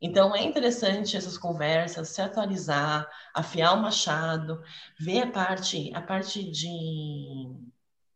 Então, 0.00 0.36
é 0.36 0.42
interessante 0.42 1.16
essas 1.16 1.38
conversas, 1.38 2.10
se 2.10 2.20
atualizar, 2.20 3.08
afiar 3.34 3.72
o 3.74 3.80
machado, 3.80 4.60
ver 5.00 5.22
a 5.22 5.30
parte, 5.30 5.90
a 5.94 6.02
parte 6.02 6.44
de 6.50 6.68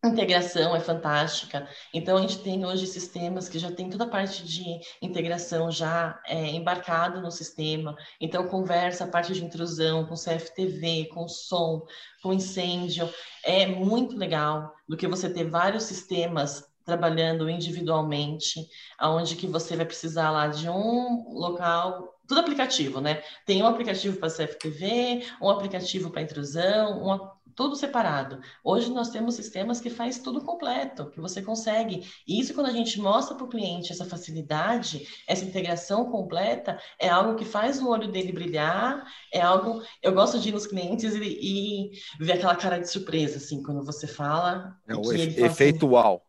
integração 0.04 0.76
é 0.76 0.80
fantástica. 0.80 1.68
Então, 1.92 2.16
a 2.16 2.20
gente 2.20 2.38
tem 2.38 2.64
hoje 2.64 2.86
sistemas 2.86 3.48
que 3.48 3.58
já 3.58 3.70
tem 3.70 3.90
toda 3.90 4.04
a 4.04 4.08
parte 4.08 4.44
de 4.44 4.80
integração 5.02 5.70
já 5.70 6.20
é, 6.26 6.50
embarcado 6.50 7.20
no 7.20 7.30
sistema. 7.30 7.96
Então, 8.20 8.46
conversa, 8.46 9.04
a 9.04 9.08
parte 9.08 9.32
de 9.32 9.44
intrusão 9.44 10.06
com 10.06 10.14
CFTV, 10.14 11.08
com 11.12 11.26
som, 11.26 11.84
com 12.22 12.32
incêndio. 12.32 13.12
É 13.44 13.66
muito 13.66 14.16
legal 14.16 14.72
do 14.88 14.96
que 14.96 15.08
você 15.08 15.28
ter 15.28 15.44
vários 15.44 15.84
sistemas 15.84 16.64
trabalhando 16.88 17.50
individualmente, 17.50 18.66
aonde 18.98 19.36
que 19.36 19.46
você 19.46 19.76
vai 19.76 19.84
precisar 19.84 20.30
lá 20.30 20.46
de 20.48 20.70
um 20.70 21.28
local 21.34 22.14
tudo 22.26 22.40
aplicativo, 22.40 23.00
né? 23.00 23.22
Tem 23.46 23.62
um 23.62 23.66
aplicativo 23.66 24.18
para 24.18 24.28
CFTV, 24.28 25.24
um 25.40 25.48
aplicativo 25.48 26.10
para 26.10 26.22
intrusão, 26.22 27.02
um 27.02 27.38
tudo 27.58 27.74
separado. 27.74 28.40
Hoje 28.62 28.88
nós 28.90 29.10
temos 29.10 29.34
sistemas 29.34 29.80
que 29.80 29.90
faz 29.90 30.18
tudo 30.18 30.40
completo, 30.42 31.10
que 31.10 31.20
você 31.20 31.42
consegue. 31.42 32.06
E 32.24 32.38
isso 32.38 32.54
quando 32.54 32.68
a 32.68 32.72
gente 32.72 33.00
mostra 33.00 33.34
para 33.34 33.44
o 33.44 33.48
cliente 33.48 33.90
essa 33.90 34.04
facilidade, 34.04 35.08
essa 35.26 35.44
integração 35.44 36.08
completa, 36.08 36.78
é 37.00 37.08
algo 37.08 37.34
que 37.34 37.44
faz 37.44 37.82
o 37.82 37.88
olho 37.88 38.06
dele 38.12 38.30
brilhar, 38.30 39.04
é 39.34 39.40
algo. 39.40 39.82
Eu 40.00 40.12
gosto 40.12 40.38
de 40.38 40.50
ir 40.50 40.52
nos 40.52 40.68
clientes 40.68 41.14
e, 41.16 41.20
e 41.20 42.24
ver 42.24 42.34
aquela 42.34 42.54
cara 42.54 42.78
de 42.78 42.88
surpresa, 42.88 43.38
assim, 43.38 43.60
quando 43.60 43.84
você 43.84 44.06
fala. 44.06 44.76
É 44.86 44.94
o 44.94 45.12
efe 45.12 45.42
efeito 45.42 45.86
assim, 45.86 45.94
uau. 45.94 46.27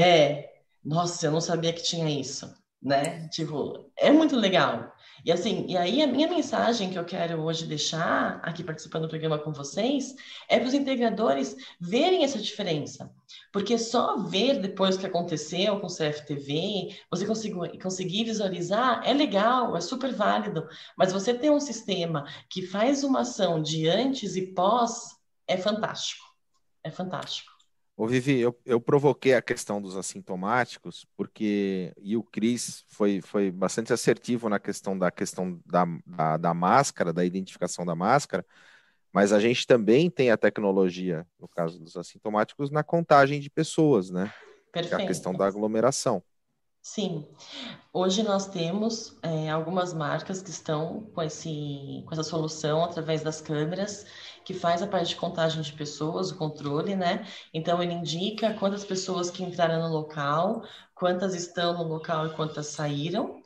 É, 0.00 0.60
nossa, 0.84 1.26
eu 1.26 1.30
não 1.30 1.40
sabia 1.40 1.72
que 1.72 1.82
tinha 1.82 2.08
isso, 2.08 2.52
né? 2.82 3.28
Tipo, 3.28 3.90
é 3.96 4.10
muito 4.10 4.36
legal. 4.36 4.92
E 5.24 5.30
assim, 5.30 5.66
e 5.68 5.76
aí 5.76 6.02
a 6.02 6.06
minha 6.06 6.26
mensagem 6.26 6.90
que 6.90 6.98
eu 6.98 7.04
quero 7.04 7.42
hoje 7.42 7.66
deixar 7.66 8.40
aqui 8.42 8.64
participando 8.64 9.02
do 9.02 9.08
programa 9.08 9.38
com 9.38 9.52
vocês 9.52 10.14
é 10.48 10.58
para 10.58 10.66
os 10.66 10.74
integradores 10.74 11.54
verem 11.78 12.24
essa 12.24 12.38
diferença. 12.38 13.12
Porque 13.52 13.78
só 13.78 14.16
ver 14.18 14.60
depois 14.60 14.96
o 14.96 14.98
que 14.98 15.06
aconteceu 15.06 15.78
com 15.78 15.86
o 15.86 15.94
CFTV, 15.94 16.96
você 17.10 17.26
conseguir, 17.26 18.24
visualizar, 18.24 19.02
é 19.04 19.12
legal, 19.12 19.76
é 19.76 19.80
super 19.80 20.12
válido. 20.12 20.66
Mas 20.96 21.12
você 21.12 21.34
ter 21.34 21.50
um 21.50 21.60
sistema 21.60 22.24
que 22.48 22.66
faz 22.66 23.04
uma 23.04 23.20
ação 23.20 23.60
de 23.60 23.88
antes 23.88 24.36
e 24.36 24.54
pós 24.54 25.16
é 25.46 25.56
fantástico. 25.56 26.24
É 26.82 26.90
fantástico. 26.90 27.49
Ô, 28.00 28.06
Vivi, 28.06 28.40
eu, 28.40 28.58
eu 28.64 28.80
provoquei 28.80 29.34
a 29.34 29.42
questão 29.42 29.78
dos 29.78 29.94
assintomáticos, 29.94 31.06
porque 31.18 31.92
e 32.00 32.16
o 32.16 32.22
Cris 32.22 32.82
foi, 32.88 33.20
foi 33.20 33.50
bastante 33.50 33.92
assertivo 33.92 34.48
na 34.48 34.58
questão 34.58 34.98
da 34.98 35.10
questão 35.10 35.60
da, 35.66 35.84
da, 36.06 36.36
da, 36.38 36.54
máscara, 36.54 37.12
da 37.12 37.26
identificação 37.26 37.84
da 37.84 37.94
máscara, 37.94 38.42
mas 39.12 39.34
a 39.34 39.38
gente 39.38 39.66
também 39.66 40.08
tem 40.08 40.30
a 40.30 40.38
tecnologia, 40.38 41.26
no 41.38 41.46
caso 41.46 41.78
dos 41.78 41.94
assintomáticos, 41.94 42.70
na 42.70 42.82
contagem 42.82 43.38
de 43.38 43.50
pessoas, 43.50 44.08
né? 44.08 44.32
Perfeito. 44.72 44.96
Que 44.96 45.02
é 45.02 45.04
a 45.04 45.06
questão 45.06 45.34
da 45.34 45.46
aglomeração. 45.46 46.22
Sim, 46.82 47.26
hoje 47.92 48.22
nós 48.22 48.46
temos 48.46 49.14
é, 49.22 49.50
algumas 49.50 49.92
marcas 49.92 50.40
que 50.40 50.48
estão 50.50 51.02
com, 51.14 51.22
esse, 51.22 52.02
com 52.06 52.12
essa 52.12 52.22
solução 52.22 52.82
através 52.82 53.22
das 53.22 53.40
câmeras 53.40 54.06
que 54.44 54.54
faz 54.54 54.82
a 54.82 54.86
parte 54.86 55.10
de 55.10 55.16
contagem 55.16 55.60
de 55.60 55.72
pessoas, 55.74 56.30
o 56.30 56.38
controle, 56.38 56.96
né? 56.96 57.26
Então, 57.52 57.82
ele 57.82 57.92
indica 57.92 58.54
quantas 58.54 58.82
pessoas 58.84 59.30
que 59.30 59.42
entraram 59.42 59.88
no 59.88 59.94
local, 59.94 60.62
quantas 60.94 61.34
estão 61.34 61.74
no 61.74 61.84
local 61.84 62.26
e 62.28 62.34
quantas 62.34 62.68
saíram. 62.68 63.42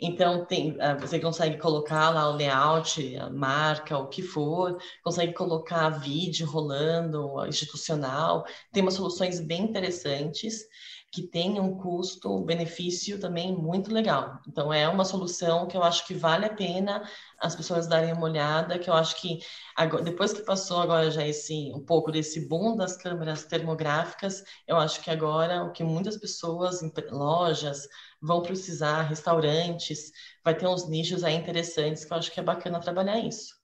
Então, 0.00 0.46
tem, 0.46 0.76
ah, 0.80 0.94
você 0.94 1.18
consegue 1.20 1.58
colocar 1.58 2.10
lá 2.10 2.30
o 2.30 2.36
layout, 2.36 3.16
a 3.16 3.28
marca, 3.30 3.98
o 3.98 4.08
que 4.08 4.22
for, 4.22 4.78
consegue 5.02 5.32
colocar 5.34 5.90
vídeo 5.90 6.46
rolando, 6.46 7.44
institucional. 7.46 8.44
Tem 8.72 8.82
umas 8.82 8.94
soluções 8.94 9.40
bem 9.40 9.62
interessantes 9.64 10.64
que 11.10 11.22
tem 11.26 11.58
um 11.58 11.76
custo-benefício 11.76 13.18
também 13.18 13.54
muito 13.56 13.92
legal. 13.92 14.40
Então, 14.46 14.72
é 14.72 14.86
uma 14.88 15.04
solução 15.04 15.66
que 15.66 15.76
eu 15.76 15.82
acho 15.82 16.06
que 16.06 16.14
vale 16.14 16.44
a 16.46 16.54
pena 16.54 17.08
as 17.38 17.56
pessoas 17.56 17.86
darem 17.86 18.12
uma 18.12 18.24
olhada, 18.24 18.78
que 18.78 18.90
eu 18.90 18.94
acho 18.94 19.20
que 19.20 19.38
agora, 19.76 20.02
depois 20.04 20.32
que 20.32 20.42
passou 20.42 20.78
agora 20.80 21.10
já 21.10 21.26
esse 21.26 21.72
um 21.74 21.84
pouco 21.84 22.10
desse 22.12 22.46
boom 22.48 22.76
das 22.76 22.96
câmeras 22.96 23.44
termográficas, 23.44 24.42
eu 24.66 24.76
acho 24.76 25.00
que 25.02 25.10
agora 25.10 25.64
o 25.64 25.72
que 25.72 25.82
muitas 25.84 26.16
pessoas, 26.16 26.80
lojas, 27.10 27.88
vão 28.20 28.42
precisar, 28.42 29.02
restaurantes, 29.02 30.10
vai 30.44 30.56
ter 30.56 30.66
uns 30.66 30.88
nichos 30.88 31.24
aí 31.24 31.34
interessantes 31.34 32.04
que 32.04 32.12
eu 32.12 32.16
acho 32.18 32.30
que 32.32 32.40
é 32.40 32.42
bacana 32.42 32.80
trabalhar 32.80 33.18
isso. 33.18 33.57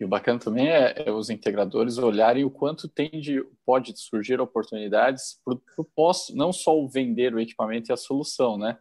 E 0.00 0.04
o 0.04 0.08
bacana 0.08 0.38
também 0.38 0.68
é, 0.68 0.94
é, 0.96 1.12
os 1.12 1.28
integradores 1.28 1.98
olharem 1.98 2.42
o 2.42 2.50
quanto 2.50 2.88
tem 2.88 3.10
de, 3.20 3.44
pode 3.66 3.92
surgir 4.00 4.40
oportunidades 4.40 5.38
para 5.44 5.54
o 5.76 5.84
pós, 5.84 6.32
não 6.34 6.54
só 6.54 6.74
o 6.74 6.88
vender 6.88 7.34
o 7.34 7.38
equipamento 7.38 7.90
e 7.90 7.92
a 7.92 7.98
solução, 7.98 8.56
né? 8.56 8.78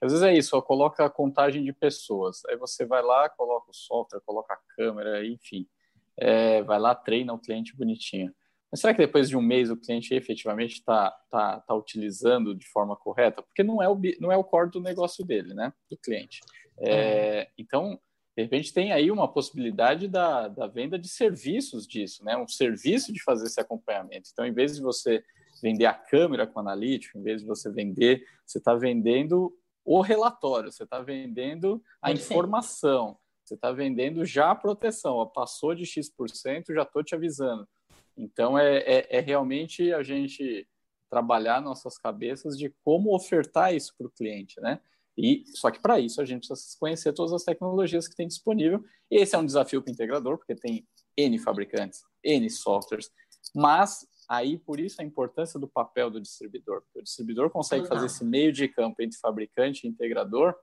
Às 0.00 0.12
vezes 0.12 0.26
é 0.26 0.34
isso, 0.34 0.56
ó, 0.56 0.62
coloca 0.62 1.04
a 1.04 1.10
contagem 1.10 1.62
de 1.62 1.72
pessoas, 1.72 2.44
aí 2.46 2.56
você 2.56 2.84
vai 2.84 3.02
lá, 3.02 3.28
coloca 3.28 3.70
o 3.70 3.74
software, 3.74 4.20
coloca 4.26 4.54
a 4.54 4.74
câmera, 4.74 5.24
enfim, 5.24 5.68
é, 6.16 6.62
vai 6.62 6.80
lá, 6.80 6.94
treina 6.94 7.32
o 7.32 7.38
cliente 7.38 7.76
bonitinho. 7.76 8.34
Mas 8.70 8.80
será 8.80 8.94
que 8.94 9.06
depois 9.06 9.28
de 9.28 9.36
um 9.36 9.42
mês 9.42 9.70
o 9.70 9.76
cliente 9.76 10.14
efetivamente 10.14 10.72
está 10.72 11.10
tá, 11.30 11.60
tá 11.60 11.74
utilizando 11.74 12.54
de 12.54 12.66
forma 12.68 12.96
correta? 12.96 13.42
Porque 13.42 13.62
não 13.62 13.82
é, 13.82 13.88
o, 13.88 14.00
não 14.18 14.32
é 14.32 14.36
o 14.36 14.42
core 14.42 14.70
do 14.70 14.80
negócio 14.80 15.24
dele, 15.24 15.52
né? 15.52 15.72
Do 15.90 15.96
cliente. 15.98 16.40
É, 16.78 17.48
então, 17.58 18.00
de 18.36 18.42
repente 18.42 18.72
tem 18.72 18.92
aí 18.92 19.10
uma 19.10 19.30
possibilidade 19.30 20.08
da, 20.08 20.48
da 20.48 20.66
venda 20.66 20.98
de 20.98 21.08
serviços 21.08 21.86
disso, 21.86 22.24
né? 22.24 22.36
Um 22.36 22.48
serviço 22.48 23.12
de 23.12 23.22
fazer 23.22 23.46
esse 23.46 23.60
acompanhamento. 23.60 24.30
Então, 24.32 24.46
em 24.46 24.52
vez 24.52 24.74
de 24.74 24.82
você 24.82 25.22
vender 25.62 25.84
a 25.84 25.94
câmera 25.94 26.46
com 26.46 26.60
analítico, 26.60 27.18
em 27.18 27.22
vez 27.22 27.42
de 27.42 27.46
você 27.46 27.70
vender, 27.70 28.26
você 28.46 28.58
está 28.58 28.74
vendendo 28.74 29.54
o 29.84 30.00
relatório, 30.00 30.72
você 30.72 30.84
está 30.84 31.00
vendendo 31.00 31.82
a 32.00 32.10
informação, 32.10 33.18
você 33.44 33.54
está 33.54 33.70
vendendo 33.70 34.24
já 34.24 34.50
a 34.50 34.56
proteção. 34.56 35.16
Ó, 35.16 35.26
passou 35.26 35.74
de 35.74 35.84
X%, 35.84 36.72
já 36.72 36.82
estou 36.82 37.02
te 37.02 37.14
avisando. 37.14 37.68
Então, 38.16 38.58
é, 38.58 38.78
é, 38.78 39.16
é 39.18 39.20
realmente 39.20 39.92
a 39.92 40.02
gente 40.02 40.66
trabalhar 41.10 41.60
nossas 41.60 41.98
cabeças 41.98 42.56
de 42.56 42.74
como 42.82 43.14
ofertar 43.14 43.74
isso 43.74 43.94
para 43.98 44.06
o 44.06 44.10
cliente, 44.10 44.58
né? 44.60 44.80
E 45.16 45.44
só 45.48 45.70
que 45.70 45.80
para 45.80 46.00
isso 46.00 46.20
a 46.20 46.24
gente 46.24 46.46
precisa 46.48 46.76
conhecer 46.78 47.12
todas 47.12 47.32
as 47.32 47.44
tecnologias 47.44 48.08
que 48.08 48.16
tem 48.16 48.26
disponível. 48.26 48.82
E 49.10 49.16
esse 49.16 49.34
é 49.34 49.38
um 49.38 49.46
desafio 49.46 49.82
para 49.82 49.90
o 49.90 49.92
integrador, 49.92 50.38
porque 50.38 50.54
tem 50.54 50.86
N 51.16 51.38
fabricantes, 51.38 52.02
N 52.24 52.48
softwares. 52.48 53.10
Mas 53.54 54.06
aí 54.28 54.58
por 54.58 54.80
isso 54.80 55.00
a 55.00 55.04
importância 55.04 55.60
do 55.60 55.68
papel 55.68 56.10
do 56.10 56.20
distribuidor. 56.20 56.82
Porque 56.82 57.00
o 57.00 57.02
distribuidor 57.02 57.50
consegue 57.50 57.86
fazer 57.86 58.06
esse 58.06 58.24
meio 58.24 58.52
de 58.52 58.68
campo 58.68 59.02
entre 59.02 59.18
fabricante 59.18 59.86
e 59.86 59.90
integrador 59.90 60.54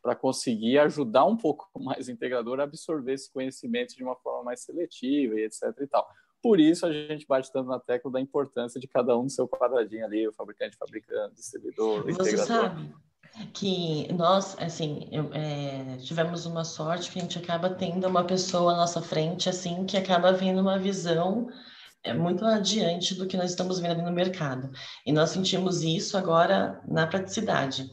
para 0.00 0.14
conseguir 0.14 0.78
ajudar 0.78 1.24
um 1.24 1.36
pouco 1.36 1.68
mais 1.78 2.08
o 2.08 2.10
integrador 2.10 2.60
a 2.60 2.64
absorver 2.64 3.12
esse 3.12 3.30
conhecimento 3.30 3.94
de 3.94 4.02
uma 4.02 4.16
forma 4.16 4.44
mais 4.44 4.62
seletiva 4.62 5.38
e 5.38 5.44
etc 5.44 5.74
e 5.80 5.86
tal. 5.86 6.08
Por 6.40 6.60
isso 6.60 6.86
a 6.86 6.92
gente 6.92 7.26
bate 7.26 7.52
tanto 7.52 7.68
na 7.68 7.80
tecla 7.80 8.10
da 8.12 8.20
importância 8.20 8.80
de 8.80 8.86
cada 8.86 9.18
um 9.18 9.24
do 9.24 9.30
seu 9.30 9.48
quadradinho 9.48 10.04
ali, 10.04 10.26
o 10.26 10.32
fabricante 10.32 10.76
fabricando, 10.76 11.34
distribuidor, 11.34 12.04
Você 12.04 12.12
integrador. 12.12 12.46
sabe 12.46 12.94
que 13.52 14.12
nós, 14.12 14.56
assim, 14.58 15.08
é, 15.32 15.96
tivemos 15.98 16.46
uma 16.46 16.64
sorte 16.64 17.10
que 17.10 17.18
a 17.18 17.22
gente 17.22 17.38
acaba 17.38 17.70
tendo 17.70 18.06
uma 18.06 18.24
pessoa 18.24 18.72
à 18.72 18.76
nossa 18.76 19.00
frente, 19.02 19.48
assim, 19.48 19.84
que 19.84 19.96
acaba 19.96 20.32
vendo 20.32 20.60
uma 20.60 20.78
visão 20.78 21.48
é, 22.02 22.12
muito 22.14 22.44
adiante 22.44 23.14
do 23.14 23.26
que 23.26 23.36
nós 23.36 23.50
estamos 23.50 23.78
vendo 23.78 24.02
no 24.02 24.12
mercado. 24.12 24.70
E 25.04 25.12
nós 25.12 25.30
sentimos 25.30 25.82
isso 25.82 26.16
agora 26.16 26.80
na 26.86 27.06
praticidade. 27.06 27.90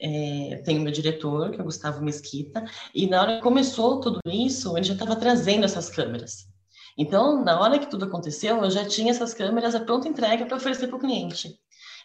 É, 0.00 0.62
tem 0.64 0.78
o 0.78 0.82
meu 0.82 0.92
diretor, 0.92 1.50
que 1.50 1.58
é 1.58 1.60
o 1.60 1.64
Gustavo 1.64 2.02
Mesquita, 2.04 2.64
e 2.94 3.06
na 3.06 3.20
hora 3.20 3.36
que 3.36 3.42
começou 3.42 4.00
tudo 4.00 4.20
isso, 4.26 4.76
ele 4.76 4.86
já 4.86 4.94
estava 4.94 5.16
trazendo 5.16 5.64
essas 5.64 5.90
câmeras. 5.90 6.46
Então, 6.96 7.44
na 7.44 7.60
hora 7.60 7.78
que 7.78 7.90
tudo 7.90 8.04
aconteceu, 8.04 8.62
eu 8.62 8.70
já 8.70 8.84
tinha 8.84 9.10
essas 9.10 9.32
câmeras 9.32 9.74
a 9.74 9.80
pronta 9.80 10.08
entrega 10.08 10.46
para 10.46 10.56
oferecer 10.56 10.88
para 10.88 10.96
o 10.96 11.00
cliente. 11.00 11.56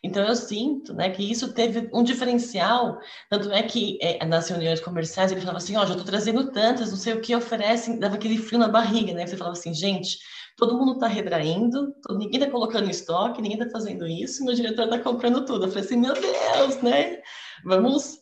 Então, 0.04 0.26
eu 0.28 0.36
sinto 0.36 0.94
né, 0.94 1.10
que 1.10 1.24
isso 1.24 1.54
teve 1.54 1.90
um 1.94 2.04
diferencial, 2.04 3.00
tanto 3.30 3.50
é 3.52 3.64
que 3.64 3.98
é, 4.02 4.26
nas 4.26 4.50
reuniões 4.50 4.82
comerciais 4.82 5.32
ele 5.32 5.40
falava 5.40 5.60
assim, 5.60 5.78
ó, 5.78 5.84
oh, 5.84 5.86
já 5.86 5.92
estou 5.92 6.06
trazendo 6.06 6.52
tantas, 6.52 6.92
não 6.92 6.98
sei 6.98 7.14
o 7.14 7.22
que 7.22 7.34
oferecem, 7.34 7.98
dava 7.98 8.16
aquele 8.16 8.38
frio 8.38 8.60
na 8.60 8.68
barriga, 8.68 9.14
né? 9.14 9.26
Você 9.26 9.38
falava 9.38 9.58
assim, 9.58 9.74
gente, 9.74 10.18
todo 10.58 10.78
mundo 10.78 10.94
está 10.94 11.08
retraindo, 11.08 11.96
ninguém 12.10 12.42
está 12.42 12.52
colocando 12.52 12.90
estoque, 12.90 13.42
ninguém 13.42 13.58
está 13.58 13.72
fazendo 13.72 14.06
isso, 14.06 14.44
meu 14.44 14.54
diretor 14.54 14.86
está 14.86 15.00
comprando 15.00 15.46
tudo. 15.46 15.66
Eu 15.66 15.70
falei 15.70 15.86
assim, 15.86 15.98
meu 15.98 16.14
Deus, 16.14 16.82
né? 16.82 17.22
Vamos 17.64 18.22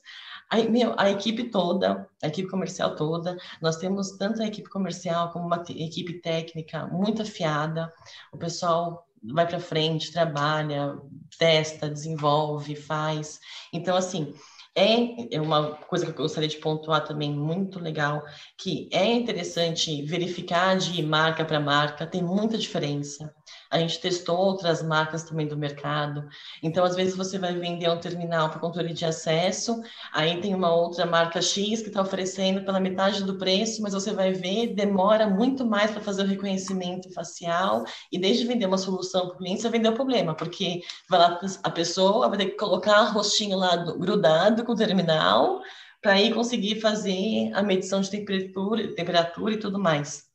Aí, 0.51 0.69
meu, 0.69 0.93
a 0.97 1.09
equipe 1.09 1.45
toda, 1.45 2.05
a 2.21 2.27
equipe 2.27 2.49
comercial 2.49 2.93
toda, 2.93 3.37
nós 3.61 3.77
temos 3.77 4.17
tanto 4.17 4.41
a 4.41 4.45
equipe 4.45 4.69
comercial 4.69 5.31
como 5.31 5.45
uma 5.45 5.63
equipe 5.69 6.19
técnica 6.19 6.85
muito 6.87 7.21
afiada. 7.21 7.89
O 8.33 8.37
pessoal 8.37 9.07
vai 9.23 9.47
para 9.47 9.59
frente, 9.59 10.11
trabalha, 10.11 10.97
testa, 11.37 11.89
desenvolve, 11.89 12.75
faz. 12.75 13.39
Então, 13.73 13.95
assim, 13.95 14.33
é, 14.75 15.35
é 15.35 15.41
uma 15.41 15.75
coisa 15.75 16.05
que 16.05 16.11
eu 16.11 16.23
gostaria 16.23 16.47
de 16.47 16.57
pontuar 16.57 17.03
também 17.03 17.33
muito 17.33 17.79
legal, 17.79 18.23
que 18.57 18.89
é 18.91 19.05
interessante 19.05 20.01
verificar 20.03 20.77
de 20.77 21.03
marca 21.03 21.43
para 21.43 21.59
marca, 21.59 22.07
tem 22.07 22.23
muita 22.23 22.57
diferença. 22.57 23.33
A 23.69 23.79
gente 23.79 23.99
testou 23.99 24.37
outras 24.37 24.83
marcas 24.83 25.23
também 25.23 25.47
do 25.47 25.57
mercado. 25.57 26.27
Então, 26.61 26.83
às 26.83 26.95
vezes, 26.95 27.15
você 27.15 27.37
vai 27.37 27.53
vender 27.53 27.89
um 27.89 27.99
terminal 27.99 28.49
para 28.49 28.59
controle 28.59 28.93
de 28.93 29.05
acesso, 29.05 29.81
aí 30.13 30.41
tem 30.41 30.53
uma 30.53 30.73
outra 30.73 31.05
marca 31.05 31.41
X 31.41 31.81
que 31.81 31.87
está 31.87 32.01
oferecendo 32.01 32.63
pela 32.63 32.79
metade 32.79 33.23
do 33.23 33.37
preço, 33.37 33.81
mas 33.81 33.93
você 33.93 34.13
vai 34.13 34.33
ver, 34.33 34.73
demora 34.75 35.27
muito 35.27 35.65
mais 35.65 35.91
para 35.91 36.01
fazer 36.01 36.23
o 36.23 36.27
reconhecimento 36.27 37.11
facial, 37.13 37.83
e 38.11 38.19
desde 38.19 38.45
vender 38.45 38.65
uma 38.65 38.77
solução 38.77 39.27
para 39.27 39.35
o 39.35 39.37
cliente, 39.37 39.61
você 39.61 39.69
vendeu 39.69 39.91
o 39.91 39.95
problema, 39.95 40.35
porque 40.35 40.81
vai 41.09 41.19
lá, 41.19 41.39
a 41.63 41.69
pessoa 41.69 42.29
vai 42.29 42.37
ter 42.37 42.45
que 42.47 42.57
colocar 42.57 43.03
o 43.03 43.13
rostinho 43.13 43.57
lá 43.57 43.75
do, 43.75 43.97
grudado 43.97 44.65
com 44.65 44.73
o 44.73 44.75
terminal, 44.75 45.61
para 46.01 46.13
aí 46.13 46.33
conseguir 46.33 46.81
fazer 46.81 47.51
a 47.53 47.61
medição 47.61 48.01
de 48.01 48.09
temperatura, 48.09 48.95
temperatura 48.95 49.53
e 49.53 49.59
tudo 49.59 49.79
mais. 49.79 50.30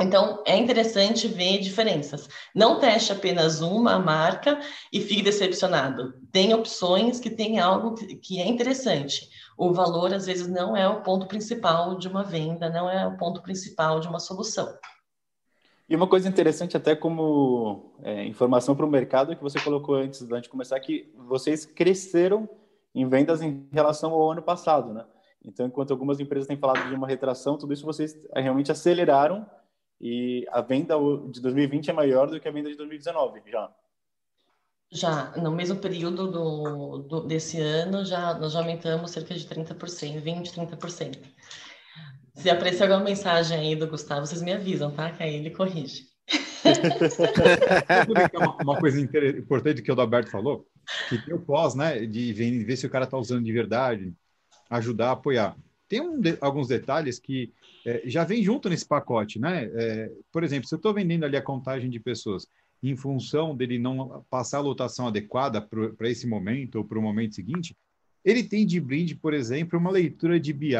Então, 0.00 0.42
é 0.46 0.56
interessante 0.56 1.28
ver 1.28 1.58
diferenças. 1.58 2.26
Não 2.54 2.80
teste 2.80 3.12
apenas 3.12 3.60
uma 3.60 3.98
marca 3.98 4.58
e 4.90 4.98
fique 5.00 5.22
decepcionado. 5.22 6.14
Tem 6.32 6.54
opções 6.54 7.20
que 7.20 7.28
têm 7.28 7.60
algo 7.60 7.94
que 7.94 8.40
é 8.40 8.48
interessante. 8.48 9.28
O 9.58 9.74
valor, 9.74 10.14
às 10.14 10.24
vezes, 10.24 10.48
não 10.48 10.74
é 10.74 10.88
o 10.88 11.02
ponto 11.02 11.26
principal 11.26 11.98
de 11.98 12.08
uma 12.08 12.24
venda, 12.24 12.70
não 12.70 12.88
é 12.88 13.06
o 13.06 13.18
ponto 13.18 13.42
principal 13.42 14.00
de 14.00 14.08
uma 14.08 14.18
solução. 14.18 14.74
E 15.86 15.94
uma 15.94 16.06
coisa 16.06 16.28
interessante, 16.28 16.78
até 16.78 16.96
como 16.96 17.92
é, 18.02 18.24
informação 18.24 18.74
para 18.74 18.86
o 18.86 18.90
mercado, 18.90 19.36
que 19.36 19.42
você 19.42 19.60
colocou 19.60 19.96
antes 19.96 20.26
gente 20.26 20.48
começar, 20.48 20.80
que 20.80 21.12
vocês 21.14 21.66
cresceram 21.66 22.48
em 22.94 23.06
vendas 23.06 23.42
em 23.42 23.68
relação 23.70 24.12
ao 24.12 24.30
ano 24.30 24.40
passado, 24.40 24.94
né? 24.94 25.04
Então, 25.44 25.66
enquanto 25.66 25.90
algumas 25.90 26.20
empresas 26.20 26.46
têm 26.46 26.56
falado 26.56 26.88
de 26.88 26.94
uma 26.94 27.06
retração, 27.06 27.58
tudo 27.58 27.72
isso 27.72 27.84
vocês 27.84 28.16
realmente 28.34 28.70
aceleraram 28.70 29.46
e 30.00 30.46
a 30.50 30.60
venda 30.62 30.94
de 31.30 31.40
2020 31.40 31.90
é 31.90 31.92
maior 31.92 32.28
do 32.28 32.40
que 32.40 32.48
a 32.48 32.52
venda 32.52 32.70
de 32.70 32.76
2019, 32.76 33.42
já. 33.50 33.70
Já, 34.92 35.36
no 35.36 35.52
mesmo 35.52 35.76
período 35.76 36.28
do, 36.30 36.98
do, 36.98 37.20
desse 37.20 37.60
ano, 37.60 38.04
já, 38.04 38.34
nós 38.34 38.52
já 38.52 38.58
aumentamos 38.58 39.10
cerca 39.12 39.34
de 39.34 39.46
30%, 39.46 40.20
20%, 40.20 40.78
30%. 40.78 41.18
Se 42.34 42.50
aparecer 42.50 42.84
alguma 42.84 43.04
mensagem 43.04 43.58
aí 43.58 43.76
do 43.76 43.86
Gustavo, 43.86 44.26
vocês 44.26 44.42
me 44.42 44.52
avisam, 44.52 44.90
tá? 44.90 45.12
Que 45.12 45.22
aí 45.22 45.36
ele 45.36 45.50
corrige. 45.50 46.08
uma, 48.34 48.56
uma 48.62 48.80
coisa 48.80 49.00
importante 49.00 49.82
que 49.82 49.92
o 49.92 50.00
Alberto 50.00 50.30
falou, 50.30 50.66
que 51.08 51.18
tem 51.24 51.34
o 51.34 51.40
pós, 51.40 51.74
né? 51.74 52.06
De 52.06 52.32
ver 52.32 52.76
se 52.76 52.86
o 52.86 52.90
cara 52.90 53.04
está 53.04 53.16
usando 53.16 53.44
de 53.44 53.52
verdade, 53.52 54.12
ajudar, 54.70 55.12
apoiar. 55.12 55.56
Tem 55.88 56.00
um 56.00 56.20
de, 56.20 56.36
alguns 56.40 56.66
detalhes 56.66 57.18
que 57.18 57.52
é, 57.84 58.02
já 58.04 58.24
vem 58.24 58.42
junto 58.42 58.68
nesse 58.68 58.86
pacote, 58.86 59.38
né? 59.38 59.70
É, 59.74 60.12
por 60.32 60.44
exemplo, 60.44 60.68
se 60.68 60.74
eu 60.74 60.76
estou 60.78 60.92
vendendo 60.92 61.24
ali 61.24 61.36
a 61.36 61.42
contagem 61.42 61.88
de 61.88 61.98
pessoas 61.98 62.46
em 62.82 62.96
função 62.96 63.54
dele 63.54 63.78
não 63.78 64.24
passar 64.30 64.58
a 64.58 64.62
lotação 64.62 65.06
adequada 65.06 65.60
para 65.60 66.08
esse 66.08 66.26
momento 66.26 66.76
ou 66.76 66.84
para 66.84 66.98
o 66.98 67.02
momento 67.02 67.34
seguinte, 67.34 67.76
ele 68.24 68.42
tem 68.42 68.66
de 68.66 68.80
brinde, 68.80 69.14
por 69.14 69.34
exemplo, 69.34 69.78
uma 69.78 69.90
leitura 69.90 70.38
de 70.38 70.52
BI, 70.52 70.74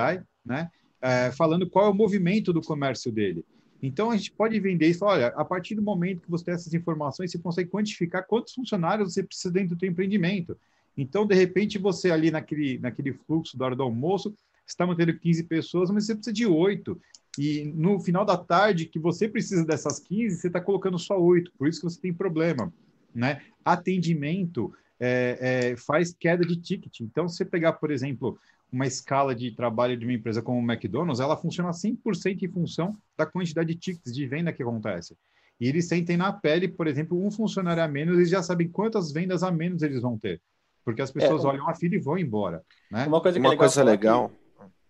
né? 0.45 0.71
É, 1.03 1.31
falando 1.33 1.69
qual 1.69 1.87
é 1.87 1.89
o 1.89 1.95
movimento 1.95 2.53
do 2.53 2.61
comércio 2.61 3.11
dele. 3.11 3.45
Então, 3.83 4.11
a 4.11 4.17
gente 4.17 4.31
pode 4.33 4.59
vender 4.61 4.89
isso. 4.89 5.05
Olha, 5.05 5.29
a 5.29 5.45
partir 5.45 5.75
do 5.75 5.81
momento 5.81 6.21
que 6.21 6.31
você 6.31 6.45
tem 6.45 6.55
essas 6.55 6.75
informações, 6.75 7.31
você 7.31 7.39
consegue 7.39 7.71
quantificar 7.71 8.27
quantos 8.27 8.53
funcionários 8.53 9.15
você 9.15 9.23
precisa 9.23 9.51
dentro 9.51 9.75
do 9.75 9.81
seu 9.81 9.89
empreendimento. 9.89 10.57
Então, 10.97 11.27
de 11.27 11.35
repente, 11.35 11.79
você 11.79 12.11
ali 12.11 12.31
naquele, 12.31 12.79
naquele 12.79 13.15
fluxo 13.15 13.57
da 13.57 13.65
hora 13.65 13.77
do 13.77 13.83
almoço, 13.83 14.35
está 14.73 14.87
mantendo 14.87 15.19
15 15.19 15.45
pessoas, 15.45 15.91
mas 15.91 16.07
você 16.07 16.15
precisa 16.15 16.33
de 16.33 16.47
8. 16.47 17.01
E 17.39 17.65
no 17.75 18.01
final 18.01 18.25
da 18.25 18.37
tarde, 18.37 18.87
que 18.87 18.99
você 18.99 19.29
precisa 19.29 19.65
dessas 19.65 20.01
15, 20.01 20.37
você 20.37 20.47
está 20.49 20.61
colocando 20.61 20.99
só 20.99 21.21
8, 21.21 21.53
por 21.57 21.69
isso 21.69 21.81
que 21.81 21.89
você 21.89 22.01
tem 22.01 22.13
problema. 22.13 22.73
Né? 23.15 23.43
Atendimento 23.65 24.73
é, 24.99 25.71
é, 25.73 25.77
faz 25.77 26.13
queda 26.13 26.45
de 26.45 26.57
ticket. 26.57 27.01
Então, 27.01 27.29
se 27.29 27.37
você 27.37 27.45
pegar, 27.45 27.75
por 27.75 27.91
exemplo, 27.91 28.39
uma 28.73 28.87
escala 28.87 29.35
de 29.35 29.53
trabalho 29.53 29.97
de 29.97 30.05
uma 30.05 30.13
empresa 30.13 30.43
como 30.43 30.59
o 30.59 30.73
McDonald's, 30.73 31.21
ela 31.21 31.37
funciona 31.37 31.71
100% 31.71 32.43
em 32.43 32.49
função 32.49 32.97
da 33.17 33.27
quantidade 33.27 33.75
de 33.75 33.81
tickets 33.81 34.13
de 34.13 34.27
venda 34.27 34.53
que 34.53 34.63
acontece. 34.63 35.17
E 35.61 35.69
eles 35.69 35.89
sentem 35.89 36.17
na 36.17 36.33
pele, 36.33 36.69
por 36.69 36.87
exemplo, 36.87 37.23
um 37.25 37.31
funcionário 37.31 37.83
a 37.83 37.89
menos, 37.89 38.17
eles 38.17 38.31
já 38.31 38.43
sabem 38.43 38.69
quantas 38.69 39.13
vendas 39.13 39.43
a 39.43 39.51
menos 39.51 39.83
eles 39.83 40.01
vão 40.01 40.19
ter. 40.19 40.41
Porque 40.85 41.03
as 41.03 41.11
pessoas 41.11 41.45
é, 41.45 41.49
olham 41.49 41.69
a 41.69 41.75
fila 41.75 41.95
e 41.95 42.01
vão 42.01 42.19
embora. 42.19 42.63
Né? 42.91 43.07
Uma 43.07 43.21
coisa, 43.21 43.39
uma 43.39 43.57
coisa 43.57 43.85
legal 43.85 44.33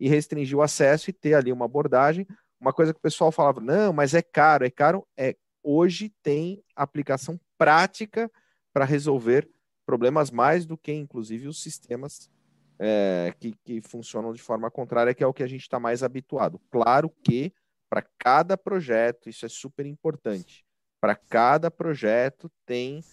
e 0.00 0.08
restringir 0.08 0.58
o 0.58 0.62
acesso 0.62 1.10
e 1.10 1.12
ter 1.12 1.34
ali 1.34 1.52
uma 1.52 1.64
abordagem. 1.64 2.26
Uma 2.60 2.72
coisa 2.72 2.92
que 2.92 2.98
o 2.98 3.02
pessoal 3.02 3.30
falava, 3.30 3.60
não, 3.60 3.92
mas 3.92 4.14
é 4.14 4.22
caro, 4.22 4.64
é 4.64 4.70
caro. 4.70 5.06
É, 5.16 5.36
hoje 5.62 6.12
tem 6.22 6.62
aplicação 6.74 7.38
prática 7.56 8.30
para 8.72 8.84
resolver 8.84 9.48
problemas 9.86 10.30
mais 10.30 10.66
do 10.66 10.76
que, 10.76 10.92
inclusive, 10.92 11.46
os 11.46 11.62
sistemas 11.62 12.30
é, 12.78 13.32
que, 13.38 13.54
que 13.64 13.80
funcionam 13.80 14.32
de 14.32 14.42
forma 14.42 14.70
contrária, 14.70 15.14
que 15.14 15.22
é 15.22 15.26
o 15.26 15.34
que 15.34 15.42
a 15.42 15.46
gente 15.46 15.62
está 15.62 15.78
mais 15.78 16.02
habituado. 16.02 16.60
Claro 16.70 17.10
que 17.22 17.52
para 17.88 18.02
cada 18.18 18.56
projeto, 18.56 19.28
isso 19.28 19.46
é 19.46 19.48
super 19.48 19.86
importante. 19.86 20.64
Para 21.00 21.14
cada 21.14 21.70
projeto 21.70 22.50
tem 22.66 23.04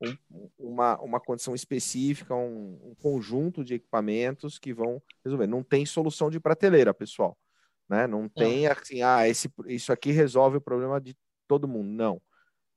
um, 0.00 0.50
uma, 0.58 1.00
uma 1.00 1.20
condição 1.20 1.54
específica, 1.54 2.34
um, 2.34 2.78
um, 2.82 2.94
conjunto 2.96 3.64
de 3.64 3.74
equipamentos 3.74 4.58
que 4.58 4.74
vão 4.74 5.02
resolver. 5.24 5.46
Não 5.46 5.62
tem 5.62 5.86
solução 5.86 6.28
de 6.28 6.38
prateleira, 6.38 6.92
pessoal. 6.92 7.36
Né? 7.88 8.06
Não 8.06 8.28
tem 8.28 8.66
assim, 8.66 9.00
ah, 9.00 9.26
esse, 9.26 9.50
isso 9.68 9.92
aqui 9.92 10.10
resolve 10.10 10.58
o 10.58 10.60
problema 10.60 11.00
de 11.00 11.16
todo 11.46 11.68
mundo. 11.68 11.88
Não. 11.88 12.20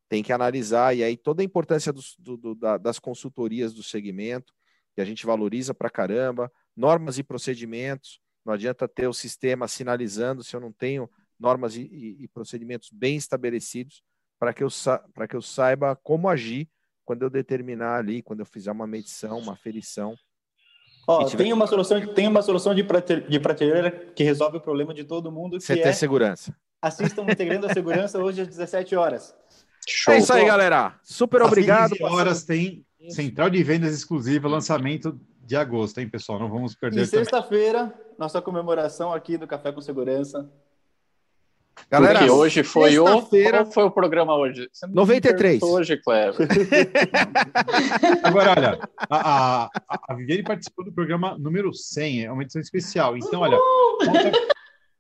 Tem 0.08 0.24
que 0.24 0.32
analisar, 0.32 0.96
e 0.96 1.04
aí 1.04 1.18
toda 1.18 1.42
a 1.42 1.46
importância 1.46 1.92
do, 1.92 2.02
do, 2.38 2.56
da, 2.56 2.78
das 2.78 2.98
consultorias 3.00 3.74
do 3.74 3.84
segmento, 3.84 4.54
que 5.00 5.02
a 5.02 5.06
gente 5.06 5.26
valoriza 5.26 5.74
para 5.74 5.89
caramba, 5.89 6.52
normas 6.76 7.18
e 7.18 7.24
procedimentos. 7.24 8.20
Não 8.45 8.54
adianta 8.54 8.86
ter 8.86 9.08
o 9.08 9.14
sistema 9.14 9.66
sinalizando 9.66 10.43
se 10.43 10.54
eu 10.54 10.60
não 10.60 10.74
tenho 10.74 11.10
normas 11.39 11.78
e, 11.78 11.84
e, 11.84 12.24
e 12.24 12.28
procedimentos 12.28 12.89
bem 12.91 13.16
estabelecidos 13.16 14.04
para 14.38 14.54
que, 14.54 14.62
eu 14.62 14.68
para 15.14 15.26
que 15.26 15.38
eu 15.38 15.41
saiba 15.41 15.95
como 16.04 16.28
agir 16.28 16.68
quando 17.06 17.24
eu 17.24 17.30
determinar 17.30 17.95
ali, 17.95 18.22
quando 18.22 18.41
eu 18.41 18.45
fizer 18.45 18.74
uma 18.74 18.86
medição, 18.86 19.39
uma 19.39 19.54
aferição. 19.54 20.16
Ó, 21.08 21.24
tiver... 21.24 21.43
tem 21.43 21.54
uma 21.54 21.66
solução, 21.66 22.14
tem 22.14 22.28
uma 22.28 22.41
solução 22.41 22.76
de, 22.76 22.84
de 23.30 23.39
prateleira 23.39 23.91
que 24.14 24.24
resolve 24.26 24.58
o 24.58 24.62
problema 24.62 24.93
de 24.93 25.06
todo 25.06 25.32
mundo, 25.32 25.60
que 25.60 25.66
CT 25.66 25.80
é... 25.80 25.93
Segurança. 25.93 26.54
Assistam 26.82 27.24
Integrando 27.24 27.68
a 27.68 27.74
Segurança 27.74 28.20
hoje 28.20 28.41
às 28.41 28.50
17 28.50 28.97
horas. 28.97 29.34
Show. 29.88 30.14
É 30.14 30.18
isso 30.18 30.34
aí, 30.34 30.45
galera. 30.45 31.00
Super 31.04 31.41
obrigado. 31.41 31.93
Às 31.93 32.02
horas 32.02 32.43
tem 32.43 32.86
central 33.08 33.50
de 33.50 33.64
vendas 33.64 33.93
exclusiva, 33.93 34.47
lançamento 34.47 35.20
de 35.45 35.56
agosto, 35.56 36.00
hein, 36.00 36.10
pessoal? 36.10 36.39
Não 36.39 36.50
vamos 36.50 36.76
perder. 36.76 37.02
E 37.02 37.06
sexta-feira, 37.08 37.93
nossa 38.18 38.41
comemoração 38.41 39.14
aqui 39.14 39.38
do 39.38 39.47
Café 39.47 39.72
com 39.72 39.82
Segurança. 39.82 40.50
Galera, 41.89 42.20
Porque 42.20 42.32
hoje 42.32 42.64
foi 42.64 43.00
o. 43.00 43.04
Qual 43.04 43.66
foi 43.72 43.84
o 43.84 43.91
programa 43.91 44.36
hoje? 44.36 44.68
Você 44.72 44.86
93. 44.88 45.62
Hoje, 45.62 45.97
Cleber. 45.97 46.36
Agora, 48.24 48.52
olha, 48.52 48.80
a, 48.97 49.66
a, 49.66 50.00
a 50.10 50.14
Viviane 50.14 50.43
participou 50.43 50.84
do 50.84 50.91
programa 50.91 51.38
número 51.38 51.74
100, 51.74 52.26
é 52.26 52.32
uma 52.32 52.43
edição 52.43 52.62
especial. 52.62 53.16
Então, 53.16 53.41
olha, 53.41 53.58
falta, 54.06 54.32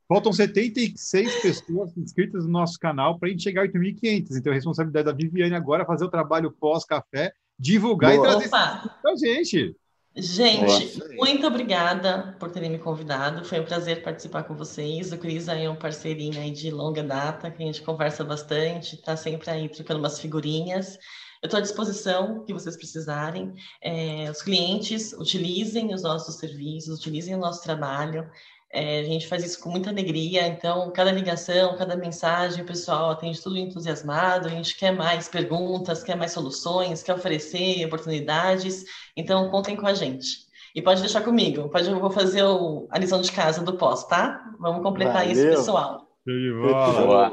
faltam 0.07 0.33
76 0.33 1.41
pessoas 1.41 1.95
inscritas 1.97 2.45
no 2.45 2.51
nosso 2.51 2.79
canal 2.79 3.19
para 3.19 3.27
a 3.27 3.31
gente 3.31 3.43
chegar 3.43 3.63
a 3.63 3.67
8.500. 3.67 4.37
Então, 4.37 4.51
a 4.51 4.55
responsabilidade 4.55 5.05
da 5.05 5.13
Viviane 5.13 5.55
agora 5.55 5.83
é 5.83 5.85
fazer 5.85 6.05
o 6.05 6.09
trabalho 6.09 6.51
pós-café, 6.51 7.33
divulgar 7.59 8.15
Boa. 8.15 8.27
e 8.27 8.31
trazer 8.31 8.49
para 8.49 9.11
a 9.11 9.15
gente. 9.15 9.75
Gente, 10.15 10.97
Boa. 10.97 11.15
muito 11.15 11.45
obrigada 11.45 12.35
por 12.39 12.49
terem 12.51 12.69
me 12.69 12.79
convidado. 12.79 13.45
Foi 13.45 13.59
um 13.59 13.65
prazer 13.65 14.01
participar 14.01 14.43
com 14.43 14.55
vocês. 14.55 15.11
O 15.11 15.17
Cris 15.17 15.47
é 15.47 15.69
um 15.69 15.75
parceirinho 15.75 16.39
aí 16.39 16.51
de 16.51 16.71
longa 16.71 17.03
data, 17.03 17.51
que 17.51 17.61
a 17.61 17.65
gente 17.65 17.81
conversa 17.81 18.23
bastante, 18.23 18.95
está 18.95 19.15
sempre 19.15 19.49
aí 19.49 19.69
trocando 19.69 19.99
umas 19.99 20.19
figurinhas. 20.19 20.97
Eu 21.41 21.47
estou 21.47 21.57
à 21.57 21.61
disposição 21.61 22.43
que 22.43 22.53
vocês 22.53 22.75
precisarem. 22.75 23.53
É, 23.81 24.29
os 24.29 24.41
clientes 24.41 25.13
utilizem 25.13 25.93
os 25.93 26.03
nossos 26.03 26.35
serviços, 26.35 26.99
utilizem 26.99 27.35
o 27.35 27.39
nosso 27.39 27.63
trabalho. 27.63 28.29
É, 28.71 28.99
a 28.99 29.03
gente 29.03 29.27
faz 29.27 29.43
isso 29.43 29.59
com 29.59 29.71
muita 29.71 29.89
alegria, 29.89 30.47
então 30.47 30.91
cada 30.91 31.11
ligação, 31.11 31.75
cada 31.75 31.95
mensagem, 31.95 32.63
o 32.63 32.67
pessoal 32.67 33.09
atende 33.09 33.41
tudo 33.41 33.57
entusiasmado, 33.57 34.47
a 34.47 34.51
gente 34.51 34.77
quer 34.77 34.91
mais 34.91 35.27
perguntas, 35.27 36.03
quer 36.03 36.15
mais 36.15 36.31
soluções, 36.31 37.01
quer 37.01 37.15
oferecer 37.15 37.83
oportunidades, 37.85 38.85
então 39.17 39.49
contem 39.49 39.75
com 39.75 39.87
a 39.87 39.93
gente. 39.95 40.47
E 40.75 40.83
pode 40.83 41.01
deixar 41.01 41.21
comigo, 41.21 41.67
pode, 41.69 41.89
eu 41.89 41.99
vou 41.99 42.11
fazer 42.11 42.43
o, 42.43 42.87
a 42.91 42.99
lição 42.99 43.19
de 43.19 43.31
casa 43.31 43.63
do 43.63 43.73
pós, 43.73 44.05
tá? 44.05 44.39
Vamos 44.59 44.83
completar 44.83 45.25
Valeu. 45.25 45.31
isso, 45.31 45.57
pessoal. 45.57 46.07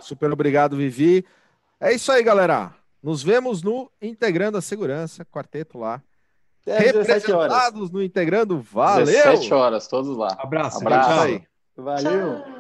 Super 0.01 0.33
obrigado, 0.33 0.75
Vivi. 0.75 1.23
É 1.79 1.93
isso 1.93 2.11
aí, 2.11 2.23
galera. 2.23 2.75
Nos 3.03 3.23
vemos 3.23 3.63
no 3.63 3.91
Integrando 4.01 4.57
a 4.57 4.63
Segurança, 4.63 5.23
quarteto 5.23 5.79
lá. 5.79 6.03
É, 6.67 6.79
Representados 6.79 7.91
no 7.91 8.03
Integrando, 8.03 8.61
valeu! 8.61 9.07
17 9.07 9.55
horas, 9.55 9.87
todos 9.87 10.17
lá. 10.17 10.37
Abraço. 10.39 10.79
Abraço. 10.79 11.09
Tchau. 11.11 11.47
Valeu. 11.77 12.43
Tchau. 12.43 12.56